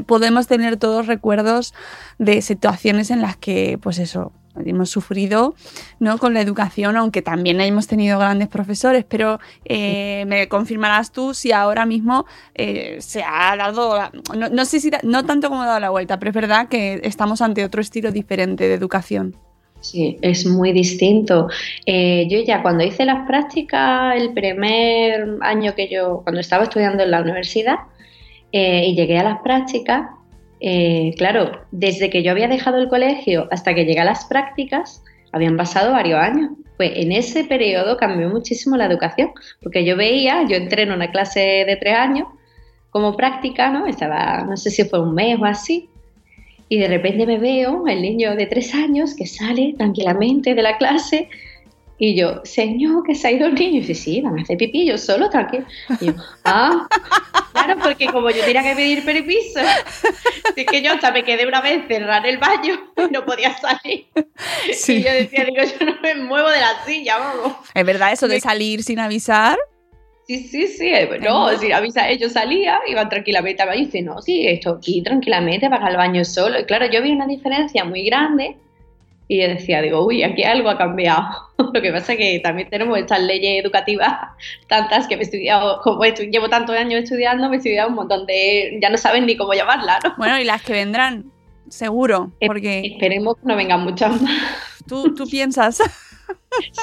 podemos 0.06 0.48
tener 0.48 0.76
todos 0.76 1.06
recuerdos 1.06 1.72
de 2.18 2.42
situaciones 2.42 3.12
en 3.12 3.22
las 3.22 3.36
que, 3.36 3.78
pues 3.80 4.00
eso, 4.00 4.32
hemos 4.66 4.90
sufrido 4.90 5.54
¿no? 6.00 6.18
con 6.18 6.34
la 6.34 6.40
educación, 6.40 6.96
aunque 6.96 7.22
también 7.22 7.60
hemos 7.60 7.86
tenido 7.86 8.18
grandes 8.18 8.48
profesores, 8.48 9.04
pero 9.08 9.38
eh, 9.64 10.24
me 10.26 10.48
confirmarás 10.48 11.12
tú 11.12 11.32
si 11.32 11.52
ahora 11.52 11.86
mismo 11.86 12.26
eh, 12.56 12.96
se 12.98 13.22
ha 13.22 13.56
dado, 13.56 13.96
no, 14.36 14.64
sé 14.64 14.80
si 14.80 14.90
no 15.04 15.24
tanto 15.24 15.48
como 15.48 15.62
ha 15.62 15.66
dado 15.66 15.80
la 15.80 15.90
vuelta, 15.90 16.18
pero 16.18 16.30
es 16.30 16.34
verdad 16.34 16.68
que 16.68 17.00
estamos 17.04 17.40
ante 17.40 17.64
otro 17.64 17.80
estilo 17.80 18.10
diferente 18.10 18.66
de 18.66 18.74
educación. 18.74 19.36
Sí, 19.80 20.16
es 20.22 20.46
muy 20.46 20.72
distinto. 20.72 21.48
yo 21.86 22.40
ya 22.44 22.62
cuando 22.62 22.84
hice 22.84 23.04
las 23.04 23.26
prácticas, 23.26 24.14
el 24.16 24.32
primer 24.32 25.38
año 25.40 25.74
que 25.74 25.88
yo, 25.88 26.20
cuando 26.22 26.40
estaba 26.40 26.64
estudiando 26.64 27.02
en 27.02 27.10
la 27.10 27.20
universidad, 27.20 27.78
eh, 28.52 28.84
y 28.86 28.94
llegué 28.94 29.18
a 29.18 29.24
las 29.24 29.40
prácticas, 29.40 30.10
eh, 30.60 31.14
claro, 31.16 31.62
desde 31.70 32.10
que 32.10 32.22
yo 32.22 32.30
había 32.30 32.48
dejado 32.48 32.78
el 32.78 32.88
colegio 32.88 33.48
hasta 33.50 33.74
que 33.74 33.84
llegué 33.84 34.00
a 34.00 34.04
las 34.04 34.26
prácticas, 34.26 35.02
habían 35.32 35.56
pasado 35.56 35.92
varios 35.92 36.20
años. 36.20 36.50
Pues 36.76 36.92
en 36.94 37.12
ese 37.12 37.44
periodo 37.44 37.96
cambió 37.96 38.28
muchísimo 38.28 38.76
la 38.76 38.86
educación, 38.86 39.32
porque 39.62 39.84
yo 39.84 39.96
veía, 39.96 40.46
yo 40.48 40.56
entré 40.56 40.82
en 40.82 40.92
una 40.92 41.10
clase 41.10 41.64
de 41.66 41.76
tres 41.76 41.94
años 41.96 42.28
como 42.90 43.16
práctica, 43.16 43.70
¿no? 43.70 43.86
Estaba, 43.86 44.44
no 44.44 44.56
sé 44.56 44.70
si 44.70 44.84
fue 44.84 45.00
un 45.00 45.14
mes 45.14 45.38
o 45.40 45.44
así, 45.44 45.88
y 46.68 46.78
de 46.78 46.88
repente 46.88 47.26
me 47.26 47.38
veo 47.38 47.86
el 47.86 48.00
niño 48.00 48.34
de 48.36 48.46
tres 48.46 48.74
años 48.74 49.14
que 49.14 49.26
sale 49.26 49.74
tranquilamente 49.76 50.54
de 50.54 50.62
la 50.62 50.78
clase 50.78 51.28
y 52.04 52.16
yo, 52.16 52.40
señor, 52.42 53.04
que 53.04 53.14
se 53.14 53.28
ha 53.28 53.30
ido 53.30 53.46
el 53.46 53.54
niño. 53.54 53.76
Y 53.76 53.80
dice, 53.82 53.94
sí, 53.94 54.20
van 54.20 54.36
a 54.36 54.42
hacer 54.42 54.56
pipí, 54.56 54.84
yo 54.84 54.98
solo, 54.98 55.30
tranquilo. 55.30 55.64
Y 56.00 56.06
yo, 56.06 56.14
ah, 56.44 56.88
claro, 57.52 57.80
porque 57.80 58.06
como 58.06 58.28
yo 58.30 58.44
tenía 58.44 58.64
que 58.64 58.74
pedir 58.74 59.04
permiso, 59.04 59.60
así 60.50 60.66
que 60.66 60.82
yo 60.82 60.94
hasta 60.94 61.12
me 61.12 61.22
quedé 61.22 61.46
una 61.46 61.60
vez 61.60 61.86
cerrar 61.86 62.26
el 62.26 62.38
baño 62.38 62.74
y 63.08 63.12
no 63.12 63.24
podía 63.24 63.56
salir. 63.56 64.06
Y 64.88 65.00
yo 65.00 65.12
decía, 65.12 65.44
digo, 65.44 65.62
yo 65.62 65.86
no 65.86 66.00
me 66.02 66.16
muevo 66.16 66.50
de 66.50 66.58
la 66.58 66.84
silla, 66.84 67.18
vamos. 67.18 67.52
¿Es 67.72 67.86
verdad 67.86 68.12
eso 68.12 68.26
de 68.26 68.40
salir 68.40 68.82
sin 68.82 68.98
avisar? 68.98 69.56
Sí, 70.26 70.40
sí, 70.40 70.66
sí, 70.66 70.88
eh, 70.88 71.20
no, 71.20 71.56
sin 71.56 71.72
avisar, 71.72 72.10
ellos 72.10 72.32
salían, 72.32 72.80
iban 72.88 73.08
tranquilamente 73.08 73.62
al 73.62 73.68
baño 73.68 73.82
y 73.82 73.84
dicen, 73.84 74.06
no, 74.06 74.20
sí, 74.20 74.44
esto 74.48 74.70
aquí 74.70 75.02
tranquilamente, 75.02 75.68
vas 75.68 75.84
al 75.84 75.96
baño 75.96 76.24
solo. 76.24 76.58
Y 76.58 76.64
claro, 76.64 76.86
yo 76.86 77.00
vi 77.00 77.12
una 77.12 77.28
diferencia 77.28 77.84
muy 77.84 78.04
grande 78.04 78.56
y 79.28 79.40
yo 79.40 79.48
decía, 79.48 79.80
digo, 79.80 80.04
uy, 80.04 80.22
aquí 80.22 80.44
algo 80.44 80.68
ha 80.68 80.78
cambiado. 80.78 81.22
Lo 81.72 81.80
que 81.80 81.92
pasa 81.92 82.12
es 82.12 82.18
que 82.18 82.40
también 82.40 82.68
tenemos 82.68 82.98
estas 82.98 83.20
leyes 83.20 83.64
educativas, 83.64 84.12
tantas 84.68 85.06
que 85.06 85.16
me 85.16 85.22
he 85.22 85.24
estudiado, 85.24 85.80
como 85.82 86.04
llevo 86.04 86.48
tantos 86.48 86.76
años 86.76 87.02
estudiando, 87.02 87.48
me 87.48 87.56
he 87.56 87.58
estudiado 87.58 87.88
un 87.88 87.94
montón 87.94 88.26
de, 88.26 88.78
ya 88.80 88.90
no 88.90 88.98
saben 88.98 89.26
ni 89.26 89.36
cómo 89.36 89.54
llamarla, 89.54 89.98
¿no? 90.04 90.14
Bueno, 90.18 90.38
y 90.38 90.44
las 90.44 90.62
que 90.62 90.72
vendrán, 90.72 91.30
seguro, 91.68 92.32
porque... 92.46 92.82
Esperemos 92.84 93.36
que 93.36 93.46
no 93.46 93.56
vengan 93.56 93.82
muchas 93.82 94.20
más. 94.20 94.32
¿Tú, 94.86 95.14
tú 95.14 95.26
piensas? 95.28 95.80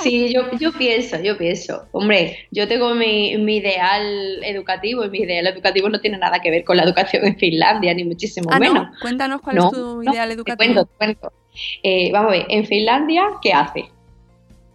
Sí, 0.01 0.33
yo, 0.33 0.49
yo 0.59 0.71
pienso, 0.73 1.19
yo 1.21 1.37
pienso. 1.37 1.85
Hombre, 1.91 2.47
yo 2.49 2.67
tengo 2.67 2.95
mi, 2.95 3.37
mi, 3.37 3.57
ideal 3.57 4.43
educativo 4.43 5.05
y 5.05 5.09
mi 5.09 5.19
ideal 5.19 5.45
educativo 5.45 5.89
no 5.89 5.99
tiene 5.99 6.17
nada 6.17 6.39
que 6.39 6.49
ver 6.49 6.63
con 6.63 6.77
la 6.77 6.83
educación 6.83 7.25
en 7.25 7.37
Finlandia, 7.37 7.93
ni 7.93 8.03
muchísimo 8.03 8.49
ah, 8.51 8.59
menos. 8.59 8.87
Cuéntanos 8.99 9.41
cuál 9.41 9.57
es 9.59 9.69
tu 9.69 10.01
ideal 10.03 10.31
educativo. 10.31 10.57
Te 10.57 10.73
cuento, 10.73 10.85
te 10.85 10.97
cuento. 10.97 11.38
Eh, 11.83 12.11
vamos 12.11 12.29
a 12.29 12.37
ver, 12.37 12.45
en 12.49 12.65
Finlandia, 12.65 13.23
¿qué 13.41 13.53
hace? 13.53 13.91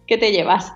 ¿Qué 0.07 0.17
te 0.17 0.31
llevas? 0.31 0.73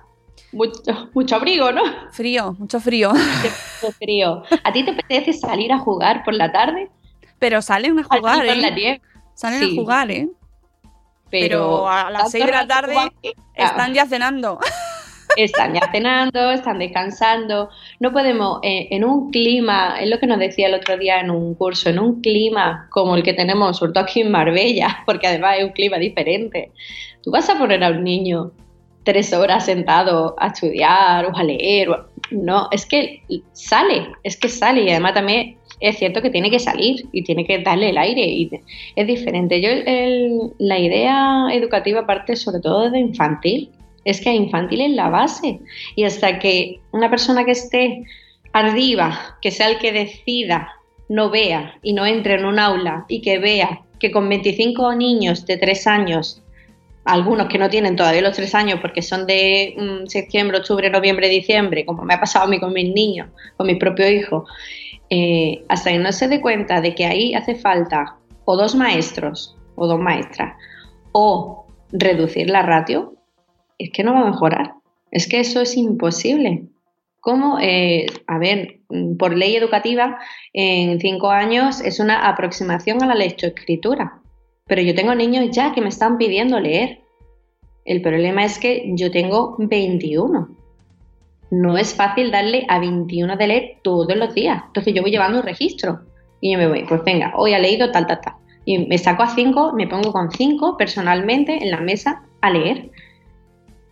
Mucho, 0.52 1.08
mucho 1.14 1.36
abrigo, 1.36 1.70
¿no? 1.70 1.82
Frío, 2.10 2.56
mucho 2.58 2.80
frío. 2.80 3.12
Mucho 3.12 3.92
frío. 3.98 4.42
¿A 4.64 4.72
ti 4.72 4.84
te 4.84 4.90
apetece 4.90 5.32
salir 5.32 5.72
a 5.72 5.78
jugar 5.78 6.24
por 6.24 6.34
la 6.34 6.50
tarde? 6.50 6.90
Pero 7.38 7.62
salen 7.62 7.98
a 7.98 8.02
jugar, 8.02 8.44
¿eh? 8.46 9.00
Salen 9.34 9.62
a 9.62 9.74
jugar, 9.74 10.10
¿eh? 10.10 10.28
Pero, 11.30 11.88
a 11.88 12.10
las 12.10 12.30
6 12.30 12.44
de 12.44 12.52
la 12.52 12.66
tarde 12.66 12.94
están 13.54 13.94
ya 13.94 14.06
cenando. 14.06 14.58
Están 15.36 15.74
ya 15.74 15.90
cenando, 15.92 16.50
están 16.50 16.78
descansando. 16.78 17.70
No 17.98 18.12
podemos, 18.12 18.60
eh, 18.62 18.88
en 18.90 19.04
un 19.04 19.30
clima, 19.30 19.96
es 20.00 20.08
lo 20.08 20.18
que 20.18 20.26
nos 20.26 20.38
decía 20.38 20.68
el 20.68 20.74
otro 20.74 20.96
día 20.96 21.20
en 21.20 21.30
un 21.30 21.54
curso, 21.54 21.90
en 21.90 21.98
un 21.98 22.20
clima 22.20 22.88
como 22.90 23.16
el 23.16 23.22
que 23.22 23.34
tenemos, 23.34 23.78
sobre 23.78 23.92
todo 23.92 24.04
aquí 24.04 24.20
en 24.20 24.30
Marbella, 24.30 25.02
porque 25.06 25.26
además 25.26 25.56
es 25.58 25.64
un 25.64 25.72
clima 25.72 25.98
diferente. 25.98 26.72
Tú 27.22 27.30
vas 27.30 27.48
a 27.48 27.58
poner 27.58 27.82
a 27.84 27.90
un 27.90 28.04
niño 28.04 28.52
tres 29.04 29.32
horas 29.32 29.64
sentado 29.64 30.34
a 30.38 30.48
estudiar 30.48 31.26
o 31.26 31.36
a 31.36 31.42
leer. 31.42 31.88
No, 32.30 32.68
es 32.70 32.86
que 32.86 33.22
sale, 33.52 34.08
es 34.22 34.36
que 34.36 34.48
sale 34.48 34.82
y 34.82 34.90
además 34.90 35.14
también 35.14 35.56
es 35.80 35.98
cierto 35.98 36.20
que 36.20 36.30
tiene 36.30 36.50
que 36.50 36.58
salir 36.58 37.06
y 37.10 37.22
tiene 37.22 37.46
que 37.46 37.58
darle 37.58 37.90
el 37.90 37.98
aire 37.98 38.22
y 38.22 38.50
es 38.94 39.06
diferente. 39.06 39.60
Yo 39.60 39.70
la 40.58 40.78
idea 40.78 41.46
educativa 41.52 42.06
parte 42.06 42.36
sobre 42.36 42.60
todo 42.60 42.90
de 42.90 43.00
infantil, 43.00 43.70
es 44.04 44.20
que 44.20 44.32
infantil 44.32 44.80
es 44.80 44.90
la 44.92 45.08
base. 45.08 45.60
Y 45.96 46.04
hasta 46.04 46.38
que 46.38 46.80
una 46.92 47.10
persona 47.10 47.44
que 47.44 47.52
esté 47.52 48.04
arriba, 48.52 49.38
que 49.42 49.50
sea 49.50 49.68
el 49.68 49.78
que 49.78 49.92
decida, 49.92 50.72
no 51.08 51.28
vea 51.28 51.74
y 51.82 51.92
no 51.92 52.06
entre 52.06 52.34
en 52.34 52.44
un 52.44 52.58
aula 52.58 53.04
y 53.08 53.20
que 53.20 53.38
vea 53.38 53.82
que 53.98 54.10
con 54.10 54.28
25 54.28 54.94
niños 54.94 55.44
de 55.44 55.56
3 55.56 55.86
años, 55.88 56.42
algunos 57.04 57.48
que 57.48 57.58
no 57.58 57.68
tienen 57.68 57.96
todavía 57.96 58.22
los 58.22 58.36
3 58.36 58.54
años 58.54 58.78
porque 58.80 59.02
son 59.02 59.26
de 59.26 59.74
mm, 59.76 60.06
septiembre, 60.06 60.58
octubre, 60.58 60.88
noviembre, 60.88 61.28
diciembre, 61.28 61.84
como 61.84 62.04
me 62.04 62.14
ha 62.14 62.20
pasado 62.20 62.46
a 62.46 62.48
mí 62.48 62.60
con 62.60 62.72
mis 62.72 62.94
niños, 62.94 63.28
con 63.56 63.66
mi 63.66 63.74
propio 63.74 64.08
hijo, 64.08 64.46
eh, 65.10 65.64
hasta 65.68 65.90
que 65.90 65.98
no 65.98 66.12
se 66.12 66.28
dé 66.28 66.40
cuenta 66.40 66.80
de 66.80 66.94
que 66.94 67.06
ahí 67.06 67.34
hace 67.34 67.56
falta 67.56 68.16
o 68.44 68.56
dos 68.56 68.74
maestros 68.74 69.56
o 69.74 69.86
dos 69.88 69.98
maestras 69.98 70.54
o 71.12 71.66
reducir 71.90 72.48
la 72.48 72.62
ratio, 72.62 73.14
es 73.80 73.90
que 73.90 74.04
no 74.04 74.12
va 74.12 74.20
a 74.20 74.30
mejorar. 74.30 74.74
Es 75.10 75.26
que 75.26 75.40
eso 75.40 75.60
es 75.62 75.76
imposible. 75.76 76.64
¿Cómo? 77.20 77.58
Eh, 77.60 78.06
a 78.26 78.38
ver, 78.38 78.80
por 79.18 79.36
ley 79.36 79.56
educativa, 79.56 80.18
en 80.52 81.00
cinco 81.00 81.30
años 81.30 81.80
es 81.80 81.98
una 81.98 82.28
aproximación 82.28 83.02
a 83.02 83.06
la 83.06 83.14
lectoescritura. 83.14 84.20
Pero 84.66 84.82
yo 84.82 84.94
tengo 84.94 85.14
niños 85.14 85.48
ya 85.50 85.72
que 85.72 85.80
me 85.80 85.88
están 85.88 86.18
pidiendo 86.18 86.60
leer. 86.60 87.00
El 87.84 88.02
problema 88.02 88.44
es 88.44 88.58
que 88.58 88.84
yo 88.94 89.10
tengo 89.10 89.56
21. 89.58 90.56
no 91.52 91.76
es 91.76 91.94
fácil 91.94 92.30
darle 92.30 92.64
a 92.68 92.78
21 92.78 93.36
de 93.36 93.46
leer 93.48 93.76
todos 93.82 94.16
los 94.16 94.32
días. 94.34 94.62
Entonces 94.68 94.94
yo 94.94 95.02
voy 95.02 95.10
llevando 95.10 95.40
un 95.40 95.44
registro 95.44 96.00
y 96.40 96.52
yo 96.52 96.58
me 96.58 96.68
voy, 96.68 96.84
pues 96.84 97.02
venga, 97.04 97.32
hoy 97.36 97.54
ha 97.54 97.58
leído 97.58 97.90
tal, 97.90 98.06
tal, 98.06 98.20
tal. 98.20 98.34
Y 98.64 98.86
me 98.86 98.98
saco 98.98 99.24
a 99.24 99.34
cinco, 99.34 99.72
me 99.72 99.88
pongo 99.88 100.12
con 100.12 100.30
cinco 100.30 100.76
personalmente 100.76 101.58
en 101.60 101.72
la 101.72 101.80
mesa 101.80 102.22
a 102.40 102.50
leer 102.50 102.90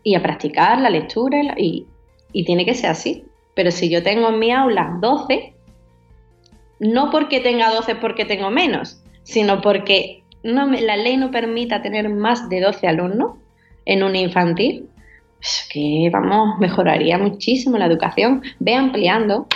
y 0.03 0.15
a 0.15 0.23
practicar 0.23 0.81
la 0.81 0.91
lectura 0.91 1.55
y, 1.57 1.87
y 2.33 2.45
tiene 2.45 2.65
que 2.65 2.75
ser 2.75 2.91
así. 2.91 3.25
Pero 3.55 3.71
si 3.71 3.89
yo 3.89 4.03
tengo 4.03 4.29
en 4.29 4.39
mi 4.39 4.53
aula 4.53 4.97
12, 5.01 5.53
no 6.81 7.11
porque 7.11 7.41
tenga 7.41 7.71
12 7.71 7.97
porque 7.97 8.25
tengo 8.25 8.51
menos, 8.51 9.03
sino 9.25 9.61
porque 9.61 10.23
no 10.43 10.67
la 10.67 10.97
ley 10.97 11.17
no 11.17 11.31
permita 11.31 11.83
tener 11.83 12.09
más 12.09 12.49
de 12.49 12.61
12 12.61 12.87
alumnos 12.87 13.33
en 13.85 14.03
un 14.03 14.15
infantil, 14.15 14.89
pues 15.39 15.69
que 15.73 16.11
vamos, 16.13 16.59
mejoraría 16.59 17.19
muchísimo 17.19 17.79
la 17.79 17.87
educación. 17.87 18.43
Ve 18.59 18.75
ampliando. 18.75 19.47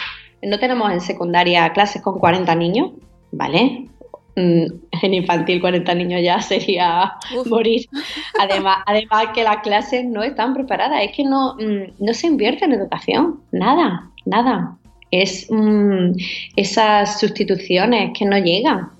No 0.42 0.58
tenemos 0.58 0.90
en 0.90 1.00
secundaria 1.00 1.72
clases 1.72 2.02
con 2.02 2.18
40 2.18 2.54
niños, 2.54 2.90
¿vale? 3.30 3.88
Mm, 4.34 4.64
en 5.02 5.14
infantil 5.14 5.60
40 5.60 5.94
niños 5.94 6.20
ya 6.22 6.40
sería 6.40 7.14
morir. 7.46 7.86
Además, 8.40 8.78
además 8.86 9.26
que 9.34 9.44
las 9.44 9.58
clases 9.58 10.04
no 10.04 10.22
están 10.22 10.54
preparadas, 10.54 11.02
es 11.02 11.12
que 11.14 11.24
no, 11.24 11.54
mm, 11.54 12.04
no 12.04 12.14
se 12.14 12.26
invierte 12.26 12.64
en 12.64 12.72
educación, 12.72 13.40
nada, 13.52 14.10
nada. 14.24 14.78
Es 15.10 15.46
mm, 15.50 16.12
esas 16.56 17.20
sustituciones 17.20 18.12
que 18.18 18.24
no 18.24 18.38
llegan. 18.38 18.90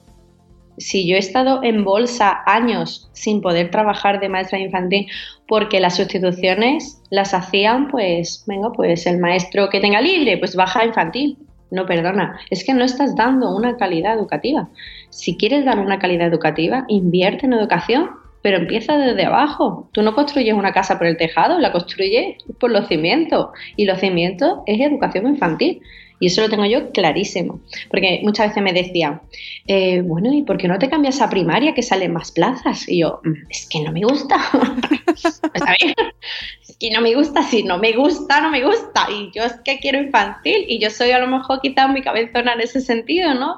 Si 0.78 1.06
yo 1.06 1.16
he 1.16 1.18
estado 1.18 1.62
en 1.62 1.84
bolsa 1.84 2.42
años 2.46 3.10
sin 3.12 3.40
poder 3.40 3.70
trabajar 3.70 4.20
de 4.20 4.28
maestra 4.28 4.58
infantil 4.58 5.06
porque 5.46 5.80
las 5.80 5.96
sustituciones 5.96 7.00
las 7.10 7.34
hacían, 7.34 7.88
pues, 7.88 8.44
venga, 8.46 8.72
pues 8.72 9.06
el 9.06 9.18
maestro 9.18 9.68
que 9.68 9.80
tenga 9.80 10.00
libre, 10.00 10.38
pues 10.38 10.56
baja 10.56 10.84
infantil 10.84 11.38
no, 11.72 11.86
perdona, 11.86 12.38
es 12.50 12.64
que 12.64 12.74
no 12.74 12.84
estás 12.84 13.16
dando 13.16 13.56
una 13.56 13.76
calidad 13.78 14.14
educativa. 14.14 14.68
Si 15.08 15.38
quieres 15.38 15.64
dar 15.64 15.78
una 15.78 15.98
calidad 15.98 16.28
educativa, 16.28 16.84
invierte 16.88 17.46
en 17.46 17.54
educación, 17.54 18.10
pero 18.42 18.58
empieza 18.58 18.98
desde 18.98 19.24
abajo. 19.24 19.88
Tú 19.92 20.02
no 20.02 20.14
construyes 20.14 20.54
una 20.54 20.72
casa 20.72 20.98
por 20.98 21.06
el 21.06 21.16
tejado, 21.16 21.58
la 21.58 21.72
construyes 21.72 22.36
por 22.60 22.70
los 22.70 22.88
cimientos. 22.88 23.48
Y 23.76 23.86
los 23.86 24.00
cimientos 24.00 24.58
es 24.66 24.80
educación 24.80 25.26
infantil. 25.28 25.80
Y 26.22 26.26
eso 26.26 26.40
lo 26.40 26.48
tengo 26.48 26.64
yo 26.66 26.92
clarísimo. 26.92 27.58
Porque 27.90 28.20
muchas 28.22 28.50
veces 28.50 28.62
me 28.62 28.72
decían, 28.72 29.22
eh, 29.66 30.02
bueno, 30.02 30.32
¿y 30.32 30.44
por 30.44 30.56
qué 30.56 30.68
no 30.68 30.78
te 30.78 30.88
cambias 30.88 31.20
a 31.20 31.28
primaria 31.28 31.74
que 31.74 31.82
salen 31.82 32.12
más 32.12 32.30
plazas? 32.30 32.88
Y 32.88 33.00
yo, 33.00 33.20
mm, 33.24 33.50
es 33.50 33.68
que 33.68 33.80
no 33.80 33.90
me 33.90 34.02
gusta. 34.02 34.36
y 36.78 36.90
no 36.90 37.00
me 37.00 37.16
gusta, 37.16 37.42
si 37.42 37.64
no 37.64 37.76
me 37.76 37.90
gusta, 37.94 38.40
no 38.40 38.52
me 38.52 38.64
gusta. 38.64 39.08
Y 39.10 39.32
yo 39.34 39.42
es 39.42 39.54
que 39.64 39.80
quiero 39.80 39.98
infantil 39.98 40.64
y 40.68 40.78
yo 40.78 40.90
soy 40.90 41.10
a 41.10 41.18
lo 41.18 41.26
mejor 41.26 41.60
quizás 41.60 41.88
muy 41.88 42.02
cabezona 42.02 42.52
en 42.52 42.60
ese 42.60 42.80
sentido, 42.80 43.34
¿no? 43.34 43.56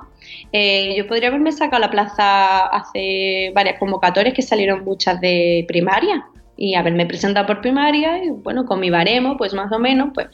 Eh, 0.52 0.94
yo 0.96 1.06
podría 1.06 1.28
haberme 1.28 1.52
sacado 1.52 1.82
la 1.82 1.90
plaza 1.90 2.64
hace 2.68 3.52
varias 3.54 3.78
convocatorias 3.78 4.34
que 4.34 4.40
salieron 4.40 4.86
muchas 4.86 5.20
de 5.20 5.66
primaria 5.68 6.26
y 6.56 6.76
haberme 6.76 7.04
presentado 7.04 7.46
por 7.46 7.60
primaria 7.60 8.24
y 8.24 8.30
bueno, 8.30 8.64
con 8.64 8.80
mi 8.80 8.88
baremo, 8.88 9.36
pues 9.36 9.52
más 9.52 9.70
o 9.70 9.78
menos, 9.78 10.12
pues, 10.14 10.28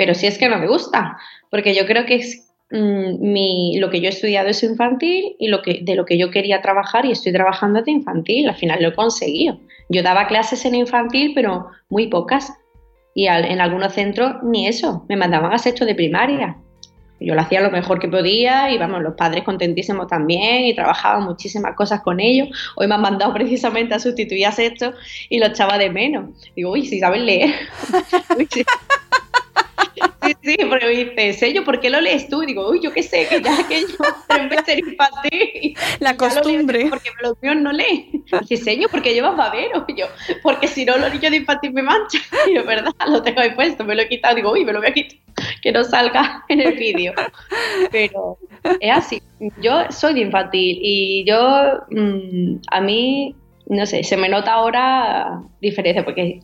pero 0.00 0.14
si 0.14 0.26
es 0.26 0.38
que 0.38 0.48
no 0.48 0.58
me 0.58 0.66
gusta, 0.66 1.18
porque 1.50 1.74
yo 1.74 1.84
creo 1.84 2.06
que 2.06 2.14
es 2.14 2.50
mm, 2.70 3.20
mi, 3.20 3.78
lo 3.78 3.90
que 3.90 4.00
yo 4.00 4.06
he 4.06 4.08
estudiado 4.08 4.48
es 4.48 4.62
infantil 4.62 5.36
y 5.38 5.48
lo 5.48 5.60
que, 5.60 5.80
de 5.82 5.94
lo 5.94 6.06
que 6.06 6.16
yo 6.16 6.30
quería 6.30 6.62
trabajar 6.62 7.04
y 7.04 7.10
estoy 7.10 7.34
trabajando 7.34 7.82
de 7.82 7.90
infantil, 7.90 8.48
al 8.48 8.56
final 8.56 8.82
lo 8.82 8.88
he 8.88 8.94
conseguido. 8.94 9.58
Yo 9.90 10.02
daba 10.02 10.26
clases 10.26 10.64
en 10.64 10.74
infantil, 10.74 11.32
pero 11.34 11.66
muy 11.90 12.06
pocas. 12.06 12.50
Y 13.14 13.26
en 13.26 13.60
algunos 13.60 13.92
centros 13.92 14.36
ni 14.42 14.66
eso, 14.66 15.04
me 15.06 15.16
mandaban 15.18 15.52
a 15.52 15.58
sexto 15.58 15.84
de 15.84 15.94
primaria. 15.94 16.56
Yo 17.20 17.34
lo 17.34 17.42
hacía 17.42 17.60
lo 17.60 17.70
mejor 17.70 17.98
que 17.98 18.08
podía 18.08 18.70
y 18.70 18.78
vamos, 18.78 19.02
los 19.02 19.16
padres 19.16 19.44
contentísimos 19.44 20.06
también 20.06 20.64
y 20.64 20.74
trabajaba 20.74 21.20
muchísimas 21.20 21.76
cosas 21.76 22.00
con 22.00 22.20
ellos. 22.20 22.48
Hoy 22.74 22.86
me 22.86 22.94
han 22.94 23.02
mandado 23.02 23.34
precisamente 23.34 23.92
a 23.92 23.98
sustituir 23.98 24.46
a 24.46 24.52
sexto 24.52 24.94
y 25.28 25.40
lo 25.40 25.48
echaba 25.48 25.76
de 25.76 25.90
menos. 25.90 26.30
Digo, 26.56 26.70
uy, 26.70 26.86
si 26.86 27.00
saben 27.00 27.26
leer. 27.26 27.50
Sí, 28.50 28.64
sí, 30.42 30.56
porque 30.68 30.86
me 30.86 30.92
dice, 30.92 31.32
sello, 31.32 31.64
¿por 31.64 31.80
qué 31.80 31.90
lo 31.90 32.00
lees 32.00 32.28
tú? 32.28 32.42
Y 32.42 32.46
digo, 32.46 32.68
uy, 32.68 32.80
yo 32.82 32.92
qué 32.92 33.02
sé, 33.02 33.26
que 33.28 33.40
ya 33.42 33.66
que 33.68 33.80
yo 33.80 34.36
en 34.36 34.48
vez 34.48 34.58
de 34.58 34.64
ser 34.64 34.78
infantil. 34.78 35.76
La 36.00 36.16
costumbre. 36.16 36.86
porque 36.88 37.10
los 37.22 37.40
míos 37.42 37.56
no 37.56 37.72
leen. 37.72 38.24
Dice, 38.40 38.56
sello, 38.56 38.88
porque 38.90 39.14
llevas 39.14 39.36
babero. 39.36 39.84
Y 39.88 39.94
yo, 39.94 40.06
porque 40.42 40.68
si 40.68 40.84
no, 40.84 40.96
los 40.98 41.12
niños 41.12 41.30
de 41.30 41.36
infantil 41.38 41.72
me 41.72 41.82
manchan. 41.82 42.20
Y 42.48 42.54
yo, 42.54 42.64
verdad, 42.64 42.92
lo 43.06 43.22
tengo 43.22 43.40
ahí 43.40 43.50
puesto, 43.54 43.84
me 43.84 43.94
lo 43.94 44.02
he 44.02 44.08
quitado. 44.08 44.34
Digo, 44.34 44.52
uy, 44.52 44.64
me 44.64 44.72
lo 44.72 44.80
voy 44.80 44.88
a 44.88 44.92
quitar, 44.92 45.18
que 45.62 45.72
no 45.72 45.84
salga 45.84 46.44
en 46.48 46.60
el 46.60 46.74
vídeo. 46.74 47.12
Pero 47.90 48.38
es 48.80 48.96
así. 48.96 49.22
Yo 49.60 49.84
soy 49.90 50.14
de 50.14 50.20
infantil 50.20 50.78
y 50.80 51.24
yo, 51.26 51.80
mmm, 51.90 52.56
a 52.70 52.80
mí, 52.80 53.34
no 53.66 53.86
sé, 53.86 54.02
se 54.04 54.16
me 54.16 54.28
nota 54.28 54.52
ahora 54.52 55.42
diferencia, 55.60 56.04
porque 56.04 56.40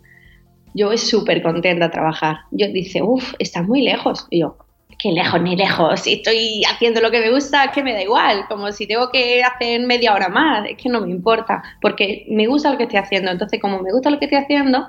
yo 0.76 0.88
voy 0.88 0.98
súper 0.98 1.42
contenta 1.42 1.90
trabajar. 1.90 2.36
Yo 2.50 2.68
dice, 2.68 3.02
uff, 3.02 3.32
estás 3.38 3.66
muy 3.66 3.80
lejos. 3.80 4.26
Y 4.30 4.40
yo, 4.40 4.58
qué 4.98 5.10
lejos 5.10 5.40
ni 5.40 5.56
lejos. 5.56 6.00
Si 6.00 6.12
estoy 6.12 6.62
haciendo 6.70 7.00
lo 7.00 7.10
que 7.10 7.20
me 7.20 7.30
gusta, 7.30 7.64
es 7.64 7.70
que 7.72 7.82
me 7.82 7.94
da 7.94 8.02
igual. 8.02 8.44
Como 8.46 8.70
si 8.72 8.86
tengo 8.86 9.10
que 9.10 9.42
hacer 9.42 9.80
media 9.86 10.12
hora 10.12 10.28
más, 10.28 10.68
es 10.68 10.76
que 10.76 10.90
no 10.90 11.00
me 11.00 11.10
importa. 11.10 11.62
Porque 11.80 12.26
me 12.28 12.46
gusta 12.46 12.70
lo 12.70 12.76
que 12.76 12.84
estoy 12.84 12.98
haciendo. 12.98 13.30
Entonces, 13.30 13.58
como 13.60 13.80
me 13.80 13.90
gusta 13.90 14.10
lo 14.10 14.18
que 14.18 14.26
estoy 14.26 14.38
haciendo, 14.38 14.86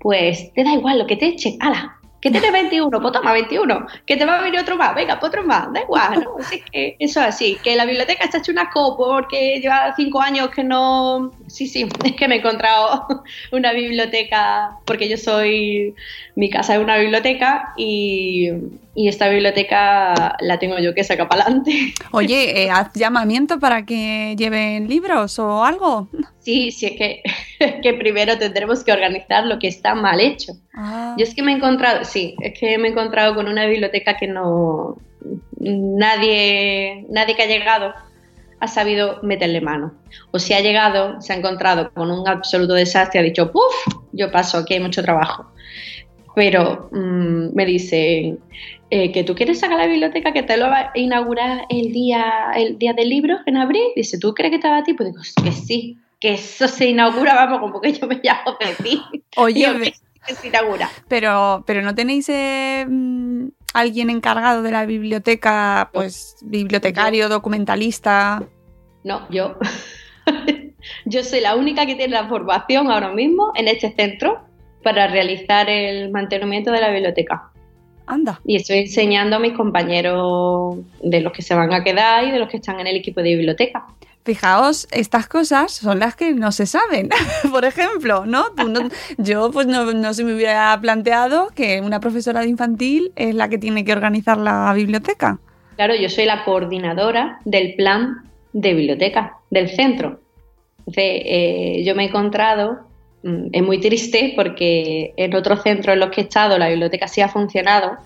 pues 0.00 0.52
te 0.54 0.64
da 0.64 0.72
igual 0.72 0.98
lo 0.98 1.06
que 1.06 1.16
te 1.16 1.28
echen. 1.28 1.56
¡Hala! 1.60 2.01
Que 2.22 2.30
tiene 2.30 2.52
21, 2.52 3.00
pues 3.00 3.12
toma 3.12 3.32
21, 3.32 3.86
que 4.06 4.16
te 4.16 4.24
va 4.24 4.38
a 4.38 4.42
venir 4.42 4.60
otro 4.60 4.76
más, 4.76 4.94
venga, 4.94 5.18
pues 5.18 5.30
otro 5.30 5.42
más, 5.42 5.72
da 5.72 5.82
igual, 5.82 6.22
¿no? 6.22 6.36
Así 6.38 6.62
que 6.70 6.94
eso 7.00 7.20
es 7.20 7.26
así, 7.26 7.58
que 7.64 7.74
la 7.74 7.84
biblioteca 7.84 8.24
está 8.24 8.38
hecho 8.38 8.52
una 8.52 8.70
copo 8.70 9.08
porque 9.08 9.58
lleva 9.60 9.92
cinco 9.96 10.20
años 10.20 10.50
que 10.50 10.62
no... 10.62 11.32
Sí, 11.48 11.66
sí, 11.66 11.88
es 12.04 12.12
que 12.12 12.28
me 12.28 12.36
he 12.36 12.38
encontrado 12.38 13.24
una 13.50 13.72
biblioteca, 13.72 14.78
porque 14.84 15.08
yo 15.08 15.16
soy... 15.16 15.96
Mi 16.36 16.48
casa 16.48 16.76
es 16.76 16.80
una 16.80 16.96
biblioteca 16.96 17.74
y, 17.76 18.50
y 18.94 19.08
esta 19.08 19.28
biblioteca 19.28 20.36
la 20.40 20.58
tengo 20.58 20.78
yo 20.78 20.94
que 20.94 21.04
saca 21.04 21.28
para 21.28 21.42
adelante. 21.42 21.94
Oye, 22.12 22.62
eh, 22.62 22.70
¿haz 22.70 22.92
llamamiento 22.94 23.58
para 23.58 23.86
que 23.86 24.34
lleven 24.36 24.88
libros 24.88 25.38
o 25.38 25.64
algo? 25.64 26.08
Sí, 26.40 26.70
sí, 26.70 26.86
es 26.86 26.92
que, 26.92 27.22
que 27.82 27.94
primero 27.94 28.36
tendremos 28.38 28.84
que 28.84 28.92
organizar 28.92 29.46
lo 29.46 29.58
que 29.58 29.68
está 29.68 29.94
mal 29.94 30.20
hecho. 30.20 30.52
Ah. 30.74 31.14
Yo 31.18 31.24
es 31.24 31.34
que 31.34 31.42
me 31.42 31.52
he 31.52 31.56
encontrado, 31.56 32.04
sí, 32.04 32.34
es 32.40 32.58
que 32.58 32.76
me 32.78 32.88
he 32.88 32.90
encontrado 32.90 33.34
con 33.34 33.48
una 33.48 33.66
biblioteca 33.66 34.16
que 34.16 34.26
no 34.26 34.98
nadie, 35.58 37.06
nadie 37.08 37.36
que 37.36 37.42
ha 37.42 37.46
llegado 37.46 37.94
ha 38.60 38.68
sabido 38.68 39.18
meterle 39.22 39.60
mano. 39.60 39.92
O 40.30 40.38
si 40.38 40.54
ha 40.54 40.60
llegado, 40.60 41.20
se 41.20 41.32
ha 41.32 41.36
encontrado 41.36 41.92
con 41.92 42.10
un 42.10 42.28
absoluto 42.28 42.74
desastre, 42.74 43.18
ha 43.18 43.22
dicho, 43.22 43.50
¡puf! 43.50 43.74
Yo 44.12 44.30
paso, 44.30 44.58
aquí 44.58 44.74
hay 44.74 44.80
mucho 44.80 45.02
trabajo. 45.02 45.50
Pero 46.36 46.88
mmm, 46.92 47.48
me 47.54 47.66
dicen 47.66 48.38
eh, 48.94 49.10
que 49.10 49.24
tú 49.24 49.34
quieres 49.34 49.58
sacar 49.58 49.78
la 49.78 49.86
biblioteca 49.86 50.34
que 50.34 50.42
te 50.42 50.58
lo 50.58 50.66
va 50.66 50.78
a 50.80 50.98
inaugurar 50.98 51.64
el 51.70 51.92
día, 51.94 52.52
el 52.54 52.78
día 52.78 52.92
del 52.92 53.08
libro 53.08 53.38
en 53.46 53.56
abril. 53.56 53.80
Dice, 53.96 54.18
¿tú 54.18 54.34
crees 54.34 54.50
que 54.50 54.56
estaba 54.56 54.76
a 54.76 54.82
ti? 54.82 54.92
Pues 54.92 55.08
digo, 55.08 55.22
que 55.42 55.50
sí, 55.50 55.96
que 56.20 56.34
eso 56.34 56.68
se 56.68 56.90
inaugura, 56.90 57.34
vamos, 57.34 57.60
como 57.60 57.80
que 57.80 57.90
yo 57.94 58.06
me 58.06 58.20
llamo 58.22 58.58
ti. 58.82 59.02
Oye, 59.38 59.94
que 60.26 60.34
se 60.34 60.48
inaugura. 60.48 60.90
Pero, 61.08 61.64
pero 61.66 61.80
no 61.80 61.94
tenéis 61.94 62.28
eh, 62.28 62.84
mm, 62.86 63.46
alguien 63.72 64.10
encargado 64.10 64.60
de 64.60 64.72
la 64.72 64.84
biblioteca, 64.84 65.88
pues 65.94 66.36
bibliotecario, 66.42 67.30
documentalista. 67.30 68.42
No, 69.04 69.26
yo. 69.30 69.56
yo 71.06 71.24
soy 71.24 71.40
la 71.40 71.56
única 71.56 71.86
que 71.86 71.94
tiene 71.94 72.12
la 72.12 72.28
formación 72.28 72.90
ahora 72.90 73.10
mismo 73.10 73.52
en 73.54 73.68
este 73.68 73.94
centro 73.94 74.44
para 74.82 75.06
realizar 75.06 75.70
el 75.70 76.10
mantenimiento 76.10 76.70
de 76.70 76.80
la 76.82 76.90
biblioteca. 76.90 77.51
Anda. 78.06 78.40
Y 78.44 78.56
estoy 78.56 78.78
enseñando 78.78 79.36
a 79.36 79.38
mis 79.38 79.52
compañeros 79.52 80.78
de 81.02 81.20
los 81.20 81.32
que 81.32 81.42
se 81.42 81.54
van 81.54 81.72
a 81.72 81.82
quedar 81.84 82.24
y 82.24 82.30
de 82.30 82.38
los 82.38 82.48
que 82.48 82.58
están 82.58 82.80
en 82.80 82.86
el 82.86 82.96
equipo 82.96 83.22
de 83.22 83.36
biblioteca. 83.36 83.86
Fijaos, 84.24 84.86
estas 84.92 85.26
cosas 85.26 85.72
son 85.72 85.98
las 85.98 86.14
que 86.14 86.32
no 86.32 86.52
se 86.52 86.66
saben. 86.66 87.08
Por 87.50 87.64
ejemplo, 87.64 88.24
¿no? 88.24 88.44
no 88.56 88.88
yo 89.18 89.50
pues 89.50 89.66
no, 89.66 89.92
no, 89.92 90.14
se 90.14 90.22
me 90.22 90.34
hubiera 90.34 90.78
planteado 90.80 91.48
que 91.54 91.80
una 91.80 91.98
profesora 91.98 92.40
de 92.40 92.48
infantil 92.48 93.12
es 93.16 93.34
la 93.34 93.48
que 93.48 93.58
tiene 93.58 93.84
que 93.84 93.92
organizar 93.92 94.38
la 94.38 94.72
biblioteca. 94.74 95.40
Claro, 95.74 95.96
yo 95.96 96.08
soy 96.08 96.26
la 96.26 96.44
coordinadora 96.44 97.40
del 97.44 97.74
plan 97.74 98.30
de 98.52 98.74
biblioteca 98.74 99.38
del 99.50 99.68
centro. 99.70 100.20
Entonces, 100.80 101.22
eh, 101.24 101.82
yo 101.84 101.94
me 101.96 102.04
he 102.04 102.08
encontrado, 102.08 102.86
es 103.22 103.62
muy 103.62 103.80
triste 103.80 104.32
porque 104.36 105.14
en 105.16 105.34
otros 105.34 105.62
centros 105.62 105.94
en 105.94 106.00
los 106.00 106.10
que 106.10 106.22
he 106.22 106.24
estado 106.24 106.58
la 106.58 106.68
biblioteca 106.68 107.06
sí 107.08 107.20
ha 107.20 107.28
funcionado, 107.28 107.96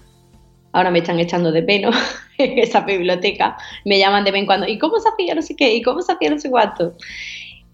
ahora 0.72 0.90
me 0.90 0.98
están 0.98 1.18
echando 1.18 1.52
de 1.52 1.62
pelo 1.62 1.90
en 2.38 2.58
esa 2.58 2.80
biblioteca, 2.80 3.56
me 3.84 3.98
llaman 3.98 4.24
de 4.24 4.30
vez 4.30 4.40
en 4.40 4.46
cuando, 4.46 4.68
¿y 4.68 4.78
cómo 4.78 4.98
se 4.98 5.08
hacía 5.08 5.34
no 5.34 5.42
sé 5.42 5.56
qué? 5.56 5.74
¿Y 5.74 5.82
cómo 5.82 6.02
se 6.02 6.12
hacía 6.12 6.30
no 6.30 6.38
sé 6.38 6.50
cuánto? 6.50 6.94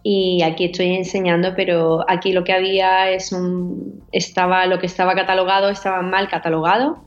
y 0.02 0.42
aquí 0.42 0.64
estoy 0.66 0.94
enseñando, 0.94 1.54
pero 1.54 2.04
aquí 2.08 2.32
lo 2.32 2.42
que 2.42 2.52
había 2.52 3.10
es 3.10 3.32
un, 3.32 4.02
estaba, 4.10 4.66
lo 4.66 4.78
que 4.78 4.86
estaba 4.86 5.14
catalogado 5.14 5.70
estaba 5.70 6.02
mal 6.02 6.28
catalogado, 6.28 7.04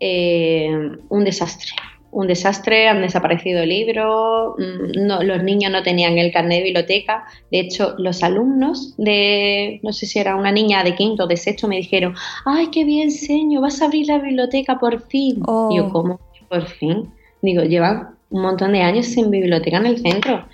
eh, 0.00 0.70
un 1.08 1.24
desastre. 1.24 1.72
Un 2.16 2.28
desastre, 2.28 2.88
han 2.88 3.02
desaparecido 3.02 3.66
libros, 3.66 4.54
mm, 4.56 5.06
no, 5.06 5.22
los 5.22 5.42
niños 5.42 5.70
no 5.70 5.82
tenían 5.82 6.16
el 6.16 6.32
carnet 6.32 6.60
de 6.60 6.64
biblioteca. 6.64 7.26
De 7.50 7.60
hecho, 7.60 7.94
los 7.98 8.22
alumnos 8.22 8.94
de, 8.96 9.80
no 9.82 9.92
sé 9.92 10.06
si 10.06 10.18
era 10.18 10.34
una 10.34 10.50
niña 10.50 10.82
de 10.82 10.94
quinto 10.94 11.24
o 11.24 11.26
de 11.26 11.36
sexto, 11.36 11.68
me 11.68 11.76
dijeron, 11.76 12.14
ay, 12.46 12.68
qué 12.68 12.84
bien, 12.84 13.10
señor, 13.10 13.60
vas 13.60 13.82
a 13.82 13.84
abrir 13.84 14.06
la 14.06 14.16
biblioteca 14.18 14.78
por 14.78 15.02
fin. 15.08 15.42
Oh. 15.46 15.68
Y 15.70 15.76
yo, 15.76 15.90
¿cómo? 15.90 16.18
Por 16.48 16.64
fin. 16.64 17.12
Digo, 17.42 17.64
llevan 17.64 18.16
un 18.30 18.40
montón 18.40 18.72
de 18.72 18.80
años 18.80 19.04
sin 19.04 19.30
biblioteca 19.30 19.76
en 19.76 19.84
el 19.84 19.98
centro. 19.98 20.46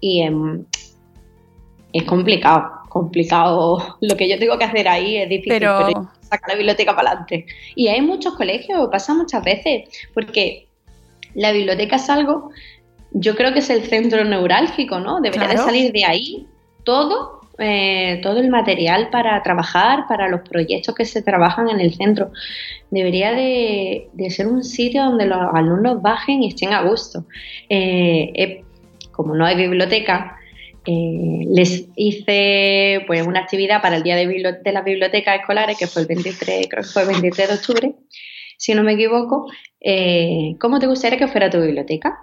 Y 0.00 0.22
em, 0.22 0.64
es 1.92 2.04
complicado, 2.04 2.64
complicado. 2.88 3.98
Lo 4.00 4.16
que 4.16 4.26
yo 4.26 4.38
tengo 4.38 4.56
que 4.56 4.64
hacer 4.64 4.88
ahí 4.88 5.18
es 5.18 5.28
difícil, 5.28 5.52
Pero- 5.52 5.84
pero, 5.86 6.10
sacar 6.22 6.48
la 6.48 6.54
biblioteca 6.54 6.96
para 6.96 7.10
adelante. 7.10 7.44
Y 7.74 7.88
hay 7.88 8.00
muchos 8.00 8.36
colegios, 8.36 8.88
pasa 8.90 9.12
muchas 9.12 9.44
veces, 9.44 9.86
porque 10.14 10.69
la 11.34 11.52
biblioteca 11.52 11.96
es 11.96 12.08
algo, 12.10 12.50
yo 13.12 13.34
creo 13.34 13.52
que 13.52 13.58
es 13.60 13.70
el 13.70 13.82
centro 13.84 14.24
neurálgico, 14.24 15.00
¿no? 15.00 15.20
Debería 15.20 15.48
Claro. 15.48 15.60
de 15.60 15.66
salir 15.66 15.92
de 15.92 16.04
ahí 16.04 16.46
todo, 16.84 17.40
eh, 17.58 18.20
todo 18.22 18.38
el 18.38 18.48
material 18.48 19.10
para 19.10 19.42
trabajar, 19.42 20.06
para 20.08 20.28
los 20.28 20.40
proyectos 20.48 20.94
que 20.94 21.04
se 21.04 21.22
trabajan 21.22 21.68
en 21.68 21.80
el 21.80 21.94
centro. 21.94 22.30
Debería 22.90 23.32
de, 23.32 24.08
de 24.12 24.30
ser 24.30 24.46
un 24.46 24.62
sitio 24.62 25.04
donde 25.04 25.26
los 25.26 25.38
alumnos 25.52 26.00
bajen 26.00 26.42
y 26.42 26.48
estén 26.48 26.72
a 26.72 26.82
gusto. 26.82 27.24
Eh, 27.68 28.32
eh, 28.34 28.64
como 29.10 29.34
no 29.34 29.44
hay 29.44 29.56
biblioteca, 29.56 30.36
eh, 30.86 31.44
les 31.46 31.88
hice 31.94 33.04
pues 33.06 33.26
una 33.26 33.40
actividad 33.40 33.82
para 33.82 33.96
el 33.96 34.02
día 34.02 34.16
de, 34.16 34.26
de 34.26 34.72
las 34.72 34.84
bibliotecas 34.84 35.40
escolares, 35.40 35.76
que 35.76 35.86
fue 35.86 36.02
el 36.02 36.08
23, 36.08 36.68
creo 36.70 36.82
que 36.82 36.88
fue 36.88 37.02
el 37.02 37.08
23 37.08 37.48
de 37.48 37.54
octubre, 37.54 37.94
si 38.56 38.74
no 38.74 38.82
me 38.82 38.92
equivoco. 38.94 39.50
Eh, 39.80 40.56
¿Cómo 40.60 40.78
te 40.78 40.86
gustaría 40.86 41.18
que 41.18 41.28
fuera 41.28 41.50
tu 41.50 41.60
biblioteca? 41.60 42.20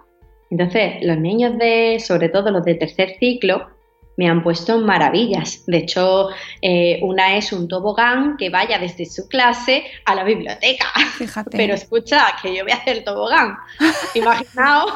Entonces, 0.50 0.96
los 1.02 1.18
niños 1.18 1.58
de, 1.58 2.00
sobre 2.00 2.30
todo 2.30 2.52
los 2.52 2.64
de 2.64 2.76
tercer 2.76 3.16
ciclo, 3.20 3.68
me 4.18 4.28
han 4.28 4.42
puesto 4.44 4.80
maravillas. 4.80 5.64
De 5.68 5.78
hecho, 5.78 6.30
eh, 6.62 7.00
una 7.04 7.38
es 7.38 7.54
un 7.54 7.68
tobogán 7.68 8.36
que 8.38 8.50
vaya 8.50 8.80
desde 8.80 9.06
su 9.06 9.28
clase 9.28 9.84
a 10.06 10.16
la 10.16 10.24
biblioteca. 10.24 10.88
Fíjate. 11.18 11.56
Pero 11.56 11.76
escucha, 11.76 12.26
que 12.42 12.56
yo 12.56 12.64
voy 12.64 12.72
a 12.72 12.78
hacer 12.78 13.04
tobogán. 13.04 13.56
Imaginaos 14.16 14.92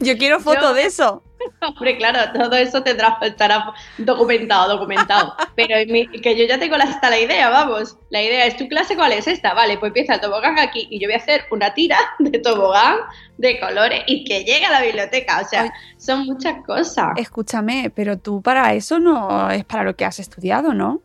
Yo 0.00 0.18
quiero 0.18 0.38
foto 0.38 0.60
Yo- 0.60 0.74
de 0.74 0.82
eso. 0.84 1.22
Hombre, 1.60 1.96
claro, 1.96 2.18
todo 2.32 2.56
eso 2.56 2.82
tendrá, 2.82 3.18
estará 3.22 3.72
documentado, 3.98 4.68
documentado. 4.76 5.34
Pero 5.56 5.76
en 5.76 5.92
mi- 5.92 6.08
que 6.08 6.36
yo 6.36 6.44
ya 6.44 6.58
tengo 6.58 6.76
hasta 6.76 7.10
la 7.10 7.18
idea, 7.18 7.48
vamos. 7.50 7.96
La 8.10 8.22
idea 8.22 8.46
es, 8.46 8.56
¿tu 8.56 8.68
clase 8.68 8.96
cuál 8.96 9.12
es 9.12 9.26
esta? 9.26 9.54
Vale, 9.54 9.78
pues 9.78 9.90
empieza 9.90 10.14
el 10.14 10.20
tobogán 10.20 10.58
aquí 10.58 10.86
y 10.90 11.00
yo 11.00 11.08
voy 11.08 11.14
a 11.14 11.18
hacer 11.18 11.44
una 11.50 11.74
tira 11.74 11.98
de 12.18 12.38
tobogán 12.38 12.96
de 13.36 13.58
colores 13.60 14.02
y 14.06 14.24
que 14.24 14.44
llegue 14.44 14.64
a 14.66 14.70
la 14.70 14.82
biblioteca. 14.82 15.40
O 15.44 15.48
sea, 15.48 15.72
son 15.96 16.24
muchas 16.26 16.56
cosas. 16.66 17.08
Escúchame, 17.16 17.90
pero 17.94 18.18
tú 18.18 18.42
para 18.42 18.74
eso 18.74 18.98
no 18.98 19.50
es 19.50 19.64
para 19.64 19.84
lo 19.84 19.94
que 19.96 20.04
has 20.04 20.18
estudiado, 20.18 20.74
¿no? 20.74 21.00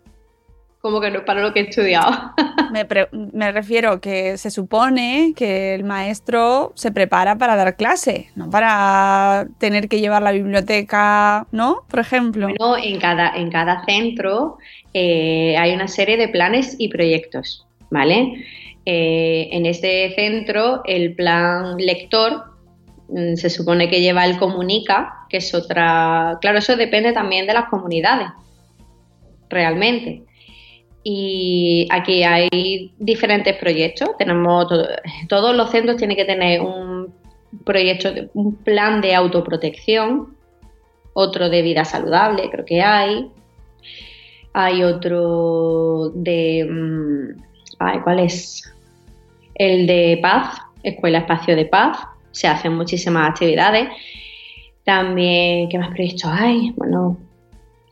Como 0.83 0.99
que 0.99 1.09
no 1.11 1.19
es 1.19 1.23
para 1.23 1.41
lo 1.41 1.53
que 1.53 1.61
he 1.61 1.69
estudiado. 1.69 2.11
Me, 2.73 2.85
me 3.31 3.51
refiero 3.53 4.01
que 4.01 4.37
se 4.37 4.51
supone 4.51 5.33
que 5.33 5.75
el 5.75 5.85
maestro 5.85 6.73
se 6.75 6.91
prepara 6.91 7.37
para 7.37 7.55
dar 7.55 7.77
clase, 7.77 8.31
no 8.35 8.49
para 8.49 9.47
tener 9.59 9.87
que 9.87 10.01
llevar 10.01 10.23
la 10.23 10.31
biblioteca, 10.31 11.47
¿no? 11.51 11.83
Por 11.87 11.99
ejemplo. 11.99 12.47
Bueno, 12.47 12.75
en 12.83 12.99
cada, 12.99 13.33
en 13.37 13.49
cada 13.49 13.85
centro 13.85 14.57
eh, 14.93 15.55
hay 15.55 15.73
una 15.73 15.87
serie 15.87 16.17
de 16.17 16.27
planes 16.27 16.75
y 16.77 16.89
proyectos, 16.89 17.65
¿vale? 17.89 18.43
Eh, 18.85 19.49
en 19.51 19.65
este 19.65 20.13
centro, 20.15 20.81
el 20.85 21.15
plan 21.15 21.77
lector 21.77 22.43
mm, 23.07 23.35
se 23.35 23.49
supone 23.49 23.87
que 23.87 24.01
lleva 24.01 24.25
el 24.25 24.37
comunica, 24.37 25.27
que 25.29 25.37
es 25.37 25.53
otra... 25.53 26.39
Claro, 26.41 26.57
eso 26.57 26.75
depende 26.75 27.13
también 27.13 27.47
de 27.47 27.53
las 27.53 27.69
comunidades, 27.69 28.27
realmente. 29.47 30.23
Y 31.03 31.87
aquí 31.91 32.23
hay 32.23 32.93
diferentes 32.97 33.57
proyectos. 33.57 34.09
Tenemos 34.17 34.67
todo- 34.67 34.87
todos 35.27 35.55
los 35.55 35.69
centros 35.69 35.97
tienen 35.97 36.15
que 36.15 36.25
tener 36.25 36.61
un 36.61 37.13
proyecto, 37.65 38.09
un 38.33 38.55
plan 38.55 39.01
de 39.01 39.13
autoprotección, 39.13 40.35
otro 41.13 41.49
de 41.49 41.61
vida 41.61 41.83
saludable, 41.85 42.49
creo 42.49 42.65
que 42.65 42.81
hay. 42.81 43.27
Hay 44.53 44.83
otro 44.83 46.11
de. 46.13 46.67
mm, 46.69 47.41
ay, 47.79 47.99
¿Cuál 48.03 48.19
es? 48.19 48.73
El 49.55 49.85
de 49.87 50.19
paz, 50.21 50.57
Escuela 50.83 51.19
Espacio 51.19 51.55
de 51.55 51.65
Paz. 51.65 51.97
Se 52.31 52.47
hacen 52.47 52.75
muchísimas 52.75 53.29
actividades. 53.29 53.89
También, 54.83 55.69
¿qué 55.69 55.77
más 55.77 55.89
proyectos 55.89 56.29
hay? 56.31 56.71
Bueno, 56.75 57.17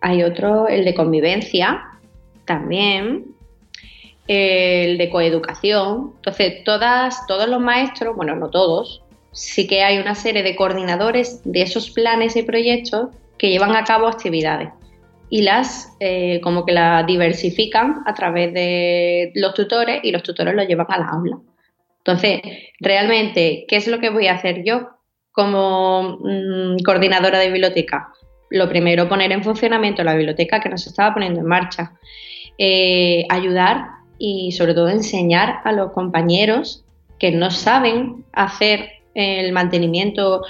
hay 0.02 0.24
otro, 0.24 0.68
el 0.68 0.84
de 0.86 0.94
convivencia, 0.94 1.84
también. 2.46 3.36
El 4.28 4.98
de 4.98 5.10
coeducación. 5.10 6.14
Entonces, 6.18 6.64
todas, 6.64 7.26
todos 7.28 7.50
los 7.50 7.60
maestros, 7.60 8.16
bueno, 8.16 8.36
no 8.36 8.50
todos, 8.50 9.04
sí 9.32 9.68
que 9.68 9.84
hay 9.84 9.98
una 9.98 10.16
serie 10.16 10.44
de 10.44 10.56
coordinadores 10.56 11.42
de 11.44 11.62
esos 11.64 11.90
planes 11.92 12.36
y 12.36 12.44
proyectos 12.44 13.10
que 13.38 13.50
llevan 13.50 13.76
a 13.76 13.84
cabo 13.84 14.08
actividades 14.08 14.70
y 15.32 15.44
las 15.44 15.96
eh, 16.02 16.42
como 16.42 16.66
que 16.66 16.74
las 16.74 17.08
diversifican 17.08 18.04
a 18.06 18.14
través 18.14 18.54
de 18.54 19.32
los 19.34 19.54
tutores 19.54 20.02
y 20.04 20.12
los 20.12 20.24
tutores 20.24 20.54
los 20.54 20.68
llevan 20.68 20.88
a 20.90 21.00
la 21.00 21.08
aula. 21.08 21.38
Entonces, 22.00 22.42
realmente, 22.80 23.66
¿qué 23.68 23.78
es 23.78 23.88
lo 23.88 24.00
que 24.00 24.10
voy 24.10 24.28
a 24.28 24.34
hacer 24.34 24.64
yo 24.66 24.90
como 25.32 26.20
mm, 26.22 26.84
coordinadora 26.84 27.40
de 27.40 27.50
biblioteca? 27.50 28.12
Lo 28.50 28.68
primero, 28.68 29.08
poner 29.08 29.32
en 29.32 29.44
funcionamiento 29.44 30.04
la 30.04 30.16
biblioteca 30.16 30.60
que 30.60 30.68
nos 30.68 30.86
estaba 30.86 31.14
poniendo 31.14 31.40
en 31.40 31.46
marcha. 31.46 31.94
Eh, 32.58 33.26
ayudar 33.30 33.88
y 34.18 34.52
sobre 34.52 34.74
todo 34.74 34.90
enseñar 34.90 35.62
a 35.64 35.72
los 35.72 35.92
compañeros 35.94 36.84
que 37.18 37.32
no 37.32 37.50
saben 37.52 38.24
hacer 38.34 38.90
el 39.16 39.52
mantenimiento, 39.52 40.42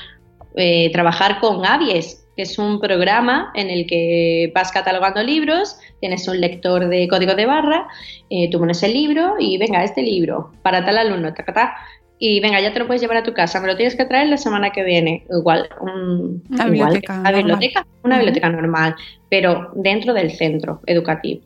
eh, 0.56 0.91
trabajar 0.91 1.39
con 1.39 1.66
Avies, 1.66 2.28
que 2.36 2.43
es 2.43 2.58
un 2.58 2.80
programa 2.80 3.52
en 3.56 3.70
el 3.70 3.88
que 3.88 4.52
vas 4.54 4.72
catalogando 4.72 5.24
libros, 5.24 5.78
tienes 5.99 6.28
un 6.28 6.39
lector 6.41 6.88
de 6.89 7.08
código 7.08 7.36
de 7.36 7.45
barra, 7.45 7.88
eh, 8.30 8.49
tú 8.49 8.60
pones 8.60 8.84
el 8.84 8.93
libro 8.93 9.36
y 9.39 9.58
venga, 9.58 9.84
este 9.84 10.02
libro 10.02 10.52
para 10.64 10.84
tal 10.86 10.97
alumno, 10.97 11.34
ta, 11.34 11.43
ta, 11.45 11.54
ta, 11.54 11.76
y 12.20 12.39
venga, 12.39 12.60
ya 12.62 12.72
te 12.72 12.80
lo 12.80 12.88
puedes 12.88 13.02
llevar 13.02 13.18
a 13.18 13.24
tu 13.24 13.34
casa, 13.34 13.60
me 13.62 13.68
lo 13.68 13.76
tienes 13.76 13.95
que 13.95 14.06
traer 14.06 14.28
la 14.28 14.38
semana 14.38 14.70
que 14.72 14.84
viene. 14.84 15.26
Igual, 15.30 15.68
un- 15.82 16.43
Una 16.52 16.68
igual 16.68 16.91
biblioteca 16.91 17.88
una 18.04 18.16
biblioteca 18.18 18.49
normal, 18.49 18.95
pero 19.30 19.72
dentro 19.76 20.14
del 20.14 20.32
centro 20.32 20.82
educativo. 20.86 21.41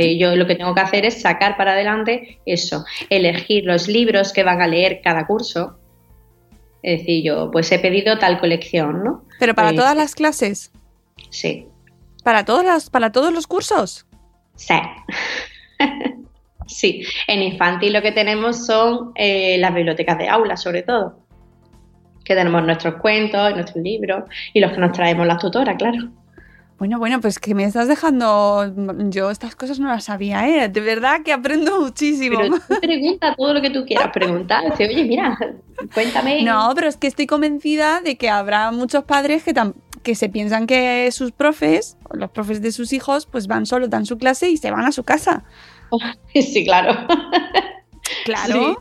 Eh, 0.00 0.18
Yo 0.18 0.34
lo 0.36 0.46
que 0.46 0.54
tengo 0.54 0.74
que 0.74 0.80
hacer 0.80 1.04
es 1.04 1.20
sacar 1.20 1.56
para 1.56 1.72
adelante 1.72 2.40
eso, 2.46 2.84
elegir 3.10 3.64
los 3.64 3.88
libros 3.88 4.32
que 4.32 4.42
van 4.42 4.60
a 4.62 4.66
leer 4.66 5.00
cada 5.02 5.26
curso. 5.26 5.78
Es 6.82 7.00
decir, 7.00 7.22
yo 7.24 7.50
pues 7.50 7.70
he 7.72 7.78
pedido 7.78 8.18
tal 8.18 8.40
colección, 8.40 9.04
¿no? 9.04 9.24
Pero 9.38 9.54
para 9.54 9.70
Eh, 9.70 9.74
todas 9.76 9.96
las 9.96 10.14
clases, 10.14 10.72
Sí, 11.30 11.66
para 12.24 12.44
todas 12.44 12.64
las, 12.64 12.88
para 12.90 13.12
todos 13.12 13.32
los 13.32 13.46
cursos. 13.46 14.06
sí. 14.56 14.74
sí, 16.66 17.02
en 17.26 17.42
infantil 17.42 17.92
lo 17.92 18.02
que 18.02 18.12
tenemos 18.12 18.64
son 18.66 19.12
eh, 19.14 19.58
las 19.58 19.74
bibliotecas 19.74 20.18
de 20.18 20.28
aula, 20.28 20.56
sobre 20.56 20.82
todo. 20.82 21.18
Que 22.24 22.34
tenemos 22.34 22.62
nuestros 22.64 22.94
cuentos, 22.96 23.52
nuestros 23.54 23.82
libros 23.82 24.24
y 24.54 24.60
los 24.60 24.72
que 24.72 24.78
nos 24.78 24.92
traemos 24.92 25.26
las 25.26 25.38
tutoras, 25.38 25.76
claro. 25.76 26.10
Bueno, 26.80 26.98
bueno, 26.98 27.20
pues 27.20 27.38
que 27.38 27.54
me 27.54 27.64
estás 27.64 27.88
dejando. 27.88 28.72
Yo 29.10 29.30
estas 29.30 29.54
cosas 29.54 29.78
no 29.78 29.88
las 29.88 30.04
sabía, 30.04 30.48
¿eh? 30.48 30.70
De 30.70 30.80
verdad 30.80 31.20
que 31.22 31.30
aprendo 31.30 31.78
muchísimo. 31.78 32.38
Pero 32.38 32.58
tú 32.58 32.74
pregunta 32.80 33.34
todo 33.36 33.52
lo 33.52 33.60
que 33.60 33.68
tú 33.68 33.84
quieras 33.84 34.08
preguntar. 34.14 34.64
Dice, 34.70 34.88
Oye, 34.88 35.04
mira, 35.04 35.38
cuéntame. 35.92 36.42
No, 36.42 36.72
pero 36.74 36.88
es 36.88 36.96
que 36.96 37.06
estoy 37.06 37.26
convencida 37.26 38.00
de 38.00 38.16
que 38.16 38.30
habrá 38.30 38.70
muchos 38.72 39.04
padres 39.04 39.44
que, 39.44 39.52
que 40.02 40.14
se 40.14 40.30
piensan 40.30 40.66
que 40.66 41.10
sus 41.12 41.32
profes, 41.32 41.98
los 42.12 42.30
profes 42.30 42.62
de 42.62 42.72
sus 42.72 42.94
hijos, 42.94 43.26
pues 43.26 43.46
van 43.46 43.66
solo, 43.66 43.86
dan 43.86 44.06
su 44.06 44.16
clase 44.16 44.48
y 44.48 44.56
se 44.56 44.70
van 44.70 44.86
a 44.86 44.92
su 44.92 45.04
casa. 45.04 45.44
Sí, 46.32 46.64
claro. 46.64 47.06
Claro. 48.24 48.54
Sí, 48.54 48.76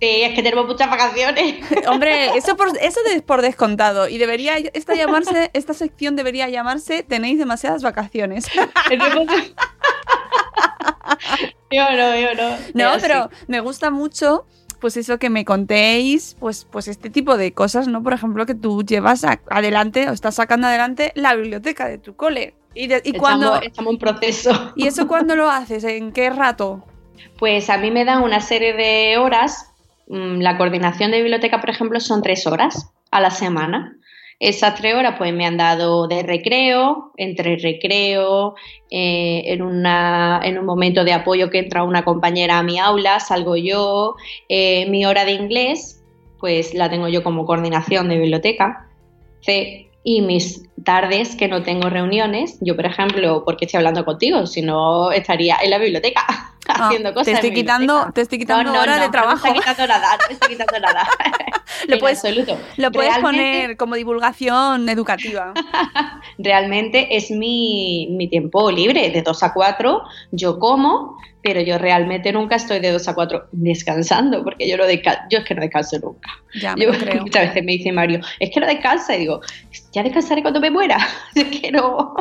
es 0.00 0.34
que 0.34 0.42
tenemos 0.42 0.66
muchas 0.66 0.88
vacaciones. 0.90 1.56
Hombre, 1.86 2.36
eso 2.36 2.56
por, 2.56 2.68
eso 2.80 3.00
de- 3.02 3.20
por 3.22 3.42
descontado. 3.42 4.08
Y 4.08 4.18
debería, 4.18 4.56
esta 4.72 4.94
llamarse, 4.94 5.50
esta 5.52 5.74
sección 5.74 6.16
debería 6.16 6.48
llamarse 6.48 7.02
Tenéis 7.02 7.38
demasiadas 7.38 7.82
vacaciones. 7.82 8.46
yo 11.70 11.90
no, 11.92 12.16
yo 12.16 12.34
no. 12.34 12.56
No, 12.74 12.92
pero 13.00 13.30
me 13.46 13.60
gusta 13.60 13.90
mucho 13.90 14.46
pues 14.80 14.96
eso 14.96 15.18
que 15.18 15.28
me 15.28 15.44
contéis, 15.44 16.36
pues, 16.40 16.66
pues 16.70 16.88
este 16.88 17.10
tipo 17.10 17.36
de 17.36 17.52
cosas, 17.52 17.86
¿no? 17.86 18.02
Por 18.02 18.14
ejemplo, 18.14 18.46
que 18.46 18.54
tú 18.54 18.82
llevas 18.82 19.24
a- 19.24 19.38
adelante 19.50 20.08
o 20.08 20.12
estás 20.14 20.36
sacando 20.36 20.68
adelante 20.68 21.12
la 21.16 21.34
biblioteca 21.34 21.86
de 21.86 21.98
tu 21.98 22.16
cole. 22.16 22.54
Y, 22.72 22.86
de- 22.86 23.02
y 23.04 23.12
cuando 23.12 23.60
estamos 23.60 23.92
en 23.92 23.98
proceso. 23.98 24.72
¿Y 24.76 24.86
eso 24.86 25.06
cuándo 25.06 25.36
lo 25.36 25.50
haces? 25.50 25.84
¿En 25.84 26.12
qué 26.12 26.30
rato? 26.30 26.82
Pues 27.38 27.68
a 27.68 27.76
mí 27.76 27.90
me 27.90 28.06
dan 28.06 28.22
una 28.22 28.40
serie 28.40 28.72
de 28.72 29.18
horas. 29.18 29.66
Mm, 30.10 30.40
La 30.40 30.58
coordinación 30.58 31.12
de 31.12 31.22
biblioteca, 31.22 31.60
por 31.60 31.70
ejemplo, 31.70 32.00
son 32.00 32.20
tres 32.20 32.46
horas 32.46 32.92
a 33.12 33.20
la 33.20 33.30
semana. 33.30 33.96
Esas 34.40 34.74
tres 34.74 34.94
horas 34.94 35.16
pues 35.18 35.32
me 35.34 35.46
han 35.46 35.56
dado 35.56 36.08
de 36.08 36.22
recreo, 36.22 37.12
entre 37.16 37.56
recreo, 37.56 38.54
eh, 38.90 39.42
en, 39.46 39.62
una, 39.62 40.40
en 40.42 40.58
un 40.58 40.64
momento 40.64 41.04
de 41.04 41.12
apoyo 41.12 41.50
que 41.50 41.58
entra 41.58 41.84
una 41.84 42.04
compañera 42.04 42.58
a 42.58 42.62
mi 42.62 42.78
aula, 42.78 43.20
salgo 43.20 43.54
yo, 43.56 44.16
eh, 44.48 44.88
mi 44.90 45.04
hora 45.04 45.24
de 45.26 45.32
inglés, 45.32 46.02
pues 46.38 46.74
la 46.74 46.88
tengo 46.90 47.06
yo 47.08 47.22
como 47.22 47.44
coordinación 47.46 48.08
de 48.08 48.18
biblioteca. 48.18 48.88
Y 50.02 50.22
mis 50.22 50.62
tardes 50.84 51.36
que 51.36 51.46
no 51.48 51.62
tengo 51.62 51.90
reuniones, 51.90 52.58
yo 52.62 52.74
por 52.74 52.86
ejemplo, 52.86 53.42
porque 53.44 53.66
estoy 53.66 53.78
hablando 53.78 54.04
contigo, 54.04 54.46
si 54.46 54.62
no 54.62 55.12
estaría 55.12 55.58
en 55.62 55.70
la 55.70 55.78
biblioteca 55.78 56.24
Ah, 56.76 56.86
haciendo 56.86 57.12
cosas. 57.12 57.26
te 57.26 57.32
estoy 57.32 57.52
quitando, 57.52 58.10
te 58.12 58.20
estoy 58.22 58.38
quitando 58.38 58.64
No, 58.64 58.72
no, 58.76 58.80
hora 58.82 58.96
no, 58.96 59.02
de 59.02 59.08
trabajo. 59.10 59.46
No 59.46 59.52
me 59.52 59.58
está 59.58 59.72
quitando 59.72 59.92
nada, 59.92 60.16
no 60.28 60.32
está 60.34 60.48
quitando 60.48 60.80
nada. 60.80 61.08
Lo 61.88 61.94
En 61.94 62.00
puedes- 62.00 62.18
absoluto. 62.24 62.58
Lo 62.76 62.90
puedes 62.92 63.12
Realmente- 63.14 63.42
poner 63.62 63.76
como 63.76 63.94
divulgación 63.94 64.88
educativa. 64.88 65.52
Realmente 66.38 67.16
es 67.16 67.30
mi, 67.30 68.08
mi 68.10 68.28
tiempo 68.28 68.70
libre, 68.70 69.10
de 69.10 69.22
2 69.22 69.42
a 69.42 69.52
4 69.52 70.02
yo 70.32 70.58
como, 70.58 71.16
pero 71.42 71.60
yo 71.62 71.78
realmente 71.78 72.32
nunca 72.32 72.56
estoy 72.56 72.80
de 72.80 72.92
2 72.92 73.08
a 73.08 73.14
4 73.14 73.46
descansando, 73.52 74.42
porque 74.44 74.68
yo, 74.68 74.76
desca- 74.76 75.26
yo 75.30 75.38
es 75.38 75.44
que 75.44 75.54
no 75.54 75.62
descanso 75.62 75.98
nunca. 76.02 76.28
Ya 76.60 76.74
me 76.76 76.84
Yo, 76.84 76.92
lo 76.92 76.98
creo. 76.98 77.22
muchas 77.22 77.48
veces 77.48 77.64
me 77.64 77.72
dice 77.72 77.92
Mario, 77.92 78.20
es 78.38 78.50
que 78.50 78.60
no 78.60 78.66
descansa, 78.66 79.16
y 79.16 79.20
digo, 79.20 79.40
ya 79.92 80.02
descansaré 80.02 80.42
cuando 80.42 80.60
me 80.60 80.70
muera. 80.70 80.98
Es 81.34 81.44
que 81.60 81.72
no. 81.72 82.14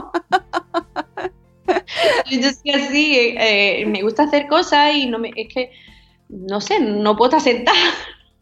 yo 2.31 2.49
soy 2.51 2.71
así, 2.71 3.35
eh, 3.37 3.85
me 3.87 4.01
gusta 4.01 4.23
hacer 4.23 4.47
cosas 4.47 4.95
y 4.95 5.07
no 5.07 5.19
me, 5.19 5.31
es 5.35 5.47
que, 5.53 5.71
no 6.29 6.61
sé, 6.61 6.79
no 6.79 7.15
puedo 7.15 7.29
estar 7.29 7.41
sentada. 7.41 7.77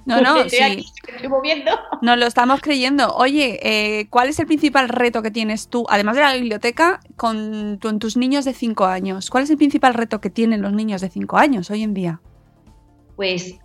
No, 0.05 0.21
no, 0.21 0.41
estoy 0.41 0.59
sí. 0.59 0.63
aquí, 0.63 0.85
estoy 1.07 1.29
moviendo. 1.29 1.71
Nos 2.01 2.17
lo 2.17 2.25
estamos 2.25 2.61
creyendo. 2.61 3.13
Oye, 3.15 3.59
eh, 3.61 4.07
¿cuál 4.09 4.29
es 4.29 4.39
el 4.39 4.45
principal 4.47 4.89
reto 4.89 5.21
que 5.21 5.31
tienes 5.31 5.67
tú, 5.67 5.85
además 5.89 6.15
de 6.15 6.21
la 6.21 6.33
biblioteca, 6.33 7.01
con, 7.15 7.77
tu- 7.79 7.97
tus 7.99 8.15
niños 8.17 8.45
de 8.45 8.53
5 8.53 8.85
años? 8.85 9.29
¿Cuál 9.29 9.43
es 9.43 9.49
el 9.49 9.57
principal 9.57 9.93
reto 9.93 10.21
que 10.21 10.29
tienen 10.29 10.61
los 10.61 10.73
niños 10.73 11.01
de 11.01 11.09
5 11.09 11.37
años 11.37 11.69
hoy 11.71 11.83
en 11.83 11.93
día? 11.93 12.21
Pues 13.15 13.55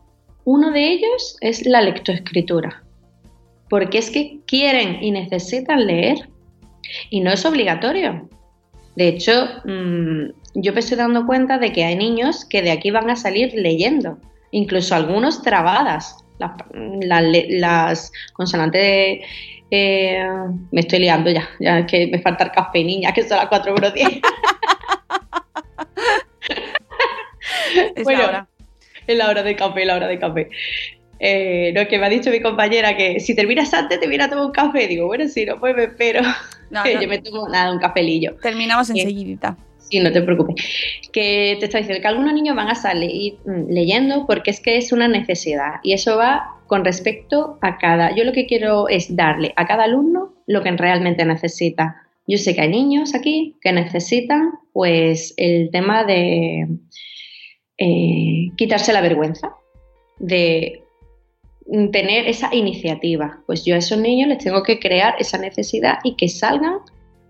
uno 0.44 0.72
de 0.72 0.92
ellos 0.92 1.36
es 1.40 1.64
la 1.66 1.82
lectoescritura, 1.82 2.82
porque 3.68 3.98
es 3.98 4.10
que 4.10 4.40
quieren 4.46 5.02
y 5.02 5.10
necesitan 5.12 5.86
leer 5.86 6.28
y 7.10 7.20
no 7.20 7.30
es 7.30 7.44
obligatorio. 7.44 8.28
De 8.96 9.08
hecho, 9.08 9.46
mm, 9.64 10.26
yo 10.54 10.72
me 10.72 10.80
estoy 10.80 10.96
dando 10.98 11.26
cuenta 11.26 11.58
de 11.58 11.72
que 11.72 11.84
hay 11.84 11.96
niños 11.96 12.44
que 12.44 12.62
de 12.62 12.70
aquí 12.70 12.90
van 12.90 13.08
a 13.10 13.16
salir 13.16 13.52
leyendo, 13.54 14.18
incluso 14.50 14.94
algunos 14.94 15.42
trabadas. 15.42 16.16
Las, 16.38 16.52
las 17.00 17.22
le- 17.22 17.46
las 17.58 18.12
consonantes, 18.32 19.20
eh, 19.70 20.26
me 20.72 20.80
estoy 20.80 20.98
liando 21.00 21.30
ya, 21.30 21.48
ya 21.60 21.78
es 21.80 21.86
que 21.86 22.06
me 22.08 22.18
falta 22.20 22.44
el 22.44 22.50
café, 22.50 22.82
niña, 22.84 23.12
que 23.12 23.22
son 23.22 23.38
las 23.38 23.46
4 23.48 23.72
menos 23.74 23.94
10. 23.94 24.08
Es 27.94 28.04
Bueno, 28.04 28.20
la 28.22 28.28
hora. 28.28 28.48
Es 29.06 29.16
la 29.16 29.28
hora 29.28 29.42
de 29.42 29.56
café, 29.56 29.84
la 29.84 29.96
hora 29.96 30.06
de 30.08 30.18
café. 30.18 30.48
Eh, 31.24 31.72
no, 31.72 31.86
que 31.86 32.00
me 32.00 32.06
ha 32.06 32.08
dicho 32.08 32.30
mi 32.30 32.40
compañera 32.40 32.96
que 32.96 33.20
si 33.20 33.36
terminas 33.36 33.72
antes 33.72 34.00
te 34.00 34.08
viene 34.08 34.24
a 34.24 34.28
tomar 34.28 34.46
un 34.46 34.50
café. 34.50 34.88
Digo, 34.88 35.06
bueno, 35.06 35.28
si 35.28 35.46
no, 35.46 35.60
pues 35.60 35.76
me 35.76 35.84
espero. 35.84 36.20
No, 36.20 36.32
no, 36.84 37.00
Yo 37.00 37.08
me 37.08 37.18
tomo 37.18 37.48
nada, 37.48 37.72
un 37.72 37.78
cafelillo. 37.78 38.34
Terminamos 38.42 38.92
Bien. 38.92 39.06
enseguidita. 39.06 39.56
Sí, 39.78 40.00
no 40.00 40.10
te 40.10 40.20
preocupes. 40.20 40.56
Que 41.12 41.56
te 41.60 41.66
está 41.66 41.78
diciendo 41.78 42.02
que 42.02 42.08
algunos 42.08 42.34
niños 42.34 42.56
van 42.56 42.70
a 42.70 42.74
salir 42.74 43.34
mm, 43.44 43.70
leyendo 43.70 44.26
porque 44.26 44.50
es 44.50 44.58
que 44.58 44.76
es 44.76 44.90
una 44.90 45.06
necesidad. 45.06 45.74
Y 45.84 45.92
eso 45.92 46.16
va 46.16 46.56
con 46.66 46.84
respecto 46.84 47.56
a 47.60 47.78
cada. 47.78 48.16
Yo 48.16 48.24
lo 48.24 48.32
que 48.32 48.46
quiero 48.46 48.88
es 48.88 49.14
darle 49.14 49.52
a 49.54 49.64
cada 49.68 49.84
alumno 49.84 50.34
lo 50.48 50.64
que 50.64 50.72
realmente 50.72 51.24
necesita. 51.24 52.02
Yo 52.26 52.36
sé 52.36 52.56
que 52.56 52.62
hay 52.62 52.68
niños 52.68 53.14
aquí 53.14 53.54
que 53.60 53.72
necesitan, 53.72 54.50
pues, 54.72 55.34
el 55.36 55.70
tema 55.70 56.02
de 56.02 56.66
eh, 57.78 58.50
quitarse 58.56 58.92
la 58.92 59.00
vergüenza, 59.02 59.54
de 60.18 60.81
tener 61.90 62.28
esa 62.28 62.54
iniciativa. 62.54 63.40
Pues 63.46 63.64
yo 63.64 63.74
a 63.74 63.78
esos 63.78 63.98
niños 63.98 64.28
les 64.28 64.38
tengo 64.38 64.62
que 64.62 64.78
crear 64.78 65.14
esa 65.18 65.38
necesidad 65.38 65.98
y 66.04 66.14
que 66.16 66.28
salgan 66.28 66.78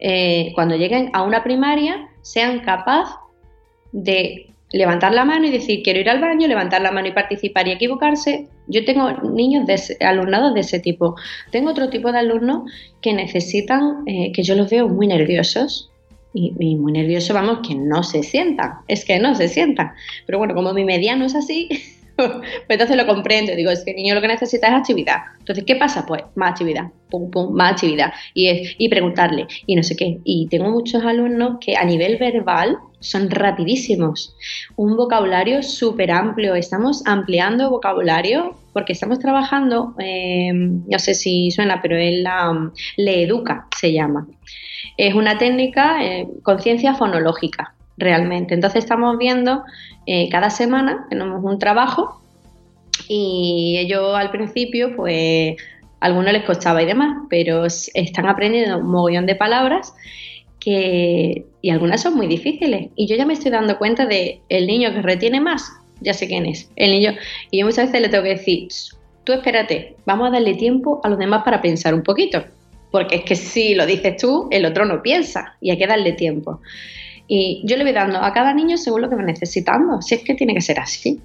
eh, 0.01 0.53
cuando 0.55 0.76
lleguen 0.76 1.11
a 1.12 1.22
una 1.22 1.45
primaria 1.45 2.09
sean 2.22 2.61
capaces 2.61 3.14
de 3.93 4.47
levantar 4.72 5.12
la 5.12 5.24
mano 5.24 5.47
y 5.47 5.51
decir 5.51 5.82
quiero 5.82 6.01
ir 6.01 6.09
al 6.09 6.20
baño, 6.20 6.49
levantar 6.49 6.80
la 6.82 6.90
mano 6.90 7.09
y 7.09 7.12
participar 7.12 7.68
y 7.68 7.72
equivocarse. 7.72 8.49
Yo 8.68 8.84
tengo 8.84 9.11
niños 9.30 9.66
de 9.66 9.74
ese- 9.74 9.97
alumnados 10.05 10.55
de 10.55 10.61
ese 10.61 10.80
tipo. 10.80 11.14
Tengo 11.51 11.70
otro 11.70 11.90
tipo 11.90 12.11
de 12.11 12.18
alumnos 12.18 12.70
que 13.03 13.12
necesitan, 13.12 14.03
eh, 14.07 14.32
que 14.32 14.43
yo 14.43 14.55
los 14.55 14.70
veo 14.70 14.88
muy 14.88 15.07
nerviosos. 15.07 15.88
Y, 16.34 16.55
y 16.59 16.76
muy 16.76 16.93
nerviosos, 16.93 17.34
vamos, 17.34 17.59
que 17.68 17.74
no 17.74 18.03
se 18.03 18.22
sientan. 18.22 18.78
Es 18.88 19.05
que 19.05 19.18
no 19.18 19.34
se 19.34 19.49
sientan. 19.49 19.93
Pero 20.24 20.38
bueno, 20.38 20.55
como 20.55 20.72
mi 20.72 20.82
mediano 20.84 21.26
es 21.26 21.34
así, 21.34 21.68
entonces 22.69 22.97
lo 22.97 23.07
comprendo. 23.07 23.55
Digo, 23.55 23.71
es 23.71 23.85
que 23.85 23.91
el 23.91 23.97
niño 23.97 24.15
lo 24.15 24.21
que 24.21 24.29
necesita 24.29 24.69
es 24.69 24.75
actividad. 24.75 25.19
Entonces, 25.39 25.65
¿qué 25.65 25.77
pasa? 25.77 26.05
Pues 26.07 26.23
más 26.35 26.53
actividad, 26.53 26.91
pum, 27.11 27.31
pum, 27.31 27.53
más 27.55 27.73
actividad. 27.73 28.13
Y, 28.35 28.49
es- 28.49 28.75
y 28.79 28.89
preguntarle, 28.89 29.47
y 29.67 29.77
no 29.77 29.83
sé 29.83 29.97
qué. 29.97 30.19
Y 30.25 30.49
tengo 30.49 30.71
muchos 30.71 31.05
alumnos 31.05 31.59
que 31.61 31.77
a 31.77 31.85
nivel 31.85 32.17
verbal 32.19 32.79
son 33.01 33.31
rapidísimos. 33.31 34.37
Un 34.77 34.97
vocabulario 34.97 35.63
súper 35.63 36.11
amplio. 36.13 36.55
Estamos 36.55 37.03
ampliando 37.07 37.71
vocabulario 37.71 38.57
porque 38.73 38.93
estamos 38.93 39.19
trabajando, 39.19 39.95
eh, 39.99 40.53
no 40.53 40.99
sé 40.99 41.15
si 41.15 41.51
suena, 41.51 41.81
pero 41.83 41.97
es 41.97 42.21
la 42.23 42.71
Le 42.97 43.23
Educa, 43.25 43.67
se 43.79 43.93
llama. 43.93 44.27
Es 44.97 45.15
una 45.15 45.39
técnica, 45.39 46.05
eh, 46.05 46.27
conciencia 46.43 46.95
fonológica, 46.95 47.75
realmente. 48.03 48.55
Entonces 48.55 48.85
estamos 48.85 49.17
viendo 49.19 49.63
eh, 50.07 50.29
cada 50.31 50.51
semana, 50.51 51.07
tenemos 51.09 51.43
un 51.43 51.59
trabajo 51.59 52.21
y 53.09 53.77
ellos 53.79 54.15
al 54.15 54.31
principio, 54.31 54.95
pues 54.97 55.57
a 56.01 56.07
algunos 56.07 56.33
les 56.33 56.45
costaba 56.45 56.83
y 56.83 56.87
demás, 56.87 57.27
pero 57.31 57.65
están 57.67 58.27
aprendiendo 58.27 58.79
un 58.79 58.91
mogollón 58.91 59.27
de 59.27 59.35
palabras 59.35 59.95
que, 60.59 61.45
y 61.61 61.71
algunas 61.71 62.03
son 62.03 62.15
muy 62.17 62.27
difíciles. 62.27 62.91
Y 62.97 63.07
yo 63.07 63.17
ya 63.17 63.27
me 63.27 63.35
estoy 63.35 63.51
dando 63.51 63.79
cuenta 63.79 64.07
de 64.07 64.41
el 64.49 64.67
niño 64.67 64.93
que 64.93 65.03
retiene 65.03 65.41
más, 65.41 65.73
ya 66.01 66.15
sé 66.15 66.27
quién 66.27 66.47
es. 66.47 66.71
El 66.77 66.93
niño, 66.93 67.15
y 67.51 67.61
yo 67.61 67.67
muchas 67.67 67.87
veces 67.87 68.01
le 68.01 68.09
tengo 68.09 68.25
que 68.25 68.31
decir, 68.31 68.69
tú 69.25 69.33
espérate, 69.33 69.97
vamos 70.07 70.29
a 70.29 70.33
darle 70.33 70.55
tiempo 70.55 71.01
a 71.05 71.09
los 71.09 71.19
demás 71.19 71.43
para 71.45 71.61
pensar 71.61 71.95
un 71.95 72.03
poquito. 72.03 72.45
Porque 72.91 73.17
es 73.17 73.25
que 73.25 73.37
si 73.37 73.75
lo 73.75 73.87
dices 73.87 74.17
tú, 74.19 74.49
el 74.51 74.67
otro 74.67 74.85
no 74.85 75.03
piensa 75.03 75.57
y 75.61 75.71
hay 75.71 75.79
que 75.79 75.87
darle 75.87 76.13
tiempo. 76.13 76.61
Y 77.29 77.62
yo 77.64 77.77
le 77.77 77.85
voy 77.85 77.93
dando 77.93 78.18
a 78.18 78.33
cada 78.33 78.53
niño 78.53 78.77
según 78.77 79.03
lo 79.03 79.09
que 79.09 79.16
va 79.16 79.23
necesitando, 79.23 80.03
si 80.03 80.16
es 80.16 80.25
que 80.25 80.35
tiene 80.35 80.55
que 80.55 80.61
ser 80.61 80.81
así. 80.81 81.20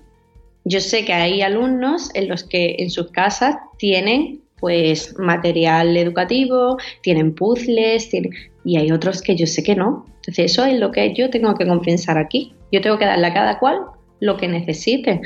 Yo 0.64 0.80
sé 0.80 1.06
que 1.06 1.14
hay 1.14 1.42
alumnos 1.42 2.10
en 2.14 2.28
los 2.28 2.44
que 2.44 2.76
en 2.80 2.90
sus 2.90 3.12
casas 3.12 3.56
tienen 3.78 4.42
pues 4.60 5.18
material 5.18 5.96
educativo, 5.96 6.78
tienen 7.02 7.34
puzzles, 7.36 8.10
tienen... 8.10 8.32
y 8.66 8.78
hay 8.78 8.92
otros 8.92 9.22
que 9.22 9.36
yo 9.36 9.46
sé 9.46 9.64
que 9.64 9.76
no. 9.76 10.06
Entonces 10.16 10.52
eso 10.52 10.66
es 10.66 10.80
lo 10.80 10.92
que 10.92 11.14
yo 11.14 11.30
tengo 11.30 11.54
que 11.56 11.68
compensar 11.68 12.18
aquí. 12.18 12.54
Yo 12.72 12.82
tengo 12.82 12.98
que 12.98 13.06
darle 13.06 13.28
a 13.28 13.34
cada 13.34 13.60
cual 13.60 13.78
lo 14.20 14.38
que 14.38 14.48
necesite. 14.48 15.22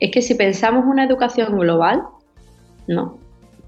Es 0.00 0.10
que 0.10 0.22
si 0.22 0.34
pensamos 0.34 0.84
una 0.86 1.04
educación 1.04 1.58
global, 1.58 2.02
no. 2.86 3.18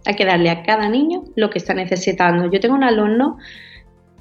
Hay 0.04 0.14
que 0.14 0.24
darle 0.24 0.50
a 0.50 0.62
cada 0.62 0.88
niño 0.88 1.24
lo 1.34 1.50
que 1.50 1.58
está 1.58 1.74
necesitando. 1.74 2.50
Yo 2.50 2.60
tengo 2.60 2.74
un 2.74 2.84
alumno, 2.84 3.38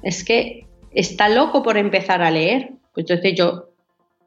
es 0.02 0.24
que 0.24 0.65
está 0.96 1.28
loco 1.28 1.62
por 1.62 1.76
empezar 1.76 2.22
a 2.22 2.30
leer. 2.30 2.70
Pues 2.92 3.08
entonces 3.08 3.34
yo 3.34 3.68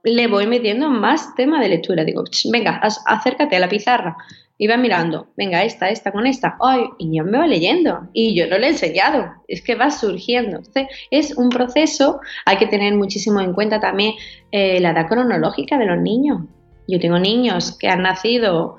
le 0.03 0.27
voy 0.27 0.47
metiendo 0.47 0.89
más 0.89 1.35
tema 1.35 1.59
de 1.59 1.69
lectura. 1.69 2.05
Digo, 2.05 2.23
"Ch, 2.23 2.49
venga, 2.51 2.79
acércate 3.05 3.55
a 3.55 3.59
la 3.59 3.67
pizarra. 3.67 4.15
Y 4.61 4.67
va 4.67 4.75
mirando, 4.75 5.27
venga, 5.37 5.63
esta, 5.63 5.89
esta 5.89 6.11
con 6.11 6.27
esta. 6.27 6.57
Ay, 6.59 6.81
y 6.97 7.15
ya 7.15 7.23
me 7.23 7.37
va 7.37 7.47
leyendo. 7.47 8.09
Y 8.11 8.35
yo 8.35 8.45
no 8.47 8.57
le 8.57 8.67
he 8.67 8.69
enseñado. 8.71 9.31
Es 9.47 9.61
que 9.61 9.75
va 9.75 9.89
surgiendo. 9.89 10.57
Entonces, 10.57 10.87
es 11.11 11.37
un 11.37 11.47
proceso. 11.47 12.19
Hay 12.45 12.57
que 12.57 12.67
tener 12.67 12.93
muchísimo 12.93 13.39
en 13.39 13.53
cuenta 13.53 13.79
también 13.79 14.15
eh, 14.51 14.81
la 14.81 14.91
edad 14.91 15.07
cronológica 15.07 15.77
de 15.77 15.85
los 15.85 15.99
niños. 15.99 16.41
Yo 16.89 16.99
tengo 16.99 17.19
niños 17.19 17.77
que 17.77 17.87
han 17.87 18.01
nacido 18.01 18.75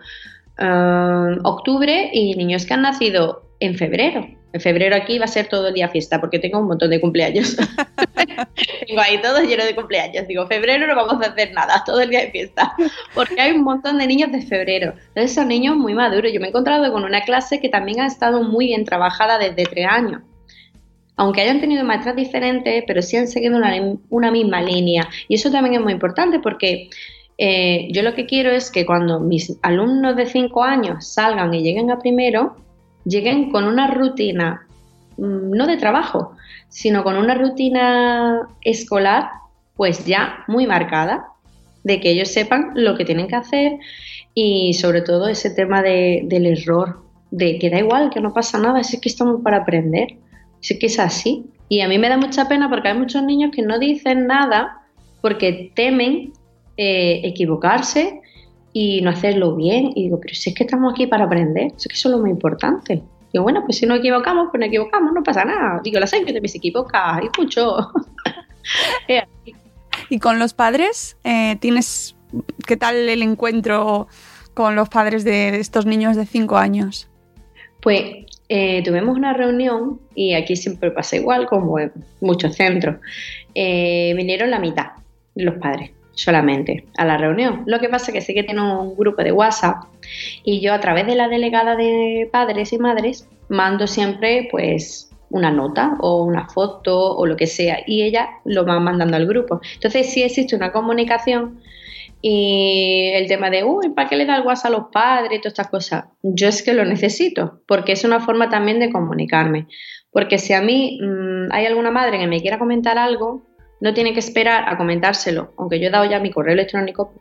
eh, 0.59 1.39
octubre 1.45 2.11
y 2.13 2.35
niños 2.35 2.67
que 2.67 2.75
han 2.75 2.83
nacido 2.83 3.43
en 3.59 3.75
febrero. 3.75 4.27
En 4.53 4.61
febrero 4.61 4.97
aquí 4.97 5.19
va 5.19 5.27
a 5.27 5.29
ser 5.29 5.47
todo 5.47 5.69
el 5.69 5.75
día 5.75 5.89
fiesta 5.89 6.21
porque 6.21 6.41
tengo 6.41 6.59
un 6.59 6.67
montón 6.67 6.91
de 6.91 7.01
cumpleaños. 7.01 7.57
tengo 8.87 9.01
ahí 9.01 9.21
todo 9.23 9.41
lleno 9.43 9.65
de 9.65 9.77
cumpleaños. 9.77 10.27
Digo, 10.27 10.47
febrero 10.49 10.89
no 10.89 10.97
vamos 10.97 11.25
a 11.25 11.31
hacer 11.31 11.53
nada, 11.53 11.85
todo 11.87 12.01
el 12.01 12.11
día 12.11 12.21
de 12.21 12.31
fiesta. 12.31 12.75
Porque 13.15 13.41
hay 13.41 13.53
un 13.53 13.63
montón 13.63 13.99
de 13.99 14.07
niños 14.09 14.33
de 14.33 14.43
febrero. 14.43 14.95
Entonces 15.09 15.35
son 15.35 15.49
niños 15.49 15.77
muy 15.77 15.95
maduros. 15.95 16.33
Yo 16.33 16.41
me 16.41 16.47
he 16.47 16.49
encontrado 16.49 16.93
con 16.93 17.05
una 17.05 17.21
clase 17.21 17.61
que 17.61 17.69
también 17.69 18.01
ha 18.01 18.07
estado 18.07 18.43
muy 18.43 18.67
bien 18.67 18.85
trabajada 18.85 19.39
desde 19.39 19.65
tres 19.65 19.87
años. 19.87 20.23
Aunque 21.15 21.43
hayan 21.43 21.61
tenido 21.61 21.85
maestras 21.85 22.17
diferentes, 22.17 22.83
pero 22.87 23.03
sí 23.03 23.17
han 23.17 23.29
seguido 23.29 23.57
una, 24.09 24.31
misma 24.33 24.63
línea. 24.63 25.09
Y 25.29 25.37
eso 25.37 25.51
también 25.53 25.77
es 25.77 25.81
muy 25.81 25.93
importante 25.93 26.41
porque 26.41 26.89
eh, 27.39 27.89
yo 27.93 28.03
lo 28.03 28.15
que 28.15 28.27
quiero 28.27 28.51
es 28.51 28.71
que 28.71 28.85
cuando 28.85 29.21
mis 29.21 29.57
alumnos 29.63 30.17
de 30.17 30.27
cinco 30.27 30.65
años 30.65 31.07
salgan 31.07 31.55
y 31.55 31.63
lleguen 31.63 31.91
a 31.91 31.99
primero, 31.99 32.57
lleguen 33.05 33.51
con 33.51 33.65
una 33.65 33.89
rutina, 33.89 34.67
mm, 35.17 35.51
no 35.51 35.67
de 35.67 35.77
trabajo, 35.77 36.37
sino 36.69 37.03
con 37.03 37.17
una 37.17 37.35
rutina 37.35 38.49
escolar 38.63 39.31
pues 39.77 40.05
ya 40.05 40.45
muy 40.47 40.67
marcada, 40.67 41.27
de 41.85 42.01
que 42.01 42.11
ellos 42.11 42.29
sepan 42.29 42.73
lo 42.75 42.97
que 42.97 43.05
tienen 43.05 43.29
que 43.29 43.37
hacer 43.37 43.79
y 44.35 44.75
sobre 44.75 45.01
todo 45.01 45.29
ese 45.29 45.51
tema 45.51 45.83
del 45.83 46.47
error, 46.47 47.03
de 47.31 47.59
que 47.59 47.71
da 47.71 47.79
igual, 47.79 48.11
que 48.11 48.21
no 48.21 48.33
pasa 48.33 48.59
nada, 48.59 48.81
es 48.81 48.99
que 49.01 49.09
estamos 49.09 49.41
para 49.43 49.59
aprender, 49.59 50.19
es 50.63 50.77
que 50.79 50.87
es 50.87 50.99
así. 50.99 51.47
Y 51.69 51.81
a 51.81 51.89
mí 51.89 51.99
me 51.99 52.09
da 52.09 52.17
mucha 52.17 52.49
pena 52.49 52.69
porque 52.69 52.89
hay 52.89 52.99
muchos 52.99 53.23
niños 53.23 53.53
que 53.55 53.63
no 53.63 53.79
dicen 53.79 54.27
nada 54.27 54.83
porque 55.21 55.73
temen 55.75 56.33
eh, 56.77 57.21
equivocarse 57.25 58.21
y 58.73 59.01
no 59.03 59.11
hacerlo 59.11 59.57
bien. 59.57 59.93
Y 59.95 60.05
digo, 60.05 60.21
pero 60.21 60.35
si 60.35 60.51
es 60.51 60.57
que 60.57 60.65
estamos 60.65 60.93
aquí 60.93 61.07
para 61.07 61.25
aprender, 61.25 61.73
es 61.77 61.87
que 61.87 61.95
eso 61.95 62.09
es 62.09 62.15
lo 62.15 62.19
más 62.19 62.31
importante. 62.31 63.03
Digo, 63.33 63.45
bueno, 63.45 63.63
pues 63.65 63.79
si 63.79 63.87
nos 63.87 63.99
equivocamos, 63.99 64.49
pues 64.51 64.61
nos 64.61 64.69
equivocamos, 64.69 65.13
no 65.13 65.23
pasa 65.23 65.45
nada. 65.45 65.81
Digo, 65.83 66.01
la 66.01 66.07
gente 66.07 66.41
que 66.41 66.49
se 66.49 66.59
equivoca, 66.59 67.21
y 67.23 67.41
mucho. 67.41 67.93
¿Y 70.11 70.19
con 70.19 70.39
los 70.39 70.55
padres? 70.55 71.17
Eh, 71.25 71.57
¿Tienes 71.61 72.17
qué 72.67 72.77
tal 72.77 73.09
el 73.09 73.23
encuentro 73.23 74.09
con 74.55 74.75
los 74.75 74.89
padres 74.89 75.25
de 75.25 75.61
estos 75.61 75.87
niños 75.87 76.17
de 76.17 76.27
5 76.27 76.57
años? 76.57 77.09
Pues 77.81 78.27
eh, 78.49 78.83
tuvimos 78.85 79.17
una 79.17 79.33
reunión 79.33 80.01
y 80.15 80.35
aquí 80.35 80.57
siempre 80.57 80.91
pasa 80.91 81.17
igual 81.17 81.47
como 81.47 81.79
en 81.79 81.93
muchos 82.21 82.57
centros. 82.57 82.97
Eh, 83.55 84.13
vinieron 84.17 84.51
la 84.51 84.59
mitad 84.59 84.89
los 85.37 85.55
padres 85.59 85.93
solamente 86.23 86.85
a 86.99 87.05
la 87.05 87.17
reunión. 87.17 87.63
Lo 87.67 87.79
que 87.79 87.89
pasa 87.89 88.11
es 88.11 88.15
que 88.15 88.21
sí 88.21 88.35
que 88.35 88.43
tiene 88.43 88.61
un 88.61 88.95
grupo 88.95 89.23
de 89.23 89.33
WhatsApp 89.33 89.85
y 90.45 90.61
yo 90.61 90.75
a 90.75 90.81
través 90.81 91.07
de 91.07 91.15
la 91.15 91.29
delegada 91.29 91.77
de 91.77 92.29
padres 92.31 92.73
y 92.73 92.79
madres 92.79 93.29
mando 93.49 93.87
siempre 93.87 94.49
pues 94.51 95.11
una 95.31 95.51
nota 95.51 95.97
o 96.01 96.25
una 96.25 96.49
foto 96.49 97.17
o 97.17 97.25
lo 97.25 97.37
que 97.37 97.47
sea 97.47 97.79
y 97.87 98.03
ella 98.03 98.29
lo 98.45 98.67
va 98.67 98.79
mandando 98.81 99.17
al 99.17 99.27
grupo. 99.27 99.61
Entonces 99.75 100.13
sí 100.13 100.23
existe 100.23 100.55
una 100.55 100.73
comunicación 100.73 101.61
y 102.21 103.13
el 103.15 103.27
tema 103.27 103.49
de, 103.49 103.65
uy, 103.65 103.91
¿para 103.91 104.09
qué 104.09 104.17
le 104.17 104.27
da 104.27 104.37
el 104.37 104.47
WhatsApp 104.47 104.73
a 104.73 104.77
los 104.77 104.87
padres 104.93 105.39
y 105.39 105.41
todas 105.41 105.53
estas 105.53 105.69
cosas? 105.69 106.05
Yo 106.23 106.49
es 106.49 106.63
que 106.63 106.75
lo 106.75 106.85
necesito 106.85 107.63
porque 107.67 107.93
es 107.93 108.05
una 108.05 108.21
forma 108.21 108.51
también 108.51 108.79
de 108.79 108.91
comunicarme. 108.91 109.69
Porque 110.13 110.39
si 110.39 110.53
a 110.53 110.61
mí 110.61 110.99
mm, 111.01 111.53
hay 111.53 111.65
alguna 111.65 111.91
madre 111.91 112.19
que 112.19 112.27
me 112.27 112.41
quiera 112.43 112.59
comentar 112.59 112.99
algo, 112.99 113.47
no 113.81 113.95
tiene 113.95 114.13
que 114.13 114.21
esperar 114.21 114.69
a 114.69 114.77
comentárselo, 114.77 115.53
aunque 115.57 115.81
yo 115.81 115.89
he 115.89 115.91
dado 115.91 116.05
ya 116.05 116.21
mi 116.21 116.31
correo 116.31 116.55
electrónico, 116.55 117.13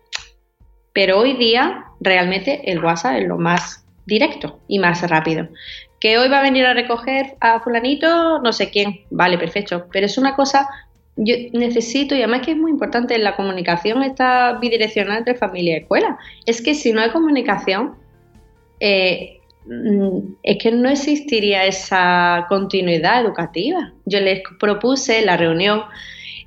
pero 0.94 1.20
hoy 1.20 1.34
día 1.34 1.86
realmente 2.00 2.72
el 2.72 2.84
WhatsApp 2.84 3.18
es 3.18 3.28
lo 3.28 3.38
más 3.38 3.86
directo 4.06 4.60
y 4.68 4.80
más 4.80 5.08
rápido. 5.10 5.48
Que 6.00 6.18
hoy 6.18 6.30
va 6.30 6.40
a 6.40 6.44
venir 6.44 6.66
a 6.66 6.74
recoger 6.74 7.36
a 7.40 7.60
fulanito, 7.60 8.40
no 8.42 8.52
sé 8.52 8.70
quién, 8.70 9.02
vale, 9.10 9.38
perfecto, 9.38 9.88
pero 9.92 10.06
es 10.06 10.18
una 10.18 10.36
cosa, 10.36 10.68
yo 11.16 11.36
necesito, 11.54 12.16
y 12.16 12.20
además 12.20 12.42
que 12.46 12.52
es 12.52 12.58
muy 12.58 12.72
importante, 12.72 13.18
la 13.18 13.36
comunicación 13.36 14.04
está 14.04 14.58
bidireccional 14.60 15.20
entre 15.20 15.36
familia 15.36 15.76
y 15.76 15.82
escuela. 15.82 16.18
Es 16.46 16.62
que 16.62 16.74
si 16.74 16.92
no 16.92 17.02
hay 17.02 17.12
comunicación, 17.12 17.96
eh, 18.80 19.40
mm, 19.66 20.20
es 20.44 20.58
que 20.58 20.72
no 20.72 20.90
existiría 20.90 21.66
esa 21.66 22.46
continuidad 22.50 23.22
educativa. 23.22 23.92
Yo 24.06 24.20
les 24.22 24.42
propuse 24.60 25.22
la 25.22 25.38
reunión 25.38 25.84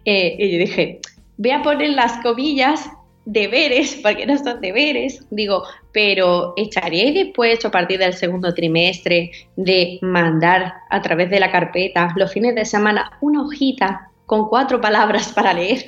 eh, 0.04 0.36
y 0.38 0.52
yo 0.52 0.58
dije, 0.58 1.00
voy 1.36 1.50
a 1.50 1.62
poner 1.62 1.90
las 1.90 2.18
comillas 2.22 2.90
deberes, 3.24 3.94
porque 4.02 4.26
no 4.26 4.36
son 4.38 4.60
deberes, 4.60 5.24
digo, 5.30 5.64
pero 5.92 6.54
¿estaríais 6.56 7.14
dispuesto 7.14 7.68
a 7.68 7.70
partir 7.70 7.98
del 7.98 8.14
segundo 8.14 8.52
trimestre 8.54 9.30
de 9.56 9.98
mandar 10.02 10.74
a 10.90 11.02
través 11.02 11.30
de 11.30 11.40
la 11.40 11.50
carpeta 11.50 12.12
los 12.16 12.32
fines 12.32 12.54
de 12.54 12.64
semana 12.64 13.18
una 13.20 13.42
hojita 13.42 14.10
con 14.26 14.48
cuatro 14.48 14.80
palabras 14.80 15.32
para 15.32 15.52
leer? 15.52 15.86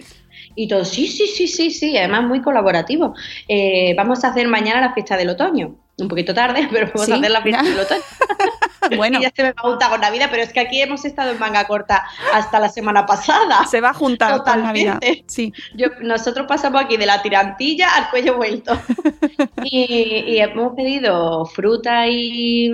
Y 0.57 0.69
todo, 0.69 0.85
sí, 0.85 1.09
sí, 1.09 1.27
sí, 1.27 1.49
sí, 1.49 1.71
sí, 1.71 1.97
además 1.97 2.25
muy 2.25 2.41
colaborativo. 2.41 3.15
Eh, 3.49 3.95
vamos 3.97 4.25
a 4.25 4.29
hacer 4.29 4.47
mañana 4.47 4.81
la 4.81 4.95
fiesta 4.95 5.17
del 5.17 5.31
otoño 5.31 5.77
un 5.99 6.09
poquito 6.09 6.35
tarde, 6.35 6.69
pero 6.73 6.87
vamos 6.93 7.09
a 7.09 7.17
hacer 7.17 7.31
la 7.31 7.43
fiesta 7.43 7.63
del 7.63 7.81
otoño. 7.81 8.03
bueno. 8.97 9.21
ya 9.21 9.31
se 9.35 9.43
me 9.43 9.53
va 9.53 9.89
con 9.91 10.01
Navidad, 10.01 10.29
pero 10.31 10.43
es 10.43 10.53
que 10.53 10.61
aquí 10.61 10.81
hemos 10.81 11.05
estado 11.05 11.33
en 11.33 11.39
manga 11.39 11.65
corta 11.67 12.05
hasta 12.33 12.61
la 12.61 12.69
semana 12.69 13.07
pasada. 13.07 13.67
Se 13.67 13.81
va 13.81 13.91
a 13.91 13.95
juntar 13.95 14.43
con 14.43 14.63
Navidad. 14.63 15.01
Sí. 15.27 15.53
Yo, 15.75 15.89
nosotros 16.01 16.47
pasamos 16.47 16.83
aquí 16.83 16.97
de 16.97 17.07
la 17.07 17.23
tirantilla 17.23 17.95
al 17.95 18.11
cuello 18.11 18.37
vuelto. 18.37 18.79
y, 19.65 20.39
hemos 20.39 20.75
pedido 20.75 21.47
fruta 21.47 22.07
y, 22.07 22.71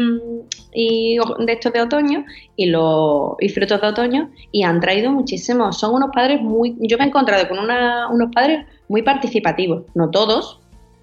y 0.72 1.18
de 1.38 1.52
estos 1.52 1.72
de 1.72 1.80
otoño 1.80 2.24
y, 2.56 2.66
los 2.66 3.34
y 3.38 3.48
frutos 3.48 3.80
de 3.80 3.86
otoño 3.86 4.30
y 4.52 4.62
han 4.62 4.80
traído 4.80 5.11
muchísimos. 5.11 5.78
Son 5.78 5.94
unos 5.94 6.11
padres 6.12 6.40
muy... 6.40 6.76
Yo 6.80 6.98
me 6.98 7.04
he 7.04 7.08
encontrado 7.08 7.48
con 7.48 7.58
una, 7.58 8.08
unos 8.08 8.30
padres 8.34 8.66
muy 8.88 9.02
participativos, 9.02 9.84
no 9.94 10.11
todos, 10.11 10.61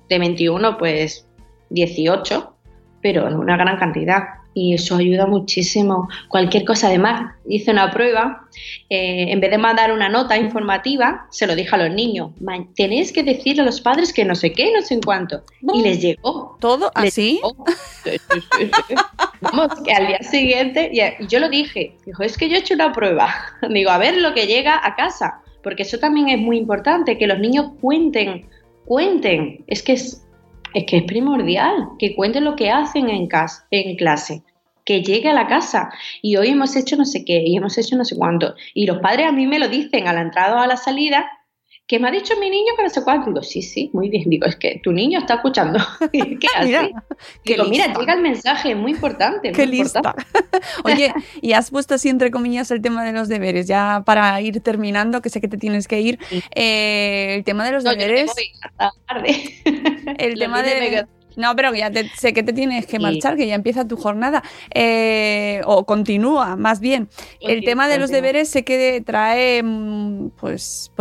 de 0.10 0.20
21 0.20 0.78
pues 0.78 1.28
18, 1.70 2.54
pero 3.02 3.28
en 3.28 3.36
una 3.36 3.58
gran 3.58 3.78
cantidad. 3.78 4.24
Y 4.60 4.74
eso 4.74 4.96
ayuda 4.96 5.28
muchísimo. 5.28 6.10
Cualquier 6.30 6.66
cosa, 6.66 6.88
además, 6.88 7.36
hice 7.48 7.70
una 7.70 7.92
prueba, 7.92 8.48
eh, 8.90 9.28
en 9.30 9.40
vez 9.40 9.52
de 9.52 9.60
mandar 9.60 9.92
una 9.92 10.10
nota 10.10 10.36
informativa, 10.36 11.28
se 11.30 11.46
lo 11.46 11.56
dije 11.56 11.76
a 11.76 11.78
los 11.78 11.92
niños, 11.92 12.32
tenéis 12.76 13.12
que 13.12 13.22
decirle 13.22 13.62
a 13.62 13.66
los 13.66 13.82
padres 13.82 14.12
que 14.12 14.26
no 14.26 14.34
sé 14.34 14.54
qué, 14.54 14.74
no 14.74 14.82
sé 14.82 14.96
en 14.96 15.02
cuánto. 15.02 15.44
Y 15.76 15.84
les 15.84 16.02
llegó. 16.02 16.58
¿Todo 16.60 16.92
así? 16.96 17.40
Vamos, 19.42 19.68
que 19.86 19.94
al 19.94 20.08
día 20.08 20.24
siguiente, 20.24 20.90
y 20.92 21.28
yo 21.28 21.40
lo 21.40 21.50
dije, 21.50 21.96
dijo, 22.08 22.24
es 22.24 22.36
que 22.36 22.50
yo 22.50 22.56
he 22.56 22.60
hecho 22.60 22.74
una 22.74 22.92
prueba. 22.94 23.30
Digo, 23.70 23.92
a 23.92 24.00
ver 24.00 24.18
lo 24.18 24.34
que 24.34 24.48
llega 24.48 24.82
a 24.84 24.96
casa, 24.96 25.40
porque 25.62 25.84
eso 25.84 26.00
también 26.00 26.30
es 26.30 26.40
muy 26.40 26.58
importante, 26.58 27.20
que 27.20 27.28
los 27.28 27.38
niños 27.38 27.74
cuenten, 27.80 28.50
cuenten. 28.86 29.64
Es 29.68 29.84
que 29.84 29.94
es, 29.94 30.27
es 30.78 30.86
que 30.86 30.98
es 30.98 31.04
primordial 31.04 31.90
que 31.98 32.16
cuenten 32.16 32.44
lo 32.44 32.56
que 32.56 32.70
hacen 32.70 33.10
en, 33.10 33.28
casa, 33.28 33.66
en 33.72 33.96
clase, 33.96 34.44
que 34.86 35.02
llegue 35.02 35.30
a 35.30 35.34
la 35.34 35.48
casa 35.48 35.90
y 36.22 36.38
hoy 36.38 36.50
hemos 36.50 36.76
hecho 36.76 36.96
no 36.96 37.06
sé 37.06 37.26
qué 37.26 37.44
y 37.44 37.58
hemos 37.58 37.78
hecho 37.78 37.98
no 37.98 38.06
sé 38.06 38.16
cuánto. 38.16 38.54
Y 38.76 38.86
los 38.86 39.00
padres 39.00 39.28
a 39.28 39.32
mí 39.32 39.48
me 39.48 39.60
lo 39.60 39.70
dicen 39.70 40.08
a 40.08 40.14
la 40.14 40.22
entrada 40.22 40.56
o 40.56 40.60
a 40.60 40.68
la 40.68 40.78
salida 40.78 41.30
que 41.88 42.00
me 42.00 42.10
ha 42.10 42.12
dicho 42.12 42.34
mi 42.38 42.50
niño 42.50 42.74
que 42.76 42.84
no 42.84 42.90
sé 42.90 43.02
cuánto. 43.02 43.28
Digo, 43.30 43.42
sí, 43.42 43.62
sí, 43.62 43.90
muy 43.94 44.10
bien. 44.10 44.30
Digo, 44.30 44.46
es 44.46 44.58
que 44.58 44.82
tu 44.84 44.92
niño 44.92 45.20
está 45.20 45.36
escuchando. 45.36 45.80
¿Qué 46.12 46.48
hace? 46.56 46.92
Digo, 47.46 47.64
mira, 47.66 47.94
llega 47.98 48.14
el 48.14 48.22
mensaje, 48.22 48.76
muy 48.76 48.92
importante. 48.92 49.54
Qué 49.54 49.66
lista. 49.66 50.14
Oye, 50.84 51.14
y 51.42 51.54
has 51.54 51.72
puesto 51.72 51.96
así 51.96 52.10
entre 52.10 52.30
comillas 52.30 52.70
el 52.72 52.82
tema 52.82 53.06
de 53.06 53.14
los 53.14 53.30
deberes, 53.30 53.68
ya 53.68 54.04
para 54.06 54.40
ir 54.42 54.60
terminando, 54.62 55.22
que 55.22 55.30
sé 55.30 55.40
que 55.40 55.48
te 55.48 55.58
tienes 55.58 55.88
que 55.88 56.02
ir. 56.02 56.20
Eh, 56.54 57.36
el 57.38 57.44
tema 57.46 57.66
de 57.66 57.72
los 57.72 57.84
deberes. 57.86 58.32
El 60.18 60.38
tema 60.38 60.62
de. 60.64 61.08
No, 61.38 61.56
pero 61.56 61.74
ya 61.76 61.92
sé 62.16 62.34
que 62.34 62.42
te 62.42 62.52
tienes 62.52 62.88
que 62.88 62.98
marchar, 62.98 63.38
que 63.38 63.46
ya 63.46 63.54
empieza 63.54 63.88
tu 63.88 63.96
jornada. 63.96 64.42
Eh, 64.74 65.62
o 65.66 65.86
continúa, 65.86 66.56
más 66.56 66.80
bien. 66.80 67.10
el 67.42 67.64
tema 67.64 67.88
de 67.88 68.00
los 68.00 68.10
deberes 68.10 68.50
sé 68.50 68.66
que 68.66 69.04
trae 69.06 69.62
mm, 69.62 70.32
pues 70.40 70.92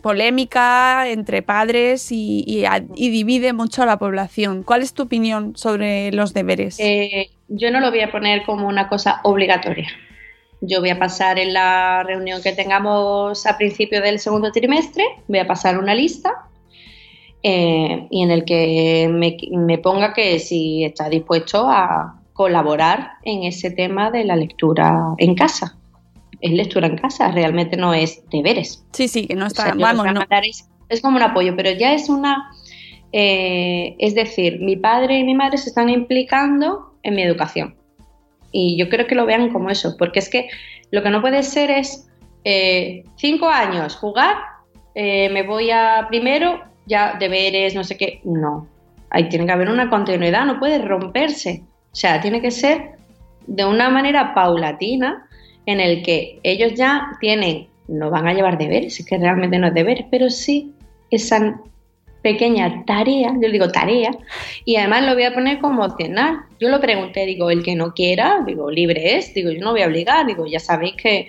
polémica 0.00 1.08
entre 1.08 1.42
padres 1.42 2.08
y, 2.12 2.64
divide 2.94 3.52
mucho 3.52 3.82
a 3.82 3.86
la 3.86 3.98
población. 3.98 4.62
¿Cuál 4.62 4.82
es 4.82 4.94
tu 4.94 5.02
opinión 5.02 5.56
sobre 5.56 6.12
los 6.12 6.34
deberes? 6.34 6.78
Eh, 6.78 7.30
yo 7.48 7.72
no 7.72 7.80
lo 7.80 7.90
voy 7.90 8.02
a 8.02 8.12
poner 8.12 8.44
como 8.44 8.68
una 8.68 8.88
cosa 8.88 9.20
obligatoria. 9.24 9.88
Yo 10.60 10.78
voy 10.78 10.90
a 10.90 10.98
pasar 11.00 11.40
en 11.40 11.52
la 11.52 12.04
reunión 12.04 12.42
que 12.42 12.52
tengamos 12.52 13.44
a 13.44 13.58
principio 13.58 14.00
del 14.00 14.20
segundo 14.20 14.52
trimestre, 14.52 15.04
voy 15.26 15.40
a 15.40 15.48
pasar 15.48 15.78
una 15.78 15.96
lista 15.96 16.30
eh, 17.42 18.06
y 18.10 18.22
en 18.22 18.30
el 18.30 18.44
que 18.44 19.08
me, 19.50 19.78
ponga 19.78 20.12
que 20.12 20.38
si 20.38 20.84
está 20.84 21.08
dispuesto 21.08 21.66
a 21.68 22.20
colaborar 22.34 23.12
en 23.24 23.44
ese 23.44 23.70
tema 23.70 24.10
de 24.10 24.24
la 24.24 24.36
lectura 24.36 25.14
en 25.18 25.34
casa. 25.34 25.76
Es 26.40 26.52
lectura 26.52 26.86
en 26.86 26.96
casa, 26.96 27.30
realmente 27.30 27.76
no 27.76 27.94
es 27.94 28.22
deberes. 28.30 28.84
Sí, 28.92 29.08
sí, 29.08 29.26
que 29.26 29.34
no 29.34 29.46
está. 29.46 29.74
vamos, 29.74 30.06
no. 30.12 30.22
Es, 30.88 31.00
como 31.02 31.16
un 31.16 31.22
apoyo, 31.22 31.54
pero 31.56 31.70
ya 31.70 31.94
es 31.94 32.08
una. 32.08 32.50
Eh, 33.12 33.96
es 33.98 34.14
decir, 34.14 34.60
mi 34.60 34.76
padre 34.76 35.18
y 35.18 35.24
mi 35.24 35.34
madre 35.34 35.58
se 35.58 35.68
están 35.68 35.88
implicando 35.88 36.94
en 37.02 37.14
mi 37.14 37.22
educación. 37.22 37.76
Y 38.52 38.76
yo 38.78 38.88
creo 38.88 39.06
que 39.06 39.14
lo 39.14 39.26
vean 39.26 39.52
como 39.52 39.70
eso, 39.70 39.96
porque 39.98 40.18
es 40.18 40.28
que 40.28 40.48
lo 40.90 41.02
que 41.02 41.10
no 41.10 41.20
puede 41.20 41.42
ser 41.42 41.70
es 41.70 42.08
eh, 42.44 43.04
cinco 43.16 43.48
años, 43.48 43.96
jugar, 43.96 44.36
me 44.94 45.42
voy 45.44 45.70
a 45.70 46.06
primero, 46.08 46.69
ya 46.90 47.16
deberes, 47.18 47.74
no 47.74 47.84
sé 47.84 47.96
qué. 47.96 48.20
No, 48.24 48.68
ahí 49.08 49.28
tiene 49.28 49.46
que 49.46 49.52
haber 49.52 49.70
una 49.70 49.88
continuidad, 49.88 50.44
no 50.44 50.58
puede 50.58 50.78
romperse. 50.78 51.62
O 51.92 51.94
sea, 51.94 52.20
tiene 52.20 52.42
que 52.42 52.50
ser 52.50 52.96
de 53.46 53.64
una 53.64 53.88
manera 53.88 54.34
paulatina 54.34 55.26
en 55.66 55.80
el 55.80 56.02
que 56.02 56.40
ellos 56.42 56.74
ya 56.74 57.12
tienen, 57.20 57.68
no 57.88 58.10
van 58.10 58.28
a 58.28 58.34
llevar 58.34 58.58
deberes, 58.58 59.00
es 59.00 59.06
que 59.06 59.18
realmente 59.18 59.58
no 59.58 59.68
es 59.68 59.74
deber, 59.74 60.06
pero 60.10 60.28
sí 60.30 60.72
esa 61.10 61.60
pequeña 62.22 62.84
tarea, 62.84 63.32
yo 63.40 63.50
digo 63.50 63.68
tarea, 63.68 64.10
y 64.64 64.76
además 64.76 65.06
lo 65.06 65.14
voy 65.14 65.24
a 65.24 65.34
poner 65.34 65.58
como 65.58 65.84
opcional. 65.84 66.40
Yo 66.60 66.68
lo 66.68 66.80
pregunté, 66.80 67.24
digo, 67.24 67.50
el 67.50 67.62
que 67.62 67.74
no 67.74 67.94
quiera, 67.94 68.42
digo, 68.46 68.70
libre 68.70 69.16
es, 69.16 69.32
digo, 69.32 69.50
yo 69.50 69.60
no 69.60 69.72
voy 69.72 69.82
a 69.82 69.86
obligar, 69.86 70.26
digo, 70.26 70.46
ya 70.46 70.60
sabéis 70.60 70.94
que 70.96 71.28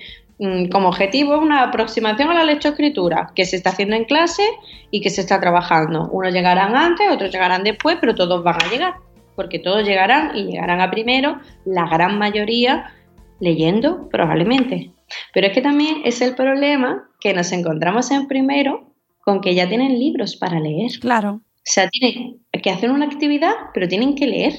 como 0.72 0.90
objetivo 0.90 1.38
una 1.38 1.64
aproximación 1.64 2.30
a 2.30 2.34
la 2.34 2.44
lectoescritura 2.44 3.32
que 3.36 3.46
se 3.46 3.58
está 3.58 3.70
haciendo 3.70 3.96
en 3.96 4.06
clase 4.06 4.44
y 4.90 5.02
que 5.02 5.12
se 5.12 5.22
está 5.22 5.40
trabajando. 5.40 6.10
Unos 6.12 6.34
llegarán 6.34 6.76
antes, 6.76 7.12
otros 7.12 7.32
llegarán 7.32 7.64
después, 7.64 7.98
pero 8.02 8.16
todos 8.16 8.44
van 8.44 8.56
a 8.56 8.68
llegar, 8.70 8.96
porque 9.36 9.60
todos 9.60 9.86
llegarán 9.86 10.36
y 10.36 10.46
llegarán 10.46 10.82
a 10.82 10.90
primero, 10.90 11.40
la 11.66 11.88
gran 11.88 12.18
mayoría 12.18 12.92
leyendo 13.40 14.10
probablemente. 14.10 14.92
Pero 15.34 15.48
es 15.48 15.54
que 15.54 15.62
también 15.62 16.02
es 16.06 16.22
el 16.22 16.34
problema 16.34 17.08
que 17.20 17.34
nos 17.34 17.52
encontramos 17.52 18.10
en 18.10 18.28
primero 18.28 18.88
con 19.24 19.42
que 19.42 19.54
ya 19.54 19.70
tienen 19.70 20.00
libros 20.00 20.36
para 20.36 20.60
leer. 20.60 20.92
Claro. 21.00 21.34
O 21.34 21.64
sea, 21.64 21.88
tienen 21.90 22.40
que 22.64 22.72
hacer 22.72 22.90
una 22.90 23.06
actividad, 23.06 23.54
pero 23.76 23.88
tienen 23.88 24.16
que 24.16 24.26
leer. 24.26 24.54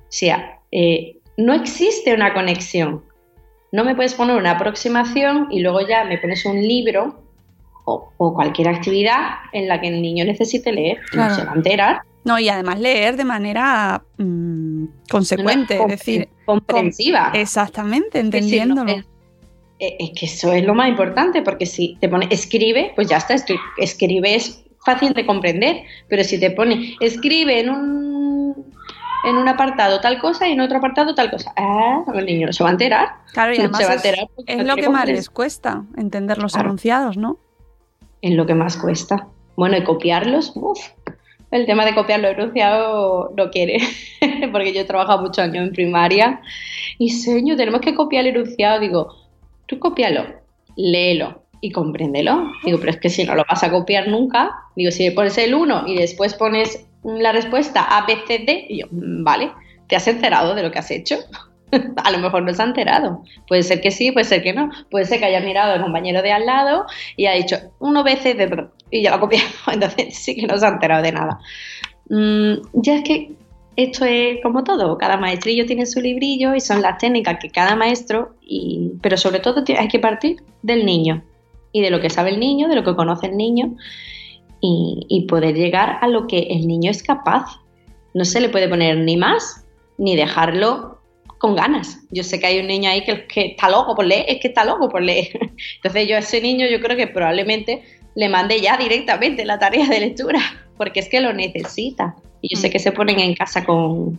O 0.00 0.08
sea, 0.08 0.60
eh, 0.72 1.18
no 1.36 1.54
existe 1.54 2.12
una 2.14 2.34
conexión. 2.34 3.04
No 3.76 3.84
me 3.84 3.94
puedes 3.94 4.14
poner 4.14 4.36
una 4.36 4.52
aproximación 4.52 5.48
y 5.50 5.60
luego 5.60 5.86
ya 5.86 6.04
me 6.04 6.16
pones 6.16 6.46
un 6.46 6.62
libro 6.62 7.20
o, 7.84 8.10
cualquier 8.16 8.68
actividad 8.68 9.34
en 9.52 9.68
la 9.68 9.78
que 9.78 9.88
el 9.88 10.00
niño 10.00 10.24
necesite 10.24 10.72
leer. 10.72 10.98
No 11.12 11.34
se 11.34 11.44
va 11.44 11.52
a 11.52 11.54
enterar. 11.56 12.00
No, 12.24 12.38
y 12.38 12.48
además 12.48 12.80
leer 12.80 13.18
de 13.18 13.26
manera 13.26 14.02
mm, 14.16 14.84
consecuente, 15.10 15.78
es 15.78 15.88
decir, 15.88 16.28
comprensiva. 16.46 17.32
Exactamente, 17.34 18.18
entendiéndolo. 18.18 18.90
Eh, 18.90 19.04
es, 19.78 20.10
que 20.18 20.24
eso 20.24 20.54
es 20.54 20.64
lo 20.64 20.74
más 20.74 20.88
importante, 20.88 21.42
porque 21.42 21.66
si 21.66 21.98
te 22.00 22.08
pone 22.08 22.28
escribe, 22.30 22.92
pues 22.96 23.08
ya 23.08 23.18
está, 23.18 23.36
escribe 23.76 24.36
es 24.36 24.64
fácil 24.86 25.12
de 25.12 25.26
comprender, 25.26 25.82
pero 26.08 26.24
si 26.24 26.40
te 26.40 26.50
pone 26.50 26.96
escribe 27.00 27.60
en 27.60 27.68
un 27.68 28.15
en 29.26 29.36
un 29.36 29.48
apartado 29.48 30.00
tal 30.00 30.20
cosa 30.20 30.48
y 30.48 30.52
en 30.52 30.60
otro 30.60 30.78
apartado 30.78 31.14
tal 31.14 31.30
cosa. 31.30 31.52
Ah, 31.56 32.04
el 32.14 32.26
niño 32.26 32.46
no 32.46 32.52
se 32.52 32.62
va 32.62 32.70
a 32.70 32.72
enterar. 32.72 33.08
Claro, 33.32 33.52
y 33.52 33.58
además 33.58 33.80
es, 34.46 34.64
lo 34.64 34.76
que 34.76 34.88
más 34.88 35.06
les 35.06 35.28
cuesta, 35.28 35.84
entender 35.96 36.38
los 36.38 36.54
anunciados, 36.54 37.16
¿no? 37.16 37.38
Es 38.22 38.34
lo 38.34 38.46
que 38.46 38.54
más 38.54 38.76
cuesta. 38.76 39.26
Bueno, 39.56 39.76
y 39.76 39.82
copiarlos, 39.82 40.52
uff, 40.54 40.78
el 41.50 41.66
tema 41.66 41.84
de 41.84 41.94
copiar 41.94 42.20
lo 42.20 42.28
enunciado 42.28 43.32
no 43.36 43.50
quiere, 43.50 43.78
porque 44.52 44.72
yo 44.72 44.82
he 44.82 44.84
trabajado 44.84 45.22
muchos 45.22 45.40
años 45.40 45.66
en 45.66 45.72
primaria 45.72 46.40
y 46.98 47.10
señor, 47.10 47.56
tenemos 47.56 47.80
que 47.80 47.94
copiar 47.94 48.26
el 48.26 48.36
enunciado. 48.36 48.78
Digo, 48.78 49.08
tú 49.66 49.80
cópialo, 49.80 50.24
léelo 50.76 51.42
y 51.60 51.72
compréndelo. 51.72 52.52
Digo, 52.64 52.78
pero 52.78 52.92
es 52.92 53.00
que 53.00 53.10
si 53.10 53.24
no 53.24 53.34
lo 53.34 53.44
vas 53.48 53.64
a 53.64 53.72
copiar 53.72 54.06
nunca, 54.06 54.54
digo, 54.76 54.92
si 54.92 55.10
pones 55.10 55.36
el 55.38 55.52
1 55.54 55.88
y 55.88 55.96
después 55.96 56.34
pones 56.34 56.86
la 57.06 57.32
respuesta 57.32 57.82
A, 57.82 58.06
B, 58.06 58.18
C, 58.26 58.38
D, 58.40 58.66
y 58.68 58.80
yo, 58.80 58.86
mm, 58.90 59.24
vale, 59.24 59.52
¿te 59.86 59.96
has 59.96 60.06
enterado 60.08 60.54
de 60.54 60.62
lo 60.62 60.70
que 60.70 60.78
has 60.78 60.90
hecho? 60.90 61.16
a 62.04 62.10
lo 62.10 62.18
mejor 62.18 62.42
no 62.42 62.52
se 62.52 62.62
ha 62.62 62.66
enterado. 62.66 63.22
Puede 63.48 63.62
ser 63.62 63.80
que 63.80 63.90
sí, 63.90 64.12
puede 64.12 64.24
ser 64.24 64.42
que 64.42 64.52
no. 64.52 64.70
Puede 64.90 65.04
ser 65.04 65.18
que 65.18 65.26
haya 65.26 65.40
mirado 65.40 65.72
al 65.72 65.82
compañero 65.82 66.22
de 66.22 66.32
al 66.32 66.46
lado 66.46 66.86
y 67.16 67.26
ha 67.26 67.32
dicho 67.32 67.56
1 67.78 68.04
B, 68.04 68.16
C, 68.16 68.34
D, 68.34 68.68
y 68.90 69.02
ya 69.02 69.10
lo 69.10 69.16
ha 69.16 69.20
copiado. 69.20 69.46
Entonces 69.72 70.16
sí 70.16 70.34
que 70.34 70.46
no 70.46 70.58
se 70.58 70.66
ha 70.66 70.70
enterado 70.70 71.02
de 71.02 71.12
nada. 71.12 71.38
Mm, 72.08 72.54
ya 72.74 72.96
es 72.96 73.02
que 73.02 73.32
esto 73.76 74.06
es 74.06 74.38
como 74.42 74.64
todo, 74.64 74.96
cada 74.96 75.18
maestrillo 75.18 75.66
tiene 75.66 75.84
su 75.84 76.00
librillo 76.00 76.54
y 76.54 76.60
son 76.60 76.80
las 76.80 76.96
técnicas 76.96 77.36
que 77.38 77.50
cada 77.50 77.76
maestro, 77.76 78.34
y, 78.40 78.92
pero 79.02 79.18
sobre 79.18 79.40
todo 79.40 79.62
hay 79.78 79.88
que 79.88 79.98
partir 79.98 80.42
del 80.62 80.86
niño 80.86 81.22
y 81.72 81.82
de 81.82 81.90
lo 81.90 82.00
que 82.00 82.08
sabe 82.08 82.30
el 82.30 82.40
niño, 82.40 82.68
de 82.68 82.74
lo 82.74 82.84
que 82.84 82.96
conoce 82.96 83.26
el 83.26 83.36
niño 83.36 83.76
y, 85.08 85.26
poder 85.28 85.54
llegar 85.54 85.98
a 86.00 86.08
lo 86.08 86.26
que 86.26 86.38
el 86.50 86.66
niño 86.66 86.90
es 86.90 87.02
capaz. 87.02 87.60
No 88.14 88.24
se 88.24 88.40
le 88.40 88.48
puede 88.48 88.68
poner 88.68 88.98
ni 88.98 89.16
más 89.16 89.64
ni 89.98 90.16
dejarlo 90.16 91.00
con 91.38 91.54
ganas. 91.54 92.00
Yo 92.10 92.22
sé 92.22 92.40
que 92.40 92.46
hay 92.46 92.60
un 92.60 92.66
niño 92.66 92.90
ahí 92.90 93.04
que, 93.04 93.26
que 93.26 93.46
está 93.46 93.68
loco 93.68 93.94
por 93.94 94.06
leer, 94.06 94.24
es 94.28 94.40
que 94.40 94.48
está 94.48 94.64
loco 94.64 94.88
por 94.88 95.02
leer. 95.02 95.38
Entonces 95.76 96.08
yo 96.08 96.16
a 96.16 96.20
ese 96.20 96.40
niño 96.40 96.66
yo 96.66 96.80
creo 96.80 96.96
que 96.96 97.06
probablemente 97.06 97.82
le 98.14 98.28
mande 98.28 98.60
ya 98.60 98.76
directamente 98.76 99.44
la 99.44 99.58
tarea 99.58 99.86
de 99.88 100.00
lectura, 100.00 100.40
porque 100.76 101.00
es 101.00 101.08
que 101.08 101.20
lo 101.20 101.32
necesita. 101.32 102.16
Y 102.40 102.54
yo 102.54 102.60
sé 102.60 102.68
mm. 102.68 102.72
que 102.72 102.78
se 102.78 102.92
ponen 102.92 103.20
en 103.20 103.34
casa 103.34 103.64
con, 103.64 104.18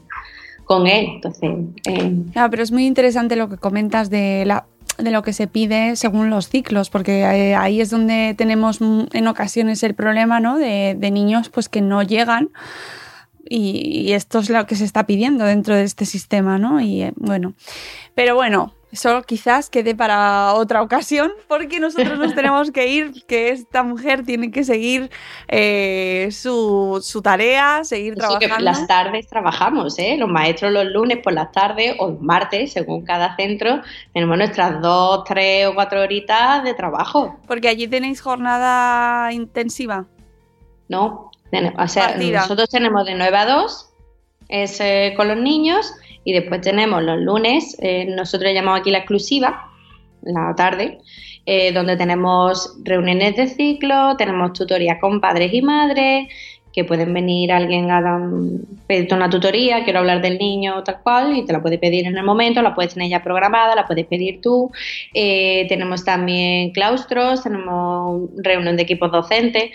él. 0.86 1.08
Entonces, 1.16 1.52
eh, 1.88 2.12
pero 2.34 2.62
es 2.62 2.72
muy 2.72 2.86
interesante 2.86 3.36
lo 3.36 3.50
que 3.50 3.58
comentas 3.58 4.10
de 4.10 4.44
la 4.46 4.68
de 4.98 5.12
lo 5.12 5.22
que 5.22 5.34
se 5.34 5.48
pide 5.48 5.96
según 5.96 6.30
los 6.30 6.50
ciclos, 6.50 6.90
porque 6.90 7.22
eh, 7.22 7.56
ahí 7.56 7.82
es 7.82 7.90
donde 7.90 8.36
tenemos 8.38 8.80
en 8.82 9.28
ocasiones 9.28 9.84
el 9.84 9.94
problema 9.94 10.40
¿no? 10.40 10.58
de, 10.58 10.96
de 10.98 11.12
niños 11.12 11.50
pues 11.50 11.70
que 11.70 11.82
no 11.82 12.02
llegan 12.04 12.50
y, 13.50 14.14
esto 14.14 14.40
es 14.40 14.50
lo 14.50 14.66
que 14.66 14.76
se 14.76 14.86
está 14.86 15.06
pidiendo 15.06 15.46
dentro 15.46 15.76
de 15.76 15.84
este 15.84 16.06
sistema, 16.06 16.58
¿no? 16.58 16.82
Y 16.82 17.04
eh, 17.04 17.14
bueno, 17.16 17.54
pero 18.16 18.36
bueno, 18.36 18.74
eso 18.98 19.22
quizás 19.24 19.70
quede 19.70 19.96
para 19.96 20.54
otra 20.54 20.82
ocasión, 20.82 21.32
porque 21.48 21.80
nosotros 21.80 22.18
nos 22.18 22.34
tenemos 22.34 22.72
que 22.72 22.88
ir, 22.88 23.26
que 23.26 23.50
esta 23.50 23.84
mujer 23.84 24.24
tiene 24.24 24.52
que 24.52 24.64
seguir 24.64 25.12
eh, 25.48 26.30
su, 26.32 27.02
tarea, 27.24 27.84
seguir 27.84 28.16
trabajando. 28.16 28.60
las 28.60 28.88
tardes 28.88 29.28
trabajamos, 29.28 29.98
¿eh? 30.00 30.18
Los 30.18 30.30
maestros 30.30 30.72
los 30.72 30.86
lunes 30.86 31.20
por 31.24 31.34
las 31.34 31.52
tardes 31.52 31.96
o 32.00 32.10
los 32.10 32.22
martes, 32.22 32.74
según 32.74 33.06
cada 33.06 33.36
centro, 33.36 33.82
tenemos 34.14 34.38
nuestras 34.38 34.82
dos, 34.82 35.24
tres 35.26 35.68
o 35.68 35.76
cuatro 35.76 36.02
horitas 36.02 36.64
de 36.64 36.74
trabajo. 36.74 37.40
Porque 37.48 37.68
allí 37.68 37.88
tenéis 37.88 38.22
jornada 38.22 39.32
intensiva. 39.32 40.06
No, 40.90 41.32
o 41.78 41.88
sea, 41.88 42.18
nosotros 42.18 42.70
tenemos 42.70 43.06
de 43.06 43.16
9 43.16 43.38
a 43.38 43.46
2 43.46 43.94
es, 44.50 44.80
eh, 44.80 45.14
con 45.16 45.28
los 45.28 45.38
niños 45.38 45.94
y 46.28 46.34
después 46.34 46.60
tenemos 46.60 47.02
los 47.04 47.22
lunes, 47.22 47.78
eh, 47.80 48.04
nosotros 48.06 48.52
llamamos 48.54 48.82
aquí 48.82 48.92
la 48.92 48.98
exclusiva, 48.98 49.72
la 50.24 50.54
tarde, 50.58 50.98
eh, 51.46 51.72
donde 51.72 51.96
tenemos 51.96 52.76
reuniones 52.84 53.38
de 53.38 53.48
ciclo, 53.48 54.18
tenemos 54.18 54.52
tutorías 54.52 54.98
con 55.00 55.22
padres 55.22 55.54
y 55.54 55.62
madres, 55.62 56.28
que 56.74 56.84
pueden 56.84 57.14
venir 57.14 57.54
alguien 57.54 57.90
a 57.92 58.30
pedirte 58.88 59.16
una 59.16 59.30
tutoría, 59.30 59.86
quiero 59.86 60.00
hablar 60.00 60.22
del 60.22 60.38
niño 60.38 60.84
tal 60.84 61.02
cual, 61.02 61.38
y 61.38 61.46
te 61.46 61.54
la 61.54 61.62
puede 61.62 61.78
pedir 61.78 62.06
en 62.06 62.18
el 62.18 62.26
momento, 62.26 62.62
la 62.62 62.76
puedes 62.76 62.94
tener 62.94 63.10
ya 63.10 63.24
programada, 63.24 63.74
la 63.74 63.88
puedes 63.88 64.06
pedir 64.06 64.42
tú. 64.42 64.70
tenemos 65.14 66.04
también 66.04 66.72
claustros, 66.72 67.44
tenemos 67.44 68.30
reunión 68.36 68.76
de 68.76 68.84
equipos 68.84 69.14
docentes, 69.14 69.72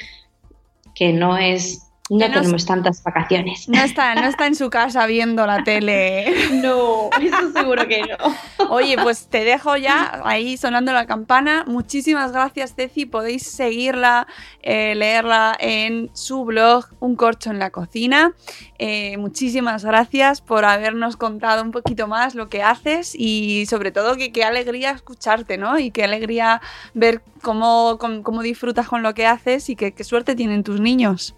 que 0.94 1.14
no 1.14 1.38
es 1.38 1.91
no 2.10 2.30
tenemos 2.30 2.66
tantas 2.66 3.02
vacaciones. 3.02 3.68
No 3.68 3.80
está, 3.80 4.14
no 4.16 4.26
está 4.26 4.46
en 4.46 4.56
su 4.56 4.70
casa 4.70 5.06
viendo 5.06 5.46
la 5.46 5.62
tele. 5.64 6.34
No, 6.62 7.10
eso 7.20 7.52
seguro 7.52 7.88
que 7.88 8.02
no. 8.02 8.68
Oye, 8.68 8.96
pues 9.02 9.26
te 9.28 9.42
dejo 9.44 9.76
ya 9.76 10.20
ahí 10.24 10.56
sonando 10.56 10.92
la 10.92 11.06
campana. 11.06 11.64
Muchísimas 11.66 12.32
gracias, 12.32 12.74
Ceci. 12.74 13.06
Podéis 13.06 13.44
seguirla, 13.44 14.26
eh, 14.62 14.94
leerla 14.94 15.56
en 15.58 16.10
su 16.12 16.44
blog, 16.44 16.86
Un 17.00 17.16
corcho 17.16 17.50
en 17.50 17.58
la 17.58 17.70
cocina. 17.70 18.32
Eh, 18.78 19.16
muchísimas 19.16 19.84
gracias 19.84 20.40
por 20.40 20.64
habernos 20.64 21.16
contado 21.16 21.62
un 21.62 21.72
poquito 21.72 22.06
más 22.06 22.34
lo 22.34 22.48
que 22.48 22.62
haces 22.62 23.14
y 23.16 23.64
sobre 23.66 23.90
todo 23.90 24.16
que 24.16 24.30
qué 24.30 24.44
alegría 24.44 24.90
escucharte, 24.90 25.58
¿no? 25.58 25.78
Y 25.78 25.90
qué 25.90 26.04
alegría 26.04 26.60
ver 26.94 27.22
cómo, 27.42 27.98
cómo, 27.98 28.42
disfrutas 28.42 28.88
con 28.88 29.02
lo 29.02 29.14
que 29.14 29.26
haces 29.26 29.68
y 29.68 29.76
qué 29.76 30.04
suerte 30.04 30.36
tienen 30.36 30.62
tus 30.62 30.80
niños. 30.80 31.34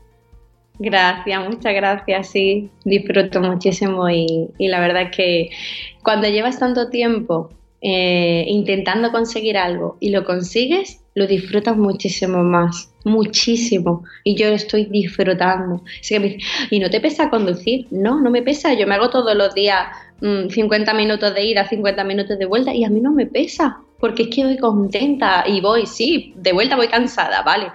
Gracias, 0.78 1.48
muchas 1.48 1.74
gracias, 1.74 2.30
sí, 2.30 2.68
disfruto 2.84 3.40
muchísimo 3.40 4.10
y, 4.10 4.48
la 4.58 4.80
verdad 4.80 5.02
es 5.02 5.16
que 5.16 5.50
cuando 6.02 6.28
llevas 6.28 6.58
tanto 6.58 6.90
tiempo 6.90 7.50
eh, 7.80 8.44
intentando 8.48 9.12
conseguir 9.12 9.56
algo 9.56 9.96
y 10.00 10.10
lo 10.10 10.24
consigues, 10.24 11.00
lo 11.14 11.28
disfrutas 11.28 11.76
muchísimo 11.76 12.42
más, 12.42 12.92
muchísimo. 13.04 14.02
Y 14.24 14.34
yo 14.34 14.48
estoy 14.48 14.86
disfrutando. 14.86 15.82
¿y 16.70 16.80
no 16.80 16.90
te 16.90 17.00
pesa 17.00 17.30
conducir? 17.30 17.86
No, 17.90 18.20
no 18.20 18.30
me 18.30 18.42
pesa. 18.42 18.74
Yo 18.74 18.86
me 18.86 18.94
hago 18.94 19.10
todos 19.10 19.36
los 19.36 19.54
días 19.54 19.86
50 20.20 20.92
mm, 20.92 20.96
minutos 20.96 21.34
de 21.34 21.44
ida, 21.44 21.68
50 21.68 22.02
minutos 22.04 22.38
de 22.38 22.46
vuelta 22.46 22.74
y 22.74 22.84
a 22.84 22.90
mí 22.90 23.00
no 23.00 23.12
me 23.12 23.26
pesa, 23.26 23.78
porque 24.00 24.24
es 24.24 24.28
que 24.34 24.44
voy 24.44 24.56
contenta 24.56 25.44
y 25.46 25.60
voy, 25.60 25.86
sí, 25.86 26.32
de 26.36 26.52
vuelta 26.52 26.76
voy 26.76 26.88
cansada, 26.88 27.42
¿vale? 27.42 27.66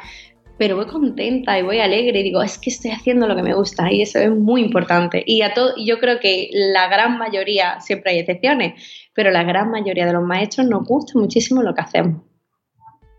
Pero 0.59 0.75
voy 0.75 0.87
contenta 0.87 1.57
y 1.57 1.63
voy 1.63 1.79
alegre 1.79 2.19
y 2.19 2.23
digo, 2.23 2.43
es 2.43 2.57
que 2.57 2.69
estoy 2.69 2.91
haciendo 2.91 3.27
lo 3.27 3.35
que 3.35 3.41
me 3.41 3.53
gusta 3.53 3.91
y 3.91 4.01
eso 4.01 4.19
es 4.19 4.29
muy 4.29 4.61
importante. 4.61 5.23
Y 5.25 5.41
a 5.41 5.53
todo, 5.53 5.73
yo 5.77 5.99
creo 5.99 6.19
que 6.19 6.49
la 6.51 6.89
gran 6.89 7.17
mayoría, 7.17 7.79
siempre 7.79 8.11
hay 8.11 8.19
excepciones, 8.19 8.73
pero 9.13 9.31
la 9.31 9.43
gran 9.43 9.71
mayoría 9.71 10.05
de 10.05 10.11
los 10.11 10.23
maestros 10.23 10.67
nos 10.67 10.83
gusta 10.83 11.17
muchísimo 11.17 11.63
lo 11.63 11.73
que 11.73 11.81
hacemos. 11.81 12.23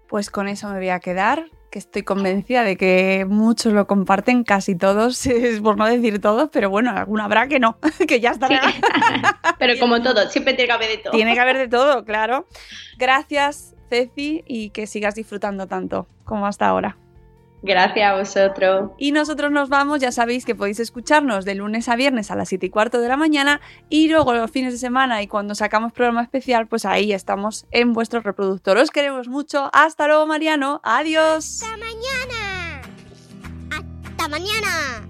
Pues 0.07 0.28
con 0.28 0.49
eso 0.49 0.68
me 0.68 0.76
voy 0.76 0.91
a 0.91 1.01
quedar, 1.01 1.47
que 1.70 1.78
estoy 1.78 2.03
convencida 2.03 2.62
de 2.62 2.76
que 2.76 3.24
muchos 3.26 3.72
lo 3.72 3.86
comparten, 3.86 4.45
casi 4.45 4.76
todos, 4.76 5.24
es 5.26 5.61
por 5.61 5.78
no 5.78 5.86
decir 5.86 6.20
todos, 6.20 6.51
pero 6.53 6.68
bueno, 6.68 6.91
alguna 6.91 7.24
habrá 7.24 7.49
que 7.49 7.59
no, 7.59 7.78
que 8.07 8.20
ya 8.20 8.32
estará. 8.32 8.61
pero 9.59 9.80
como 9.80 10.03
todo, 10.03 10.28
siempre 10.28 10.53
tiene 10.53 10.66
que 10.66 10.74
haber 10.74 10.88
de 10.91 10.99
todo. 10.99 11.12
Tiene 11.12 11.32
que 11.32 11.41
haber 11.41 11.57
de 11.57 11.68
todo, 11.68 12.05
claro. 12.05 12.47
Gracias, 12.99 13.74
Ceci, 13.88 14.45
y 14.47 14.68
que 14.70 14.86
sigas 14.86 15.14
disfrutando 15.14 15.66
tanto 15.66 16.07
como 16.24 16.47
hasta 16.47 16.68
ahora. 16.68 16.99
Gracias 17.63 18.11
a 18.11 18.17
vosotros. 18.17 18.91
Y 18.99 19.13
nosotros 19.13 19.51
nos 19.51 19.69
vamos, 19.69 20.01
ya 20.01 20.13
sabéis 20.13 20.45
que 20.45 20.55
podéis 20.55 20.81
escucharnos 20.81 21.45
de 21.45 21.55
lunes 21.55 21.89
a 21.89 21.97
viernes 21.97 22.31
a 22.31 22.37
las 22.37 22.49
7 22.49 22.67
y 22.67 22.71
cuarto 22.71 23.01
de 23.01 23.09
la 23.09 23.17
mañana 23.17 23.61
y 23.89 24.09
luego 24.09 24.33
los 24.33 24.51
fines 24.51 24.73
de 24.73 24.79
semana 24.79 25.23
y 25.23 25.27
cuando 25.27 25.55
sacamos 25.55 25.93
programa 25.93 26.23
especial, 26.23 26.67
pues 26.67 26.85
ahí 26.85 27.13
estamos 27.13 27.67
en 27.71 27.93
vuestro 27.93 28.21
reproductor. 28.21 28.79
Os 28.79 28.91
queremos 28.91 29.29
mucho. 29.29 29.71
Hasta 29.73 30.07
luego, 30.07 30.27
Mariano. 30.27 30.81
Adiós. 30.83 31.63
Hasta 31.63 31.77
mañana. 31.77 32.83
Hasta 33.71 34.29
mañana. 34.29 35.10